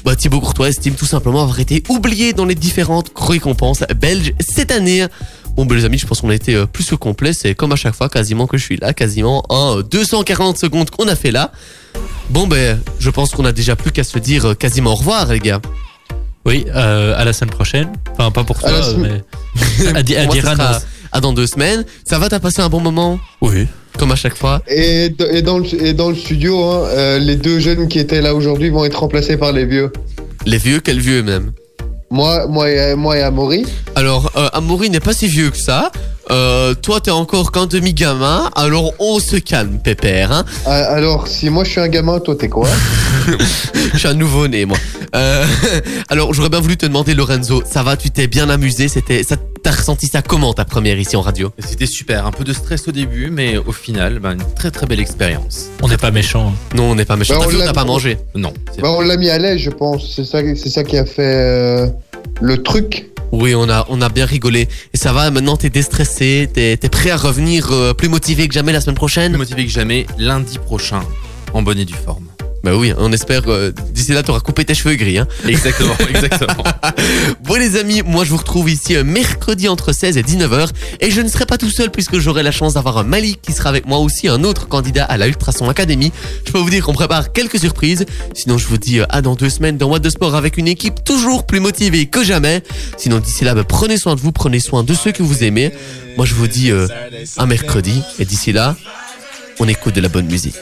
Bah, 0.04 0.16
Thibaut 0.16 0.40
Courtois 0.40 0.68
estime 0.68 0.94
tout 0.94 1.06
simplement 1.06 1.42
avoir 1.42 1.58
été 1.60 1.82
oublié 1.88 2.32
dans 2.32 2.44
les 2.44 2.54
différentes 2.54 3.10
récompenses 3.16 3.84
belges 3.96 4.32
cette 4.40 4.70
année. 4.70 5.06
Bon, 5.56 5.66
bah, 5.66 5.74
les 5.74 5.84
amis, 5.84 5.98
je 5.98 6.06
pense 6.06 6.20
qu'on 6.20 6.30
a 6.30 6.34
été 6.34 6.54
euh, 6.54 6.66
plus 6.66 6.88
que 6.88 6.94
complet. 6.94 7.32
C'est 7.32 7.54
comme 7.54 7.72
à 7.72 7.76
chaque 7.76 7.94
fois, 7.94 8.08
quasiment 8.08 8.46
que 8.46 8.56
je 8.56 8.64
suis 8.64 8.76
là, 8.76 8.94
quasiment 8.94 9.44
en 9.48 9.78
euh, 9.78 9.82
240 9.82 10.56
secondes 10.56 10.90
qu'on 10.90 11.08
a 11.08 11.16
fait 11.16 11.30
là. 11.32 11.52
Bon, 12.30 12.46
ben, 12.46 12.80
je 13.00 13.10
pense 13.10 13.30
qu'on 13.30 13.44
a 13.44 13.52
déjà 13.52 13.74
plus 13.74 13.90
qu'à 13.90 14.04
se 14.04 14.18
dire 14.18 14.50
euh, 14.50 14.54
quasiment 14.54 14.92
au 14.92 14.96
revoir, 14.96 15.26
les 15.32 15.40
gars. 15.40 15.60
Oui, 16.44 16.64
euh, 16.74 17.14
à 17.18 17.24
la 17.24 17.32
semaine 17.32 17.50
prochaine. 17.50 17.88
Enfin, 18.12 18.30
pas 18.30 18.44
pour 18.44 18.58
toi, 18.58 18.70
mais 18.96 19.22
à, 19.94 19.98
à 19.98 20.80
à 21.12 21.20
dans 21.20 21.32
deux 21.32 21.46
semaines. 21.46 21.84
Ça 22.04 22.18
va, 22.18 22.28
t'as 22.28 22.40
passé 22.40 22.60
un 22.60 22.68
bon 22.68 22.80
moment? 22.80 23.18
Oui. 23.40 23.66
Comme 23.98 24.12
à 24.12 24.16
chaque 24.16 24.36
fois. 24.36 24.62
Et, 24.68 25.12
et, 25.32 25.42
dans, 25.42 25.58
le, 25.58 25.84
et 25.84 25.92
dans 25.92 26.10
le 26.10 26.14
studio, 26.14 26.62
hein, 26.62 26.84
euh, 26.88 27.18
les 27.18 27.36
deux 27.36 27.58
jeunes 27.58 27.88
qui 27.88 27.98
étaient 27.98 28.20
là 28.22 28.34
aujourd'hui 28.34 28.70
vont 28.70 28.84
être 28.84 29.00
remplacés 29.00 29.36
par 29.36 29.52
les 29.52 29.64
vieux. 29.64 29.92
Les 30.46 30.58
vieux, 30.58 30.80
quel 30.80 31.00
vieux 31.00 31.22
même? 31.22 31.52
Moi, 32.10 32.46
moi, 32.46 32.70
et, 32.70 32.94
moi 32.94 33.18
et 33.18 33.22
Amaury. 33.22 33.66
Alors, 33.94 34.30
euh, 34.36 34.48
Amaury 34.52 34.88
n'est 34.88 35.00
pas 35.00 35.12
si 35.12 35.26
vieux 35.26 35.50
que 35.50 35.58
ça. 35.58 35.90
Euh, 36.30 36.74
toi, 36.74 37.00
t'es 37.00 37.10
encore 37.10 37.52
qu'un 37.52 37.66
demi-gamin. 37.66 38.50
Alors, 38.54 38.92
on 38.98 39.18
se 39.18 39.36
calme, 39.36 39.78
pépère. 39.78 40.32
Hein 40.32 40.44
Ah, 40.66 40.76
Alors, 40.92 41.26
si 41.28 41.48
moi 41.50 41.64
je 41.64 41.70
suis 41.70 41.80
un 41.80 41.88
gamin, 41.88 42.20
toi 42.20 42.36
t'es 42.36 42.48
quoi? 42.48 42.68
Je 43.92 43.98
suis 43.98 44.08
un 44.08 44.14
nouveau-né, 44.14 44.64
moi. 44.64 44.76
Euh, 45.14 45.44
alors, 46.08 46.34
j'aurais 46.34 46.50
bien 46.50 46.60
voulu 46.60 46.76
te 46.76 46.86
demander, 46.86 47.14
Lorenzo, 47.14 47.62
ça 47.68 47.82
va 47.82 47.96
Tu 47.96 48.10
t'es 48.10 48.26
bien 48.26 48.48
amusé 48.50 48.88
C'était, 48.88 49.22
ça, 49.22 49.36
T'as 49.62 49.72
ressenti 49.72 50.06
ça 50.06 50.22
comment, 50.22 50.54
ta 50.54 50.64
première 50.64 50.98
ici 50.98 51.16
en 51.16 51.20
radio? 51.20 51.50
C'était 51.58 51.86
super, 51.86 52.26
un 52.26 52.30
peu 52.30 52.44
de 52.44 52.52
stress 52.52 52.86
au 52.88 52.92
début, 52.92 53.30
mais 53.30 53.56
au 53.56 53.72
final, 53.72 54.18
ben, 54.20 54.32
une 54.32 54.54
très 54.54 54.70
très 54.70 54.86
belle 54.86 55.00
expérience. 55.00 55.66
On 55.82 55.88
n'est 55.88 55.96
pas 55.96 56.10
méchant. 56.10 56.52
Non, 56.74 56.92
on 56.92 56.94
n'est 56.94 57.04
pas 57.04 57.16
méchant. 57.16 57.38
Bah, 57.38 57.46
T'as 57.50 57.56
on 57.56 57.64
n'a 57.64 57.72
pas 57.72 57.84
mangé? 57.84 58.18
Non, 58.34 58.52
c'est 58.74 58.80
Bah, 58.80 58.90
on 58.90 59.00
l'a 59.00 59.16
mis 59.16 59.28
à 59.30 59.38
l'aise, 59.38 59.58
je 59.58 59.70
pense. 59.70 60.14
C'est 60.14 60.24
ça, 60.24 60.40
c'est 60.54 60.70
ça 60.70 60.84
qui 60.84 60.96
a 60.96 61.04
fait 61.04 61.34
euh, 61.34 61.88
le 62.40 62.62
truc. 62.62 63.10
Oui, 63.32 63.54
on 63.54 63.68
a, 63.68 63.86
on 63.88 64.00
a 64.00 64.08
bien 64.08 64.24
rigolé. 64.26 64.68
Et 64.94 64.96
ça 64.96 65.12
va, 65.12 65.30
maintenant 65.30 65.56
t'es 65.56 65.70
déstressé, 65.70 66.48
t'es, 66.52 66.76
t'es 66.76 66.88
prêt 66.88 67.10
à 67.10 67.16
revenir 67.16 67.70
euh, 67.70 67.92
plus 67.92 68.08
motivé 68.08 68.48
que 68.48 68.54
jamais 68.54 68.72
la 68.72 68.80
semaine 68.80 68.96
prochaine? 68.96 69.32
Plus 69.32 69.38
motivé 69.38 69.66
que 69.66 69.72
jamais 69.72 70.06
lundi 70.18 70.58
prochain, 70.58 71.02
en 71.52 71.62
bonne 71.62 71.78
et 71.78 71.84
due 71.84 71.94
forme. 71.94 72.27
Bah 72.64 72.76
oui, 72.76 72.92
on 72.98 73.12
espère 73.12 73.42
euh, 73.46 73.70
d'ici 73.92 74.12
là 74.12 74.22
t'auras 74.22 74.40
coupé 74.40 74.64
tes 74.64 74.74
cheveux 74.74 74.96
gris. 74.96 75.18
Hein. 75.18 75.28
Exactement, 75.46 75.94
exactement. 76.08 76.64
Bon 77.44 77.54
les 77.54 77.76
amis, 77.76 78.02
moi 78.04 78.24
je 78.24 78.30
vous 78.30 78.36
retrouve 78.36 78.68
ici 78.68 78.96
euh, 78.96 79.04
mercredi 79.04 79.68
entre 79.68 79.92
16 79.92 80.16
et 80.16 80.22
19h 80.22 80.68
et 81.00 81.10
je 81.10 81.20
ne 81.20 81.28
serai 81.28 81.46
pas 81.46 81.56
tout 81.56 81.70
seul 81.70 81.90
puisque 81.90 82.18
j'aurai 82.18 82.42
la 82.42 82.50
chance 82.50 82.74
d'avoir 82.74 82.98
un 82.98 83.04
Malik 83.04 83.40
qui 83.42 83.52
sera 83.52 83.68
avec 83.68 83.86
moi 83.86 83.98
aussi, 83.98 84.28
un 84.28 84.42
autre 84.42 84.66
candidat 84.66 85.04
à 85.04 85.16
la 85.16 85.28
Ultrason 85.28 85.68
Academy. 85.68 86.12
Je 86.46 86.52
peux 86.52 86.58
vous 86.58 86.70
dire 86.70 86.84
qu'on 86.84 86.92
prépare 86.92 87.32
quelques 87.32 87.60
surprises. 87.60 88.06
Sinon 88.34 88.58
je 88.58 88.66
vous 88.66 88.78
dis 88.78 88.98
euh, 88.98 89.06
à 89.08 89.22
dans 89.22 89.34
deux 89.34 89.50
semaines 89.50 89.78
dans 89.78 89.88
What 89.88 90.00
de 90.00 90.10
Sport 90.10 90.34
avec 90.34 90.58
une 90.58 90.68
équipe 90.68 91.04
toujours 91.04 91.46
plus 91.46 91.60
motivée 91.60 92.06
que 92.06 92.24
jamais. 92.24 92.62
Sinon 92.96 93.18
d'ici 93.20 93.44
là, 93.44 93.54
bah, 93.54 93.64
prenez 93.64 93.98
soin 93.98 94.16
de 94.16 94.20
vous, 94.20 94.32
prenez 94.32 94.58
soin 94.58 94.82
de 94.82 94.94
ceux 94.94 95.12
que 95.12 95.22
vous 95.22 95.44
aimez. 95.44 95.72
Moi 96.16 96.26
je 96.26 96.34
vous 96.34 96.48
dis 96.48 96.72
euh, 96.72 96.88
à 97.36 97.46
mercredi 97.46 98.02
et 98.18 98.24
d'ici 98.24 98.52
là, 98.52 98.76
on 99.60 99.68
écoute 99.68 99.94
de 99.94 100.00
la 100.00 100.08
bonne 100.08 100.26
musique. 100.26 100.58